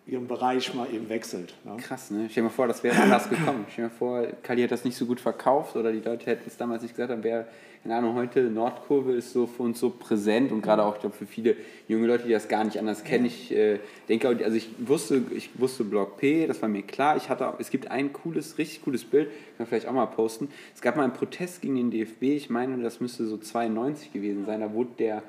ihren 0.08 0.28
Bereich 0.28 0.74
mal 0.74 0.88
eben 0.92 1.10
wechselt. 1.10 1.54
Ne? 1.64 1.78
Krass, 1.78 2.10
ne? 2.10 2.26
Stell 2.32 2.42
dir 2.42 2.50
mal 2.50 2.56
vor, 2.56 2.68
das 2.68 2.84
wäre 2.84 2.96
krass 2.96 3.30
gekommen. 3.30 3.68
Stell 3.72 3.86
dir 3.86 3.90
mal 3.92 3.96
vor, 3.96 4.28
Kali 4.42 4.64
hat 4.64 4.72
das 4.72 4.84
nicht 4.84 4.98
so 4.98 5.06
gut 5.06 5.20
verkauft 5.20 5.76
oder 5.76 5.92
die 5.92 6.02
Leute 6.02 6.26
hätten 6.26 6.46
es 6.48 6.58
damals 6.58 6.82
nicht 6.82 6.96
gesagt, 6.96 7.12
dann 7.12 7.24
wäre, 7.24 7.46
keine 7.90 8.02
Ahnung, 8.02 8.18
heute 8.18 8.44
Nordkurve 8.44 9.14
ist 9.14 9.34
so 9.34 9.48
für 9.48 9.64
uns 9.64 9.80
so 9.80 9.90
präsent 9.90 10.52
und 10.52 10.62
gerade 10.62 10.84
auch, 10.84 10.94
ich 10.94 11.02
glaube, 11.02 11.16
für 11.16 11.26
viele 11.26 11.56
junge 11.88 12.06
Leute, 12.06 12.28
die 12.28 12.34
das 12.34 12.48
gar 12.48 12.64
nicht 12.64 12.78
anders 12.78 13.04
kennen. 13.04 13.26
Ich 13.26 13.52
äh, 13.52 13.80
denke, 14.08 14.28
also 14.28 14.56
ich 14.56 14.70
wusste, 14.78 15.24
ich 15.32 15.60
wusste 15.60 15.84
Block 15.84 16.18
P, 16.18 16.46
das 16.46 16.62
war 16.62 16.70
mir 16.70 16.84
klar. 16.84 17.18
Ich 17.18 17.30
hatte 17.30 17.52
es 17.58 17.72
gibt 17.72 17.90
ein 17.90 18.14
cooles, 18.14 18.60
richtig 18.60 18.84
cooles 18.84 19.06
Bild, 19.06 19.30
kann 19.30 19.38
man 19.58 19.68
vielleicht 19.68 19.88
auch 19.88 19.94
mal 19.94 20.06
posten. 20.06 20.50
Es 20.76 20.82
gab 20.82 20.98
mal 20.98 21.04
einen 21.04 21.14
Protest 21.14 21.64
gegen 21.64 21.78
den 21.78 21.90
DFB, 21.90 22.22
ich 22.26 22.52
meine, 22.52 22.78
das 22.84 23.00
müsste 23.00 23.26
so 23.26 23.38
92 23.38 24.14
gewesen 24.14 24.46
sein, 24.46 24.60
da 24.60 24.72
wurde 24.72 24.92
der 25.00 25.24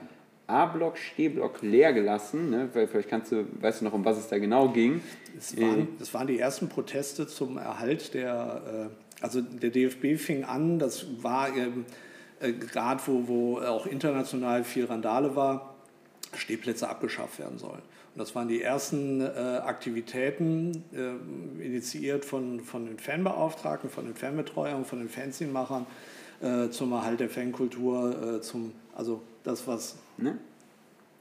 A-Block, 0.47 0.99
Stehblock 0.99 1.63
leer 1.63 1.95
gelassen, 1.95 2.51
ne? 2.51 2.69
vielleicht 2.71 3.09
kannst 3.09 3.33
du, 3.33 3.47
weißt 3.59 3.81
du 3.81 3.87
noch, 3.87 3.95
um 3.95 4.05
was 4.05 4.19
es 4.19 4.29
da 4.29 4.37
genau 4.37 4.69
ging. 4.69 5.01
Es 5.39 5.59
waren, 5.59 5.89
das 5.99 6.13
waren 6.13 6.27
die 6.27 6.39
ersten 6.39 6.69
Proteste 6.69 7.27
zum 7.27 7.57
Erhalt 7.57 8.13
der, 8.13 8.91
äh, 8.91 9.25
also 9.25 9.41
der 9.41 9.71
DFB 9.71 10.19
fing 10.19 10.45
an, 10.45 10.79
das 10.79 11.07
war 11.23 11.57
ähm, 11.57 11.87
äh, 12.41 12.53
gerade, 12.53 13.01
wo, 13.07 13.29
wo 13.29 13.59
auch 13.61 13.87
international 13.87 14.65
viel 14.65 14.87
Randale 14.87 15.37
war, 15.37 15.75
Stehplätze 16.35 16.89
abgeschafft 16.89 17.39
werden 17.39 17.59
sollen. 17.59 17.83
Und 18.15 18.19
das 18.19 18.35
waren 18.35 18.49
die 18.49 18.63
ersten 18.63 19.21
äh, 19.21 19.27
Aktivitäten, 19.65 20.85
äh, 20.93 21.65
initiiert 21.65 22.25
von, 22.25 22.61
von 22.61 22.87
den 22.87 22.99
Fanbeauftragten, 22.99 23.89
von 23.91 24.05
den 24.07 24.15
Fanbetreuern, 24.15 24.85
von 24.85 24.99
den 24.99 25.09
Fanzinmachern 25.09 25.87
äh, 26.41 26.71
zum 26.71 26.93
Erhalt 26.93 27.21
der 27.21 27.29
Fankultur, 27.29 28.37
äh, 28.37 28.41
zum, 28.41 28.73
also 28.95 29.23
das, 29.45 29.67
was 29.67 29.97
Ne? 30.17 30.39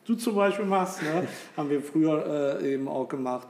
du 0.06 0.16
zum 0.16 0.36
Beispiel 0.36 0.66
machst, 0.66 1.02
ne? 1.04 1.28
haben 1.58 1.70
wir 1.70 1.82
früher 1.82 2.60
eben 2.62 2.88
auch 2.88 3.08
gemacht. 3.08 3.48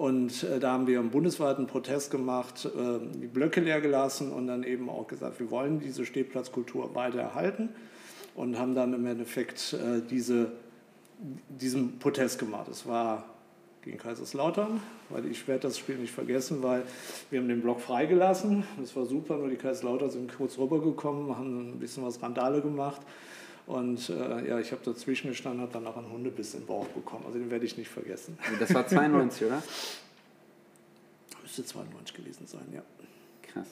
Und 0.00 0.44
äh, 0.44 0.58
da 0.58 0.72
haben 0.72 0.86
wir 0.86 0.98
einen 0.98 1.10
bundesweiten 1.10 1.66
Protest 1.66 2.10
gemacht, 2.10 2.64
äh, 2.64 3.18
die 3.18 3.26
Blöcke 3.26 3.60
leer 3.60 3.82
gelassen 3.82 4.32
und 4.32 4.46
dann 4.46 4.62
eben 4.62 4.88
auch 4.88 5.06
gesagt, 5.06 5.38
wir 5.40 5.50
wollen 5.50 5.78
diese 5.78 6.06
Stehplatzkultur 6.06 6.94
weiter 6.94 7.18
erhalten 7.18 7.68
und 8.34 8.58
haben 8.58 8.74
dann 8.74 8.94
im 8.94 9.04
Endeffekt 9.04 9.74
äh, 9.74 10.00
diese, 10.00 10.52
diesen 11.50 11.98
Protest 11.98 12.38
gemacht. 12.38 12.68
Es 12.70 12.86
war 12.86 13.26
gegen 13.82 13.98
Kaiserslautern, 13.98 14.80
weil 15.10 15.26
ich 15.26 15.46
werde 15.46 15.68
das 15.68 15.76
Spiel 15.76 15.96
nicht 15.96 16.14
vergessen, 16.14 16.62
weil 16.62 16.84
wir 17.28 17.38
haben 17.38 17.48
den 17.48 17.60
Block 17.60 17.82
freigelassen. 17.82 18.64
Das 18.80 18.96
war 18.96 19.04
super, 19.04 19.36
nur 19.36 19.50
die 19.50 19.56
Kaiserslautern 19.56 20.08
sind 20.08 20.34
kurz 20.34 20.56
rübergekommen, 20.56 21.36
haben 21.36 21.72
ein 21.72 21.78
bisschen 21.78 22.06
was 22.06 22.22
Randale 22.22 22.62
gemacht. 22.62 23.02
Und 23.70 24.10
äh, 24.10 24.48
ja, 24.48 24.58
ich 24.58 24.72
habe 24.72 24.82
dazwischen 24.84 25.28
gestanden, 25.28 25.60
habe 25.60 25.72
dann 25.72 25.86
auch 25.86 25.96
einen 25.96 26.10
Hundebiss 26.10 26.54
im 26.54 26.66
Bauch 26.66 26.88
bekommen. 26.88 27.24
Also 27.26 27.38
den 27.38 27.52
werde 27.52 27.64
ich 27.64 27.76
nicht 27.76 27.88
vergessen. 27.88 28.36
Das 28.58 28.74
war 28.74 28.84
92, 28.84 29.46
oder? 29.46 29.62
Müsste 31.42 31.64
92 31.64 32.16
gewesen 32.16 32.48
sein, 32.48 32.66
ja. 32.74 32.82
Krass. 33.42 33.68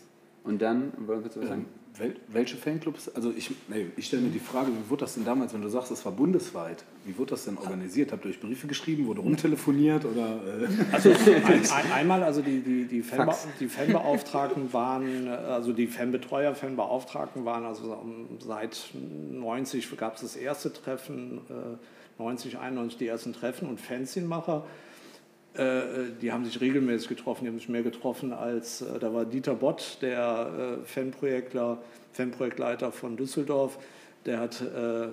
Und 0.48 0.62
dann, 0.62 0.92
wolltest 1.06 1.36
du 1.36 1.42
was 1.42 1.48
sagen? 1.48 1.66
Wel 1.98 2.14
welche 2.28 2.56
Fanclubs? 2.56 3.10
Also 3.10 3.30
ich, 3.36 3.50
nee, 3.68 3.88
ich 3.96 4.06
stelle 4.06 4.22
mir 4.22 4.30
die 4.30 4.38
Frage, 4.38 4.68
wie 4.68 4.88
wurde 4.88 5.00
das 5.00 5.12
denn 5.12 5.26
damals, 5.26 5.52
wenn 5.52 5.60
du 5.60 5.68
sagst, 5.68 5.90
es 5.90 6.06
war 6.06 6.12
bundesweit, 6.12 6.84
wie 7.04 7.18
wurde 7.18 7.30
das 7.30 7.44
denn 7.44 7.58
organisiert? 7.58 8.12
Habt 8.12 8.24
ihr 8.24 8.30
euch 8.30 8.40
Briefe 8.40 8.66
geschrieben, 8.66 9.06
wurde 9.06 9.20
rumtelefoniert 9.20 10.06
oder? 10.06 10.40
Äh? 10.62 10.68
Also 10.90 11.10
ein, 11.26 11.44
ein, 11.44 11.92
einmal, 11.92 12.22
also 12.22 12.40
die, 12.40 12.60
die, 12.60 12.84
die, 12.86 13.02
Fanbe 13.02 13.34
die 13.60 13.68
Fanbeauftragten 13.68 14.72
waren, 14.72 15.26
äh, 15.26 15.30
also 15.30 15.74
die 15.74 15.86
Fanbetreuer, 15.86 16.54
Fanbeauftragten 16.54 17.44
waren, 17.44 17.66
also 17.66 18.02
seit 18.38 18.78
90 18.94 19.94
gab 19.98 20.14
es 20.14 20.22
das 20.22 20.36
erste 20.36 20.72
Treffen, 20.72 21.42
äh, 21.50 22.22
90, 22.22 22.58
91 22.58 22.96
die 22.96 23.06
ersten 23.06 23.34
Treffen 23.34 23.68
und 23.68 23.82
Fanzinmacher. 23.82 24.64
Äh, 24.64 24.87
die 26.22 26.32
haben 26.32 26.44
sich 26.44 26.60
regelmäßig 26.60 27.08
getroffen, 27.08 27.44
die 27.44 27.50
haben 27.50 27.58
sich 27.58 27.68
mehr 27.68 27.82
getroffen 27.82 28.32
als, 28.32 28.82
äh, 28.82 28.98
da 28.98 29.12
war 29.12 29.24
Dieter 29.24 29.54
Bott, 29.54 29.98
der 30.02 30.78
äh, 30.82 30.86
Fanprojektler, 30.86 31.78
Fanprojektleiter 32.12 32.92
von 32.92 33.16
Düsseldorf, 33.16 33.78
der 34.24 34.40
hat 34.40 34.60
äh, 34.60 35.08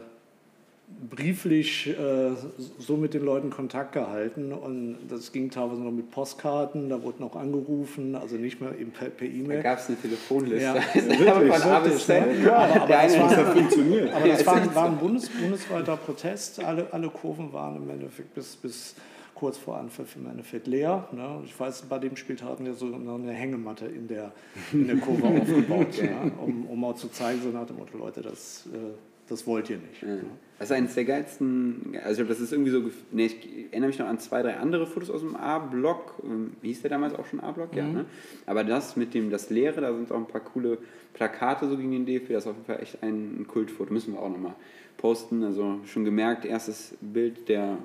brieflich 1.09 1.87
äh, 1.87 2.31
so 2.77 2.95
mit 2.95 3.15
den 3.15 3.25
Leuten 3.25 3.49
Kontakt 3.49 3.93
gehalten 3.93 4.53
und 4.53 4.97
das 5.09 5.31
ging 5.31 5.49
teilweise 5.49 5.81
noch 5.81 5.91
mit 5.91 6.11
Postkarten, 6.11 6.89
da 6.89 7.01
wurde 7.01 7.21
noch 7.21 7.35
angerufen, 7.35 8.15
also 8.15 8.35
nicht 8.35 8.61
mehr 8.61 8.69
per 8.71 9.09
per 9.09 9.27
Da 9.27 9.33
E-Mail. 9.33 9.63
gab 9.63 9.79
es 9.79 9.87
eine 9.87 9.97
Telefonliste. 9.97 10.61
Ja, 10.61 10.73
bis 11.79 12.05
Z. 12.05 12.27
ne? 12.27 12.45
Ja, 12.45 12.57
aber, 12.57 12.85
aber 12.85 12.85
das 12.85 13.47
funktioniert. 13.47 14.13
aber 14.13 14.27
das 14.27 14.45
war, 14.45 14.75
war 14.75 14.85
ein 14.85 14.97
bundes, 14.97 15.29
bundesweiter 15.29 15.97
Protest. 15.97 16.63
Alle, 16.63 16.87
alle 16.91 17.09
Kurven 17.09 17.51
waren 17.51 17.77
im 17.77 17.89
Endeffekt 17.89 18.35
bis, 18.35 18.55
bis 18.55 18.95
kurz 19.36 19.57
vor 19.57 19.77
Anpfiff 19.77 20.15
im 20.15 20.25
Endeffekt 20.27 20.65
leer. 20.65 21.07
Ne? 21.11 21.41
Ich 21.45 21.59
weiß, 21.59 21.83
bei 21.83 21.99
dem 21.99 22.15
Spiel 22.15 22.41
hatten 22.41 22.65
wir 22.65 22.73
so 22.73 22.86
eine 22.86 23.31
Hängematte 23.31 23.86
in 23.86 24.07
der, 24.07 24.31
in 24.71 24.88
der 24.88 24.97
Kurve 24.97 25.27
aufgebaut, 25.41 26.01
ja? 26.01 26.31
um, 26.41 26.65
um 26.65 26.83
auch 26.86 26.95
zu 26.95 27.09
zeigen, 27.09 27.41
so 27.41 27.49
nach 27.49 27.67
dem 27.67 27.75
Motto, 27.75 27.97
Leute, 27.97 28.21
das, 28.21 28.67
äh, 28.73 28.93
das 29.27 29.45
wollt 29.45 29.69
ihr 29.69 29.77
nicht. 29.77 30.01
Ja. 30.01 30.15
Das 30.57 30.69
ist 30.69 30.75
eines 30.75 30.95
der 30.95 31.03
geilsten, 31.03 31.97
also 32.01 32.23
das 32.23 32.39
ist 32.39 32.53
irgendwie 32.53 32.71
so, 32.71 32.89
nee, 33.11 33.25
ich 33.25 33.71
erinnere 33.71 33.89
mich 33.89 33.99
noch 33.99 34.07
an 34.07 34.19
zwei, 34.19 34.41
drei 34.41 34.55
andere 34.55 34.88
Fotos 34.88 35.09
aus 35.09 35.19
dem 35.19 35.36
A-Block, 35.36 36.23
ähm, 36.23 36.53
wie 36.61 36.69
hieß 36.69 36.83
der 36.83 36.91
damals 36.91 37.13
auch 37.13 37.25
schon 37.25 37.41
A-Block? 37.41 37.73
Mhm. 37.73 37.77
Ja, 37.77 37.88
ne? 37.88 38.05
Aber 38.45 38.63
das 38.63 38.95
mit 38.95 39.13
dem, 39.13 39.29
das 39.29 39.49
Leere, 39.49 39.81
da 39.81 39.93
sind 39.93 40.11
auch 40.13 40.17
ein 40.17 40.27
paar 40.27 40.41
coole 40.41 40.77
Plakate 41.13 41.67
so 41.67 41.75
gegen 41.75 41.91
den 41.91 42.05
DFB, 42.05 42.29
das 42.29 42.45
ist 42.45 42.47
auf 42.51 42.55
jeden 42.55 42.65
Fall 42.65 42.81
echt 42.81 43.03
ein 43.03 43.45
Kultfoto, 43.49 43.91
müssen 43.91 44.13
wir 44.13 44.21
auch 44.21 44.29
nochmal 44.29 44.55
posten, 44.97 45.43
also 45.43 45.79
schon 45.86 46.05
gemerkt, 46.05 46.45
erstes 46.45 46.95
Bild 47.01 47.49
der 47.49 47.77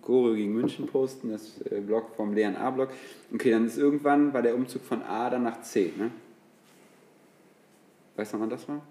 Choreo 0.00 0.34
gegen 0.34 0.52
München 0.52 0.86
posten, 0.86 1.30
das 1.30 1.60
äh, 1.62 1.80
Blog 1.80 2.14
vom 2.16 2.34
leeren 2.34 2.56
A-Block. 2.56 2.90
Okay, 3.34 3.50
dann 3.50 3.66
ist 3.66 3.78
irgendwann 3.78 4.32
war 4.32 4.42
der 4.42 4.54
Umzug 4.54 4.82
von 4.84 5.02
A 5.02 5.28
dann 5.30 5.42
nach 5.42 5.62
C, 5.62 5.92
ne? 5.96 6.10
Weißt 8.16 8.34
du, 8.34 8.40
wann 8.40 8.50
das 8.50 8.68
war? 8.68 8.82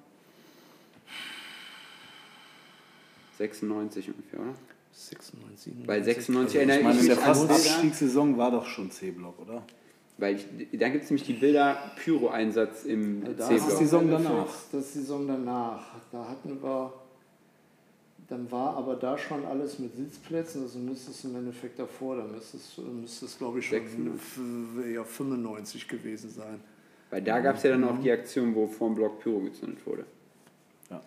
96 3.37 4.09
ungefähr, 4.09 4.39
oder? 4.39 4.55
96, 4.93 5.73
97. 5.73 5.87
Weil 5.87 6.03
96 6.03 6.55
erinnere 6.57 6.77
ich, 6.77 6.83
meine, 6.83 6.95
ich 6.95 7.07
mich 7.07 7.15
der 7.15 7.23
fast 7.23 7.49
Abstiegssaison 7.49 8.37
war 8.37 8.51
doch 8.51 8.65
schon 8.65 8.91
C-Block, 8.91 9.39
oder? 9.39 9.63
Weil 10.17 10.35
ich, 10.35 10.79
da 10.79 10.89
gibt 10.89 11.05
es 11.05 11.09
nämlich 11.09 11.25
die 11.25 11.33
Bilder 11.33 11.91
Pyro-Einsatz 12.03 12.83
im 12.83 13.23
C-Block. 13.23 13.37
Das 13.37 13.51
ist 13.51 13.79
die 13.79 13.85
Saison 13.85 14.09
danach. 14.11 14.47
Das 14.71 14.85
ist 14.85 14.95
die 14.95 14.99
Saison 14.99 15.27
danach. 15.27 15.85
Da 16.11 16.27
hatten 16.27 16.61
wir, 16.61 16.93
dann 18.31 18.49
war 18.51 18.77
aber 18.77 18.95
da 18.95 19.17
schon 19.17 19.45
alles 19.45 19.79
mit 19.79 19.95
Sitzplätzen, 19.95 20.63
also 20.63 20.79
müsste 20.79 21.11
es 21.11 21.23
im 21.25 21.35
Endeffekt 21.35 21.77
davor, 21.79 22.15
dann 22.17 22.31
müsste 22.31 22.57
es, 22.57 22.77
müsste 22.77 23.25
es 23.25 23.37
glaube 23.37 23.59
ich 23.59 23.67
schon 23.67 24.19
ja, 24.93 25.03
95 25.03 25.87
gewesen 25.87 26.29
sein. 26.29 26.61
Weil 27.09 27.21
da 27.21 27.39
gab 27.41 27.57
es 27.57 27.63
ja 27.63 27.71
dann 27.71 27.83
auch 27.83 27.99
die 27.99 28.11
Aktion, 28.11 28.55
wo 28.55 28.67
vorm 28.67 28.95
Block 28.95 29.19
Pyro 29.19 29.39
gezündet 29.41 29.85
wurde. 29.85 30.05
Ja 30.89 31.01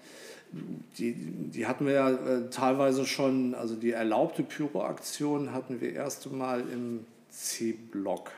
die, 0.99 1.15
die 1.15 1.67
hatten 1.67 1.87
wir 1.87 1.93
ja 1.95 2.11
äh, 2.11 2.51
teilweise 2.51 3.05
schon, 3.07 3.55
also 3.55 3.75
die 3.75 3.93
erlaubte 3.93 4.43
Pyroaktion 4.43 5.53
hatten 5.53 5.81
wir 5.81 5.93
erst 5.93 6.31
mal 6.31 6.61
im 6.61 7.07
C-Block. 7.31 8.31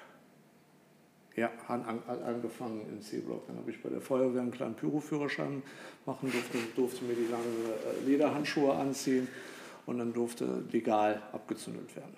Ja, 1.37 1.51
an, 1.69 1.85
an, 1.85 2.23
angefangen 2.23 2.81
im 2.91 3.03
C-Block. 3.03 3.47
Dann 3.47 3.59
habe 3.59 3.71
ich 3.71 3.83
bei 3.83 3.91
der 3.91 4.01
Feuerwehr 4.01 4.41
einen 4.41 4.51
kleinen 4.51 4.75
Pyroführerschein 4.75 5.63
machen, 6.07 6.33
durfte, 6.33 6.59
durfte 6.75 7.05
mir 7.05 7.15
die 7.15 7.31
langen 7.31 7.45
äh, 7.67 8.09
Lederhandschuhe 8.09 8.73
anziehen 8.75 9.29
und 9.85 9.99
dann 9.99 10.15
durfte 10.15 10.63
legal 10.73 11.21
abgezündet 11.33 11.95
werden. 11.95 12.15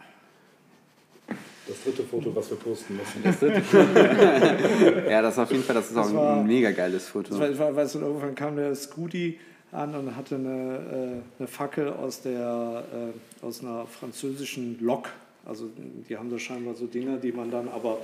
Das 1.66 1.82
dritte 1.82 2.04
Foto, 2.04 2.34
was 2.34 2.48
wir 2.48 2.56
posten 2.56 2.96
müssen. 2.96 3.22
Das 3.24 3.40
dritte 3.40 3.60
Foto. 3.60 5.08
ja, 5.10 5.20
das 5.20 5.34
ist 5.34 5.38
auf 5.40 5.50
jeden 5.50 5.64
Fall, 5.64 5.74
das 5.74 5.88
ist 5.88 5.96
das 5.96 6.08
auch 6.08 6.14
war, 6.14 6.36
ein 6.38 6.46
mega 6.46 6.70
geiles 6.70 7.08
Foto. 7.08 7.36
Das 7.36 7.58
war, 7.58 7.74
weißt 7.74 7.96
du, 7.96 7.98
irgendwann 7.98 8.34
kam 8.34 8.56
der 8.56 8.74
Scooty 8.74 9.38
an 9.72 9.94
und 9.94 10.16
hatte 10.16 10.36
eine, 10.36 11.22
äh, 11.28 11.40
eine 11.40 11.48
Fackel 11.48 11.92
aus, 11.92 12.22
der, 12.22 12.84
äh, 12.92 13.44
aus 13.44 13.62
einer 13.62 13.84
französischen 13.86 14.78
Lok. 14.80 15.10
Also 15.44 15.68
die 16.08 16.16
haben 16.16 16.30
da 16.30 16.38
scheinbar 16.38 16.74
so 16.74 16.86
Dinger, 16.86 17.16
die 17.16 17.32
man 17.32 17.50
dann 17.50 17.68
aber 17.68 17.98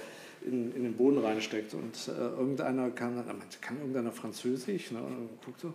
in, 0.44 0.74
in 0.74 0.82
den 0.84 0.94
Boden 0.94 1.18
reinsteckt. 1.18 1.74
Und 1.74 2.08
äh, 2.08 2.12
irgendeiner 2.12 2.90
kann 2.90 3.16
dann, 3.16 3.38
meinte, 3.38 3.58
kann 3.60 3.78
irgendeiner 3.78 4.12
Französisch? 4.12 4.90
Ne? 4.92 5.02
Und 5.02 5.28
guckt 5.44 5.60
so, 5.60 5.74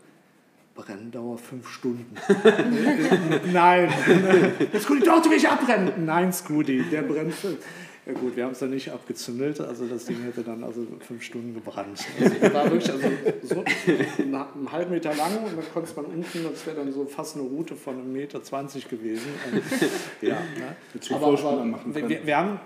Brenndauer 0.75 1.37
fünf 1.37 1.67
Stunden. 1.67 2.15
Nein, 3.51 3.91
der 4.71 4.79
Scooty, 4.79 5.01
doch, 5.01 5.21
du 5.21 5.29
willst 5.29 5.45
abbrennen. 5.45 6.05
Nein, 6.05 6.31
Scooty, 6.31 6.83
der 6.89 7.01
brennt. 7.01 7.33
Ja 8.05 8.13
gut, 8.13 8.35
wir 8.35 8.45
haben 8.45 8.53
es 8.53 8.59
dann 8.59 8.71
nicht 8.71 8.89
abgezündelt, 8.89 9.61
also 9.61 9.85
das 9.85 10.05
Ding 10.05 10.23
hätte 10.23 10.41
dann 10.41 10.63
also 10.63 10.87
fünf 11.05 11.21
Stunden 11.21 11.53
gebrannt. 11.53 12.07
Also 12.19 12.41
war 12.53 12.71
wirklich 12.71 12.91
also 12.91 13.07
so 13.43 13.63
einen 14.23 14.71
halben 14.71 14.91
Meter 14.91 15.13
lang 15.13 15.37
und 15.43 15.57
dann 15.57 15.73
konnte 15.73 15.93
man 15.95 16.05
unten, 16.05 16.43
das 16.49 16.65
wäre 16.65 16.77
dann 16.77 16.91
so 16.91 17.05
fast 17.05 17.35
eine 17.35 17.45
Route 17.45 17.75
von 17.75 17.95
einem 17.95 18.11
Meter 18.11 18.41
zwanzig 18.41 18.87
gewesen. 18.89 19.27
Und, 19.51 20.27
ja, 20.27 20.39
ne? 20.39 20.75
aber, 21.13 21.27
aber 21.27 22.09
wir, 22.09 22.25
wir, 22.25 22.37
haben 22.37 22.59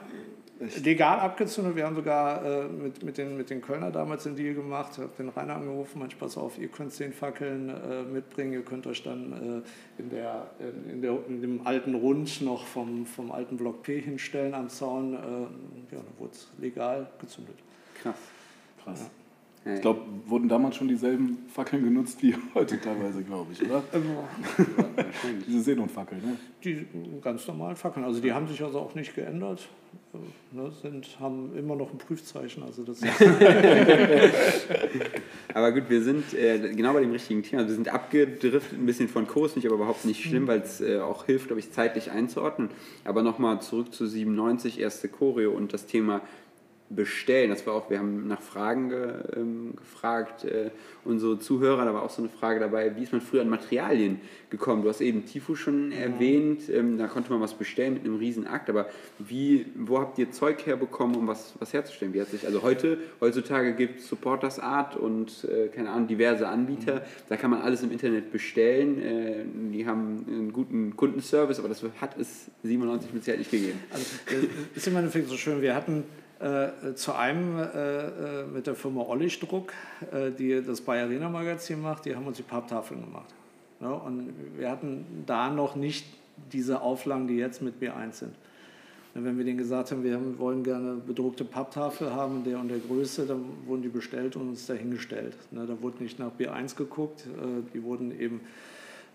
legal 0.84 1.20
abgezündet. 1.20 1.76
Wir 1.76 1.86
haben 1.86 1.96
sogar 1.96 2.46
äh, 2.46 2.68
mit, 2.68 3.04
mit, 3.04 3.18
den, 3.18 3.38
mit 3.38 3.50
den 3.50 3.62
Kölner 3.62 3.92
damals 3.92 4.24
den 4.24 4.36
Deal 4.36 4.54
gemacht. 4.54 4.92
Ich 4.94 5.00
habe 5.00 5.12
den 5.18 5.30
Rainer 5.30 5.56
angerufen, 5.56 6.00
manchmal 6.00 6.28
pass 6.28 6.38
auf, 6.38 6.58
ihr 6.58 6.68
könnt 6.68 6.94
zehn 6.94 7.14
Fackeln 7.14 7.70
äh, 7.70 8.04
mitbringen, 8.04 8.54
ihr 8.54 8.64
könnt 8.64 8.88
euch 8.88 9.04
dann 9.04 9.64
äh, 9.98 10.02
in, 10.02 10.10
der, 10.10 10.48
in, 10.92 11.02
der, 11.02 11.18
in 11.28 11.42
dem 11.42 11.68
alten 11.68 11.96
Rund 11.96 12.42
noch 12.42 12.66
vom, 12.66 13.06
vom 13.06 13.32
alten 13.32 13.58
Block 13.58 13.84
P 13.84 14.00
hinstellen 14.00 14.54
am 14.54 14.70
Zaun. 14.70 15.14
Äh, 15.14 15.18
ja, 15.18 16.02
dann 16.02 16.20
wurde 16.20 16.34
es 16.34 16.52
legal 16.60 17.08
gezündet. 17.20 17.56
Krass. 18.02 18.16
Krass. 18.84 19.00
Ja. 19.02 19.23
Ich 19.66 19.82
glaube, 19.82 20.02
wurden 20.26 20.50
damals 20.50 20.76
schon 20.76 20.90
dieselben 20.90 21.38
Fackeln 21.48 21.84
genutzt 21.84 22.22
wie 22.22 22.36
heute 22.54 22.80
teilweise, 22.82 23.24
glaube 23.24 23.54
ich, 23.54 23.64
oder? 23.64 23.82
Diese 25.48 25.62
Seenotfackeln, 25.62 26.22
ne? 26.22 26.38
Die 26.64 26.86
ganz 27.22 27.48
normalen 27.48 27.78
Fackeln. 27.78 28.06
Also 28.06 28.20
die 28.20 28.34
haben 28.34 28.48
sich 28.48 28.62
also 28.62 28.80
auch 28.80 28.94
nicht 28.94 29.16
geändert. 29.16 29.70
Ne, 30.52 30.72
sind, 30.82 31.20
haben 31.20 31.56
immer 31.58 31.76
noch 31.76 31.92
ein 31.92 31.98
Prüfzeichen. 31.98 32.62
Also 32.62 32.84
das 32.84 33.02
aber 35.54 35.72
gut, 35.72 35.90
wir 35.90 36.04
sind 36.04 36.36
äh, 36.36 36.72
genau 36.76 36.94
bei 36.94 37.02
dem 37.02 37.12
richtigen 37.12 37.42
Thema. 37.42 37.64
Also 37.64 37.72
wir 37.72 37.76
sind 37.76 37.90
abgedriftet 37.90 38.78
ein 38.78 38.86
bisschen 38.86 39.08
von 39.08 39.28
Kurs, 39.28 39.56
nicht 39.56 39.66
aber 39.66 39.76
überhaupt 39.76 40.06
nicht 40.06 40.24
schlimm, 40.24 40.44
mhm. 40.44 40.48
weil 40.48 40.62
es 40.62 40.82
äh, 40.82 41.00
auch 41.00 41.26
hilft, 41.26 41.48
glaube 41.48 41.62
ich, 41.62 41.72
zeitlich 41.72 42.12
einzuordnen. 42.12 42.70
Aber 43.04 43.24
nochmal 43.24 43.62
zurück 43.62 43.92
zu 43.94 44.06
97, 44.06 44.80
erste 44.80 45.08
Choreo 45.08 45.52
und 45.52 45.74
das 45.74 45.88
Thema 45.88 46.22
bestellen. 46.96 47.50
Das 47.50 47.66
war 47.66 47.74
auch, 47.74 47.90
wir 47.90 48.00
haben 48.00 48.28
nach 48.28 48.42
Fragen 48.42 48.90
ge, 48.90 49.14
ähm, 49.36 49.74
gefragt, 49.76 50.46
äh, 50.46 50.72
unsere 51.06 51.40
Zuhörer, 51.40 51.86
da 51.86 51.94
war 51.94 52.04
auch 52.04 52.10
so 52.10 52.22
eine 52.22 52.30
Frage 52.30 52.60
dabei, 52.60 52.96
wie 52.96 53.04
ist 53.04 53.12
man 53.12 53.22
früher 53.22 53.42
an 53.42 53.50
Materialien 53.50 54.22
gekommen? 54.50 54.84
Du 54.84 54.90
hast 54.90 55.02
eben 55.02 55.26
Tifu 55.26 55.56
schon 55.56 55.92
ja. 55.92 56.00
erwähnt, 56.00 56.70
ähm, 56.70 56.98
da 56.98 57.08
konnte 57.08 57.32
man 57.32 57.42
was 57.42 57.54
bestellen 57.54 57.96
mit 57.96 58.06
einem 58.06 58.18
riesen 58.18 58.48
Akt, 58.48 58.70
aber 58.70 58.88
wie, 59.20 59.66
wo 59.76 60.00
habt 60.00 60.18
ihr 60.20 60.32
Zeug 60.32 60.66
herbekommen, 60.66 61.16
um 61.16 61.28
was, 61.28 61.54
was 61.60 61.74
herzustellen? 61.74 62.14
Wie 62.14 62.22
hat 62.22 62.30
sich, 62.30 62.46
also 62.46 62.62
heute, 62.62 62.98
heutzutage 63.20 63.74
gibt 63.74 64.00
es 64.00 64.08
Supporters 64.08 64.60
Art 64.60 64.96
und, 64.96 65.46
äh, 65.46 65.68
keine 65.68 65.90
Ahnung, 65.90 66.08
diverse 66.08 66.48
Anbieter, 66.48 66.96
mhm. 66.96 67.00
da 67.30 67.38
kann 67.38 67.52
man 67.52 67.62
alles 67.62 67.84
im 67.84 67.92
Internet 67.92 68.32
bestellen, 68.32 69.02
äh, 69.02 69.44
die 69.72 69.86
haben 69.86 70.26
einen 70.28 70.54
guten 70.54 70.96
Kundenservice, 70.96 71.60
aber 71.60 71.70
das 71.70 71.84
hat 72.00 72.18
es 72.18 72.52
97 72.64 73.14
mit 73.14 73.24
Sicherheit 73.24 73.40
nicht 73.40 73.52
gegeben. 73.52 73.80
Also, 73.92 74.06
äh, 74.28 74.78
ist 74.78 74.88
immer 74.88 75.08
so 75.08 75.38
schön, 75.38 75.62
wir 75.62 75.76
hatten 75.76 76.04
äh, 76.44 76.94
zu 76.96 77.14
einem 77.14 77.58
äh, 77.58 77.62
äh, 77.62 78.46
mit 78.46 78.68
der 78.68 78.76
Firma 78.76 79.02
Ollich 79.02 79.40
Druck, 79.40 79.72
äh, 80.12 80.30
die 80.32 80.62
das 80.62 80.82
Bayerina 80.82 81.30
Magazin 81.30 81.82
macht, 81.82 82.06
die 82.06 82.16
haben 82.16 82.28
uns 82.28 82.38
die 82.38 82.44
Papptafeln 82.44 83.02
gemacht. 83.02 83.34
Ja, 83.80 83.92
und 83.92 84.34
wir 84.58 84.70
hatten 84.70 85.24
da 85.26 85.50
noch 85.50 85.76
nicht 85.76 86.06
diese 86.52 86.82
Auflagen, 86.82 87.28
die 87.28 87.38
jetzt 87.38 87.62
mit 87.62 87.82
B1 87.82 88.14
sind. 88.14 88.36
Und 89.16 89.24
wenn 89.24 89.38
wir 89.38 89.46
denen 89.46 89.58
gesagt 89.58 89.92
haben, 89.92 90.04
wir 90.04 90.20
wollen 90.38 90.64
gerne 90.64 90.96
bedruckte 90.96 91.46
Papptafel 91.46 92.14
haben, 92.14 92.44
der 92.44 92.60
und 92.60 92.68
der 92.68 92.80
Größe, 92.80 93.26
dann 93.26 93.46
wurden 93.66 93.84
die 93.84 93.90
bestellt 93.90 94.36
und 94.36 94.50
uns 94.50 94.66
dahingestellt. 94.66 95.38
Ne, 95.52 95.66
da 95.66 95.82
wurde 95.82 96.04
nicht 96.04 96.20
nach 96.20 96.32
B1 96.38 96.76
geguckt, 96.76 97.26
äh, 97.26 97.62
die 97.74 97.84
wurden 97.84 98.20
eben 98.20 98.42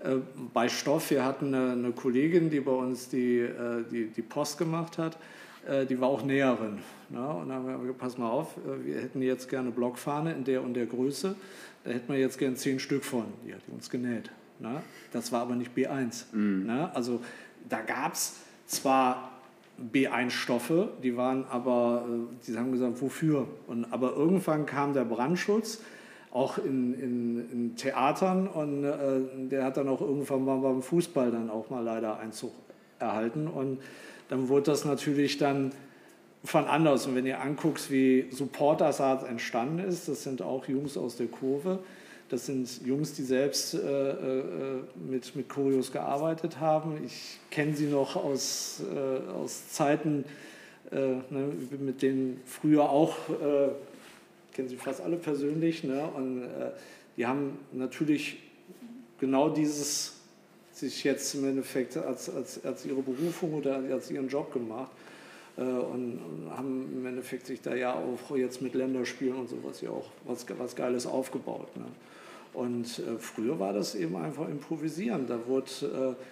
äh, 0.03 0.17
bei 0.55 0.69
Stoff. 0.71 1.11
Wir 1.11 1.27
hatten 1.27 1.53
eine, 1.55 1.73
eine 1.73 1.93
Kollegin, 1.93 2.49
die 2.49 2.61
bei 2.61 2.73
uns 2.73 3.11
die, 3.11 3.47
die, 3.91 4.07
die 4.07 4.23
Post 4.23 4.57
gemacht 4.57 4.97
hat 4.97 5.19
die 5.89 6.01
war 6.01 6.09
auch 6.09 6.23
Näherin. 6.23 6.79
Ne? 7.11 7.27
Und 7.27 7.49
dann 7.49 7.59
haben 7.59 7.67
wir 7.67 7.79
gesagt, 7.79 7.99
pass 7.99 8.19
mal 8.19 8.29
auf, 8.29 8.57
äh, 8.59 8.85
wir 8.85 9.01
hätten 9.01 9.23
jetzt 9.23 9.49
gerne 9.49 9.71
Blockfahne 9.71 10.33
in 10.33 10.45
der 10.45 10.63
und 10.63 10.75
der 10.75 10.87
Größe, 10.87 11.35
da 11.85 11.91
hätten 11.91 12.13
wir 12.13 12.19
jetzt 12.21 12.39
gerne 12.39 12.57
zehn 12.57 12.79
Stück 12.79 13.05
von. 13.05 13.25
Die 13.47 13.55
hat 13.55 13.61
die 13.67 13.73
uns 13.73 13.89
genäht. 13.89 14.31
Ne? 14.59 14.83
Das 15.13 15.33
war 15.33 15.43
aber 15.43 15.55
nicht 15.55 15.73
B1. 15.77 16.25
Mhm. 16.33 16.67
Ne? 16.67 16.95
Also 16.95 17.21
da 17.69 17.81
gab 17.81 18.13
es 18.13 18.37
zwar 18.67 19.33
B1-Stoffe, 19.93 20.91
die 21.03 21.17
waren 21.17 21.45
aber, 21.49 22.05
äh, 22.09 22.47
die 22.47 22.59
haben 22.59 22.73
gesagt, 22.73 23.01
wofür? 23.01 23.47
Und, 23.67 23.87
aber 23.93 24.15
irgendwann 24.15 24.67
kam 24.67 24.93
der 24.93 25.05
Brandschutz, 25.05 25.81
auch 26.31 26.59
in, 26.59 26.93
in, 26.93 27.51
in 27.51 27.77
Theatern, 27.77 28.49
und 28.49 28.85
äh, 28.85 29.49
der 29.49 29.65
hat 29.65 29.79
dann 29.79 29.89
auch 29.89 30.03
irgendwann 30.03 30.45
mal 30.45 30.59
beim 30.59 30.83
Fußball 30.83 31.31
dann 31.31 31.49
auch 31.49 31.71
mal 31.71 31.83
leider 31.83 32.19
Einzug 32.19 32.53
erhalten. 32.99 33.47
Und 33.47 33.79
dann 34.29 34.49
wurde 34.49 34.71
das 34.71 34.85
natürlich 34.85 35.39
dann 35.39 35.73
von 36.45 36.65
anders. 36.67 37.07
Und 37.07 37.15
wenn 37.15 37.27
ihr 37.27 37.41
anguckt, 37.41 37.91
wie 37.91 38.29
Supporters 38.31 39.01
Art 39.01 39.29
entstanden 39.29 39.81
ist, 39.81 40.09
das 40.09 40.23
sind 40.23 40.43
auch 40.43 40.67
Jungs 40.69 40.97
aus 40.97 41.17
der 41.17 41.27
Kurve. 41.27 41.81
Das 42.29 42.45
sind 42.45 42.87
Jungs, 42.87 43.15
die 43.15 43.23
selbst 43.23 43.75
äh, 43.75 43.79
äh, 43.79 44.45
mit, 44.95 45.35
mit 45.35 45.49
Choreos 45.49 45.93
gearbeitet 45.93 46.61
haben. 46.61 47.03
Ich 47.05 47.39
kenne 47.51 47.75
sie 47.75 47.87
noch 47.87 48.17
aus, 48.17 48.83
äh, 48.95 49.31
aus 49.31 49.71
Zeiten, 49.71 50.25
äh, 50.91 50.97
ne, 50.97 51.53
mit 51.81 52.03
denen 52.03 52.41
früher 52.45 52.91
auch, 52.91 53.17
äh, 53.31 53.71
kennen 54.53 54.69
sie 54.69 54.77
fast 54.77 55.01
alle 55.01 55.17
persönlich. 55.17 55.85
Ne? 55.85 56.07
Und 56.15 56.43
äh, 56.43 56.71
die 57.17 57.27
haben 57.27 57.59
natürlich 57.73 58.37
genau 59.19 59.49
dieses 59.49 60.18
sich 60.79 61.05
jetzt 61.05 61.35
im 61.35 61.45
Endeffekt 61.45 61.97
als, 61.97 62.31
als, 62.31 62.65
als 62.65 62.85
ihre 62.87 63.03
Berufung 63.03 63.55
oder 63.55 63.77
als 63.91 64.11
ihren 64.11 64.29
Job 64.29 64.53
gemacht 64.53 64.91
äh, 65.57 65.63
und, 65.63 66.21
haben 66.57 66.89
im 66.93 67.07
Endeffekt 67.07 67.47
sich 67.47 67.61
da 67.61 67.75
ja 67.75 67.95
auch 67.95 68.37
jetzt 68.37 68.63
mit 68.63 68.75
Länderspielen 68.75 69.37
und 69.37 69.49
sowas 69.49 69.81
ja 69.81 69.91
auch 69.91 70.11
was, 70.25 70.47
was 70.59 70.77
Geiles 70.77 71.07
aufgebaut. 71.07 71.77
Ne? 71.77 71.85
Und 72.55 72.99
äh, 72.99 73.19
früher 73.19 73.59
war 73.59 73.73
das 73.73 73.95
eben 73.95 74.17
einfach 74.17 74.49
improvisieren. 74.49 75.27
Da 75.27 75.39
wurde, 75.47 75.71
äh, 75.83 76.23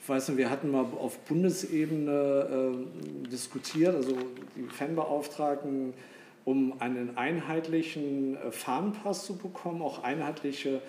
ich 0.00 0.08
weiß 0.08 0.28
nicht, 0.28 0.38
wir 0.38 0.50
hatten 0.50 0.70
mal 0.70 0.86
auf 0.98 1.18
Bundesebene 1.20 2.74
äh, 2.74 3.28
diskutiert, 3.28 3.94
also 3.94 4.16
die 4.56 4.68
Fanbeauftragten, 4.72 5.92
um 6.44 6.80
einen 6.80 7.16
einheitlichen 7.16 8.36
äh, 8.36 8.50
Fahnenpass 8.50 9.26
zu 9.26 9.36
bekommen, 9.36 9.82
auch 9.82 10.02
einheitliche 10.02 10.80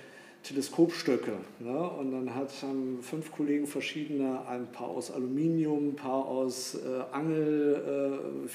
Teleskopstöcke. 0.44 1.34
Ne? 1.60 1.78
Und 1.78 2.12
dann 2.12 2.34
hat, 2.34 2.52
haben 2.62 3.00
fünf 3.02 3.32
Kollegen 3.32 3.68
verschiedene, 3.68 4.46
ein 4.48 4.68
paar 4.72 4.88
aus 4.88 5.12
Aluminium, 5.12 5.90
ein 5.90 5.96
paar 5.96 6.26
aus 6.26 6.76
äh, 6.76 7.04
Angel, 7.12 8.24
äh, 8.46 8.48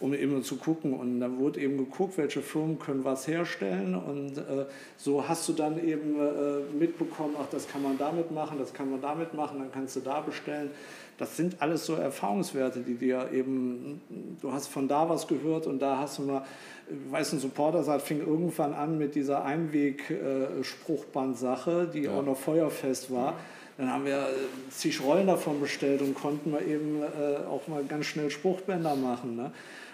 um 0.00 0.12
eben 0.12 0.42
zu 0.42 0.56
gucken. 0.56 0.94
Und 0.94 1.20
dann 1.20 1.38
wurde 1.38 1.60
eben 1.60 1.78
geguckt, 1.78 2.18
welche 2.18 2.42
Firmen 2.42 2.78
können 2.78 3.04
was 3.04 3.26
herstellen. 3.26 3.94
Und 3.94 4.38
äh, 4.38 4.66
so 4.96 5.26
hast 5.26 5.48
du 5.48 5.52
dann 5.52 5.82
eben 5.82 6.16
äh, 6.20 6.60
mitbekommen, 6.78 7.36
ach, 7.40 7.46
das 7.50 7.68
kann 7.68 7.82
man 7.82 7.98
damit 7.98 8.30
machen, 8.30 8.58
das 8.58 8.72
kann 8.72 8.90
man 8.90 9.00
damit 9.00 9.34
machen, 9.34 9.58
dann 9.58 9.72
kannst 9.72 9.96
du 9.96 10.00
da 10.00 10.20
bestellen. 10.20 10.70
Das 11.16 11.36
sind 11.36 11.62
alles 11.62 11.86
so 11.86 11.94
Erfahrungswerte, 11.94 12.80
die 12.80 12.94
dir 12.94 13.30
eben, 13.32 14.00
du 14.42 14.52
hast 14.52 14.66
von 14.66 14.88
da 14.88 15.08
was 15.08 15.28
gehört 15.28 15.66
und 15.66 15.80
da 15.80 15.98
hast 15.98 16.18
du 16.18 16.22
mal 16.22 16.44
ich 16.88 17.12
weiß, 17.12 17.34
ein 17.34 17.40
Supporter 17.40 18.00
fing 18.00 18.20
irgendwann 18.20 18.74
an 18.74 18.98
mit 18.98 19.14
dieser 19.14 19.44
Einweg-Spruchband-Sache, 19.44 21.88
die 21.92 22.02
ja. 22.02 22.12
auch 22.12 22.24
noch 22.24 22.36
feuerfest 22.36 23.12
war. 23.12 23.34
Dann 23.76 23.92
haben 23.92 24.04
wir 24.04 24.18
äh, 24.18 24.70
zig 24.70 25.02
Rollen 25.02 25.26
davon 25.26 25.60
bestellt 25.60 26.00
und 26.00 26.14
konnten 26.14 26.52
wir 26.52 26.62
eben 26.62 27.02
äh, 27.02 27.38
auch 27.48 27.66
mal 27.66 27.82
ganz 27.84 28.06
schnell 28.06 28.30
Spruchbänder 28.30 28.94
machen. 28.94 29.34
Ne? 29.36 29.50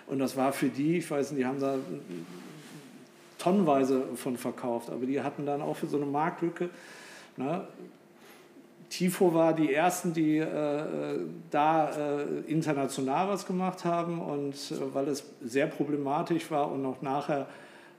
Und 0.07 0.19
das 0.19 0.37
war 0.37 0.53
für 0.53 0.69
die, 0.69 0.99
ich 0.99 1.11
weiß 1.11 1.31
nicht, 1.31 1.41
die 1.41 1.47
haben 1.47 1.61
da 1.61 1.77
tonnenweise 3.39 4.03
von 4.17 4.37
verkauft, 4.37 4.91
aber 4.91 5.07
die 5.07 5.23
hatten 5.23 5.47
dann 5.47 5.63
auch 5.63 5.77
für 5.77 5.87
so 5.87 5.97
eine 5.97 6.05
Marktlücke 6.05 6.69
ne, 7.37 7.67
Tifo 8.91 9.33
war 9.33 9.55
die 9.55 9.73
ersten, 9.73 10.13
die 10.13 10.39
äh, 10.39 11.21
da 11.51 11.91
äh, 11.91 12.25
international 12.49 13.29
was 13.29 13.47
gemacht 13.47 13.85
haben 13.85 14.21
und 14.21 14.55
äh, 14.55 14.95
weil 14.95 15.09
es 15.09 15.25
sehr 15.43 15.69
problematisch 15.69 16.51
war 16.51 16.71
und 16.71 16.85
auch 16.85 17.01
nachher 17.01 17.47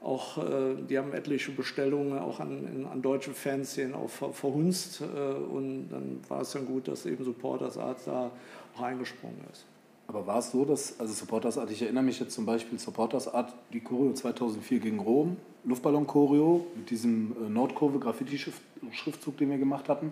auch, 0.04 0.38
äh, 0.38 0.76
die 0.90 0.98
haben 0.98 1.14
etliche 1.14 1.52
Bestellungen 1.52 2.20
auch 2.20 2.42
an, 2.42 2.68
in, 2.68 2.86
an 2.86 3.02
deutsche 3.02 3.32
Fans 3.32 3.80
auch 3.94 4.10
ver, 4.10 4.34
verhunzt 4.34 5.02
äh, 5.02 5.06
und 5.06 5.90
dann 5.90 6.20
war 6.28 6.42
es 6.42 6.52
dann 6.52 6.66
gut, 6.66 6.90
dass 6.90 7.06
eben 7.06 7.24
Supporters 7.24 7.78
Art 7.78 8.00
da 8.06 8.30
auch 8.76 8.82
eingesprungen 8.82 9.40
ist. 9.52 9.66
Aber 10.08 10.28
war 10.28 10.40
es 10.40 10.52
so, 10.52 10.66
dass, 10.66 11.00
also 11.00 11.14
Supporters 11.14 11.58
Art, 11.58 11.72
ich 11.72 11.82
erinnere 11.82 12.04
mich 12.04 12.20
jetzt 12.20 12.34
zum 12.34 12.46
Beispiel 12.46 12.78
Supporters 12.78 13.34
Art, 13.34 13.54
die 13.72 13.80
Choreo 13.80 14.12
2004 14.12 14.80
gegen 14.80 15.00
Rom, 15.00 15.38
Luftballon-Choreo 15.64 16.66
mit 16.76 16.90
diesem 16.90 17.32
äh, 17.32 17.50
Nordkurve-Graffiti-Schriftzug, 17.50 19.38
den 19.38 19.52
wir 19.52 19.58
gemacht 19.58 19.88
hatten 19.88 20.12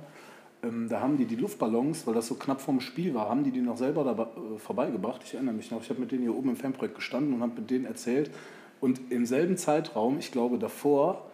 ähm, 0.63 0.89
da 0.89 0.99
haben 0.99 1.17
die 1.17 1.25
die 1.25 1.35
Luftballons, 1.35 2.05
weil 2.05 2.13
das 2.13 2.27
so 2.27 2.35
knapp 2.35 2.61
vorm 2.61 2.81
Spiel 2.81 3.13
war, 3.13 3.29
haben 3.29 3.43
die 3.43 3.51
die 3.51 3.61
noch 3.61 3.77
selber 3.77 4.03
dabei, 4.03 4.23
äh, 4.23 4.57
vorbeigebracht. 4.57 5.21
Ich 5.23 5.33
erinnere 5.33 5.55
mich 5.55 5.71
noch, 5.71 5.81
ich 5.81 5.89
habe 5.89 6.01
mit 6.01 6.11
denen 6.11 6.23
hier 6.23 6.35
oben 6.35 6.49
im 6.49 6.55
Fanprojekt 6.55 6.95
gestanden 6.95 7.33
und 7.33 7.41
habe 7.41 7.61
mit 7.61 7.69
denen 7.69 7.85
erzählt. 7.85 8.29
Und 8.81 9.11
im 9.11 9.25
selben 9.25 9.57
Zeitraum, 9.57 10.19
ich 10.19 10.31
glaube 10.31 10.57
davor 10.57 11.25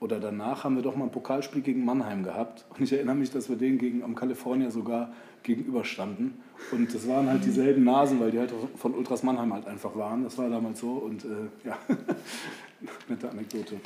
oder 0.00 0.18
danach, 0.18 0.64
haben 0.64 0.76
wir 0.76 0.82
doch 0.82 0.96
mal 0.96 1.04
ein 1.04 1.10
Pokalspiel 1.12 1.62
gegen 1.62 1.84
Mannheim 1.84 2.24
gehabt. 2.24 2.64
Und 2.70 2.82
ich 2.82 2.92
erinnere 2.92 3.14
mich, 3.14 3.30
dass 3.30 3.48
wir 3.48 3.56
denen 3.56 3.78
gegen, 3.78 4.02
am 4.02 4.14
California 4.14 4.70
sogar 4.70 5.12
gegenüberstanden. 5.42 6.34
Und 6.70 6.92
das 6.94 7.08
waren 7.08 7.28
halt 7.28 7.44
dieselben 7.44 7.84
Nasen, 7.84 8.20
weil 8.20 8.30
die 8.30 8.38
halt 8.38 8.52
von 8.76 8.94
Ultras 8.94 9.22
Mannheim 9.22 9.52
halt 9.52 9.66
einfach 9.66 9.96
waren. 9.96 10.24
Das 10.24 10.38
war 10.38 10.48
damals 10.48 10.80
so 10.80 10.92
und 10.92 11.24
äh, 11.24 11.28
ja, 11.64 11.78
nette 13.08 13.30
Anekdote. 13.30 13.76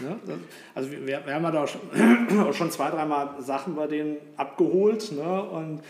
Ne? 0.00 0.16
Also 0.74 0.90
wir, 0.90 1.06
wir 1.06 1.34
haben 1.34 1.42
ja 1.42 1.50
da 1.50 1.64
auch 1.64 1.68
schon, 1.68 1.80
auch 2.40 2.52
schon 2.52 2.70
zwei, 2.70 2.90
dreimal 2.90 3.30
Sachen 3.40 3.74
bei 3.74 3.86
denen 3.86 4.16
abgeholt. 4.36 5.12
Ne? 5.12 5.42
Und 5.42 5.80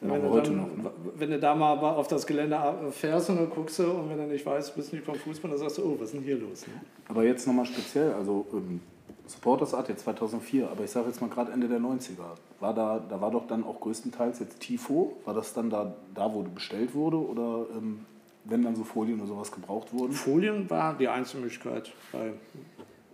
wenn 0.00 0.22
du, 0.22 0.40
dann, 0.40 0.56
noch, 0.56 0.76
ne? 0.76 0.90
wenn 1.16 1.30
du 1.30 1.38
da 1.38 1.54
mal 1.54 1.78
auf 1.78 2.08
das 2.08 2.26
Gelände 2.26 2.58
fährst 2.90 3.28
und 3.30 3.36
dann 3.36 3.50
guckst 3.50 3.78
du 3.78 3.90
und 3.90 4.08
wenn 4.08 4.16
du 4.16 4.24
nicht 4.24 4.46
weißt, 4.46 4.74
bist 4.74 4.92
du 4.92 4.96
nicht 4.96 5.04
vom 5.04 5.14
Fußball, 5.14 5.50
dann 5.50 5.60
sagst 5.60 5.78
du, 5.78 5.82
oh, 5.82 5.96
was 5.98 6.06
ist 6.06 6.14
denn 6.14 6.22
hier 6.22 6.38
los? 6.38 6.66
Ne? 6.66 6.72
Aber 7.08 7.22
jetzt 7.24 7.46
nochmal 7.46 7.66
speziell, 7.66 8.12
also 8.14 8.46
ähm, 8.52 8.80
Supporters 9.26 9.74
Art 9.74 9.88
jetzt 9.88 10.04
2004, 10.04 10.68
aber 10.70 10.84
ich 10.84 10.90
sage 10.90 11.06
jetzt 11.06 11.20
mal 11.20 11.28
gerade 11.28 11.52
Ende 11.52 11.68
der 11.68 11.78
90er, 11.78 12.16
war 12.58 12.74
da, 12.74 13.00
da 13.08 13.20
war 13.20 13.30
doch 13.30 13.46
dann 13.46 13.62
auch 13.62 13.80
größtenteils 13.80 14.40
jetzt 14.40 14.60
Tifo, 14.60 15.16
war 15.24 15.34
das 15.34 15.52
dann 15.52 15.70
da, 15.70 15.94
da 16.14 16.32
wo 16.32 16.42
bestellt 16.42 16.94
wurde 16.94 17.18
oder 17.18 17.66
ähm, 17.76 18.00
wenn 18.44 18.62
dann 18.62 18.74
so 18.74 18.84
Folien 18.84 19.20
oder 19.20 19.28
sowas 19.28 19.52
gebraucht 19.52 19.92
wurden? 19.92 20.12
Folien 20.12 20.68
war 20.70 20.96
die 20.96 21.08
einzige 21.08 21.42
Möglichkeit 21.42 21.92
bei 22.10 22.32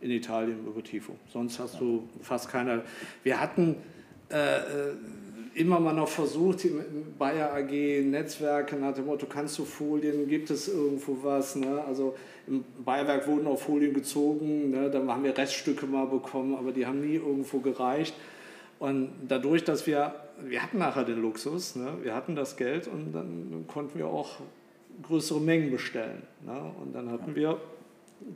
in 0.00 0.10
Italien 0.10 0.66
über 0.66 0.82
Tifo. 0.82 1.16
Sonst 1.32 1.58
hast 1.58 1.80
du 1.80 2.08
fast 2.22 2.50
keine. 2.50 2.82
Wir 3.22 3.40
hatten 3.40 3.76
äh, 4.30 4.56
äh 4.56 4.62
immer 5.56 5.80
mal 5.80 5.94
noch 5.94 6.08
versucht, 6.08 6.66
Bayer 7.18 7.54
AG 7.54 8.02
Netzwerke 8.04 8.76
nach 8.76 8.94
dem 8.94 9.06
Motto, 9.06 9.26
kannst 9.26 9.58
du 9.58 9.64
Folien, 9.64 10.28
gibt 10.28 10.50
es 10.50 10.68
irgendwo 10.68 11.16
was? 11.22 11.56
Ne? 11.56 11.82
Also 11.86 12.14
im 12.46 12.62
Bayerwerk 12.84 13.26
wurden 13.26 13.46
auch 13.46 13.58
Folien 13.58 13.94
gezogen, 13.94 14.70
ne? 14.70 14.90
dann 14.90 15.10
haben 15.10 15.24
wir 15.24 15.36
Reststücke 15.36 15.86
mal 15.86 16.06
bekommen, 16.06 16.54
aber 16.54 16.72
die 16.72 16.86
haben 16.86 17.00
nie 17.00 17.14
irgendwo 17.14 17.60
gereicht. 17.60 18.14
Und 18.78 19.10
dadurch, 19.26 19.64
dass 19.64 19.86
wir, 19.86 20.14
wir 20.44 20.62
hatten 20.62 20.76
nachher 20.76 21.04
den 21.04 21.22
Luxus, 21.22 21.74
ne? 21.74 21.88
wir 22.02 22.14
hatten 22.14 22.36
das 22.36 22.58
Geld 22.58 22.86
und 22.86 23.12
dann 23.12 23.64
konnten 23.66 23.98
wir 23.98 24.08
auch 24.08 24.40
größere 25.02 25.40
Mengen 25.40 25.70
bestellen. 25.70 26.22
Ne? 26.44 26.72
Und 26.82 26.94
dann 26.94 27.10
hatten 27.10 27.34
wir 27.34 27.58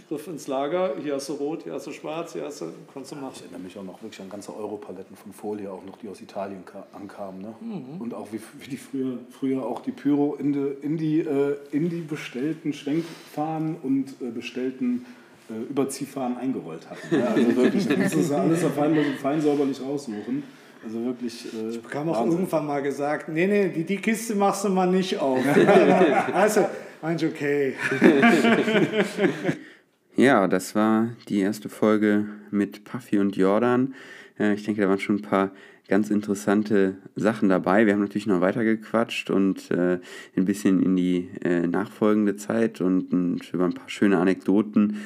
Griff 0.09 0.27
ins 0.27 0.47
Lager, 0.47 0.95
hier 1.03 1.15
hast 1.15 1.29
du 1.29 1.35
rot, 1.35 1.63
hier 1.65 1.73
hast 1.73 1.87
du 1.87 1.93
schwarz, 1.93 2.35
hier 2.35 2.45
hast 2.45 2.61
du, 2.61 2.67
konntest 2.93 3.13
du 3.13 3.17
machen. 3.17 3.33
Ich 3.35 3.43
erinnere 3.43 3.61
mich 3.61 3.79
auch 3.79 3.83
noch 3.83 4.03
wirklich 4.03 4.21
an 4.21 4.29
ganze 4.29 4.55
Europaletten 4.55 5.17
von 5.17 5.33
Folie, 5.33 5.71
auch 5.71 5.85
noch 5.85 5.97
die 5.97 6.09
aus 6.09 6.21
Italien 6.21 6.63
ankamen. 6.93 7.41
Ne? 7.41 7.55
Mhm. 7.61 8.01
Und 8.01 8.13
auch 8.13 8.29
wie, 8.31 8.41
wie, 8.59 8.69
die 8.69 8.77
früher, 8.77 9.19
früher 9.31 9.65
auch 9.65 9.81
die 9.81 9.93
Pyro 9.93 10.37
in 10.37 10.53
die, 10.53 10.73
in 10.83 10.97
die, 10.97 11.21
äh, 11.21 11.57
in 11.73 11.89
die 11.89 12.03
bestellten 12.03 12.73
Schwenkfahnen 12.73 13.77
und 13.83 14.15
äh, 14.21 14.31
bestellten 14.31 15.07
äh, 15.49 15.55
Überziehfahnen 15.71 16.37
eingerollt 16.37 16.89
hatten. 16.89 17.19
Ja, 17.19 17.29
also 17.29 17.57
wirklich, 17.57 17.89
da 17.89 17.97
musst 17.97 18.31
du 18.31 18.35
alles 18.35 18.63
fein, 18.63 18.97
fein 19.21 19.41
säuberlich 19.41 19.81
raussuchen. 19.81 20.43
Also 20.85 21.05
wirklich. 21.05 21.47
Äh, 21.55 21.71
ich 21.71 21.83
bekam 21.83 22.09
auch 22.11 22.21
Wahnsinn. 22.21 22.33
irgendwann 22.33 22.67
mal 22.67 22.83
gesagt: 22.83 23.29
Nee, 23.29 23.47
nee, 23.47 23.69
die, 23.69 23.85
die 23.85 23.97
Kiste 23.97 24.35
machst 24.35 24.65
du 24.65 24.69
mal 24.69 24.87
nicht 24.87 25.19
auf. 25.19 25.41
also, 26.35 26.67
meinst 27.01 27.25
okay. 27.25 27.75
Ja, 30.17 30.49
das 30.49 30.75
war 30.75 31.11
die 31.29 31.41
erste 31.41 31.69
Folge 31.69 32.27
mit 32.51 32.85
Puffy 32.85 33.19
und 33.19 33.37
Jordan. 33.37 33.95
Äh, 34.39 34.55
ich 34.55 34.65
denke, 34.65 34.83
da 34.83 34.89
waren 34.89 34.99
schon 34.99 35.17
ein 35.17 35.23
paar 35.23 35.53
ganz 35.89 36.11
interessante 36.11 36.97
Sachen 37.17 37.49
dabei. 37.49 37.87
Wir 37.87 37.95
haben 37.95 38.01
natürlich 38.01 38.27
noch 38.27 38.41
weiter 38.41 38.65
gequatscht 38.65 39.31
und 39.31 39.71
äh, 39.71 39.99
ein 40.37 40.45
bisschen 40.45 40.83
in 40.83 40.97
die 40.97 41.29
äh, 41.43 41.67
nachfolgende 41.67 42.37
Zeit 42.37 42.81
und, 42.81 43.13
und, 43.13 43.53
über 43.53 43.65
ein 43.65 43.75
paar 43.75 43.89
schöne 43.89 44.19
Anekdoten. 44.19 44.97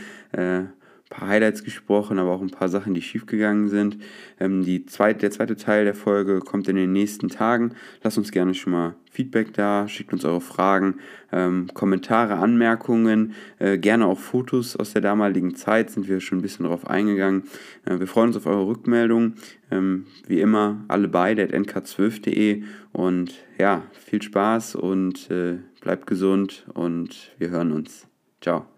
Äh, 1.10 1.14
paar 1.14 1.28
Highlights 1.28 1.64
gesprochen, 1.64 2.18
aber 2.18 2.32
auch 2.32 2.40
ein 2.40 2.50
paar 2.50 2.68
Sachen, 2.68 2.94
die 2.94 3.02
schiefgegangen 3.02 3.68
sind. 3.68 3.98
Ähm, 4.40 4.64
die 4.64 4.86
zweit, 4.86 5.22
der 5.22 5.30
zweite 5.30 5.56
Teil 5.56 5.84
der 5.84 5.94
Folge 5.94 6.40
kommt 6.40 6.68
in 6.68 6.76
den 6.76 6.92
nächsten 6.92 7.28
Tagen. 7.28 7.74
Lasst 8.02 8.18
uns 8.18 8.32
gerne 8.32 8.54
schon 8.54 8.72
mal 8.72 8.94
Feedback 9.10 9.54
da, 9.54 9.86
schickt 9.86 10.12
uns 10.12 10.24
eure 10.24 10.40
Fragen, 10.40 10.96
ähm, 11.30 11.68
Kommentare, 11.72 12.36
Anmerkungen, 12.36 13.34
äh, 13.58 13.78
gerne 13.78 14.06
auch 14.06 14.18
Fotos 14.18 14.76
aus 14.76 14.92
der 14.92 15.02
damaligen 15.02 15.54
Zeit, 15.54 15.90
sind 15.90 16.08
wir 16.08 16.20
schon 16.20 16.38
ein 16.38 16.42
bisschen 16.42 16.66
drauf 16.66 16.86
eingegangen. 16.86 17.44
Äh, 17.84 18.00
wir 18.00 18.08
freuen 18.08 18.28
uns 18.28 18.36
auf 18.36 18.46
eure 18.46 18.66
Rückmeldung. 18.66 19.34
Ähm, 19.70 20.06
wie 20.26 20.40
immer, 20.40 20.84
alle 20.88 21.08
beide 21.08 21.44
at 21.44 21.52
nk12.de 21.52 22.64
und 22.92 23.34
ja, 23.58 23.82
viel 23.92 24.20
Spaß 24.20 24.74
und 24.74 25.30
äh, 25.30 25.58
bleibt 25.80 26.06
gesund 26.06 26.66
und 26.74 27.32
wir 27.38 27.50
hören 27.50 27.72
uns. 27.72 28.08
Ciao. 28.40 28.73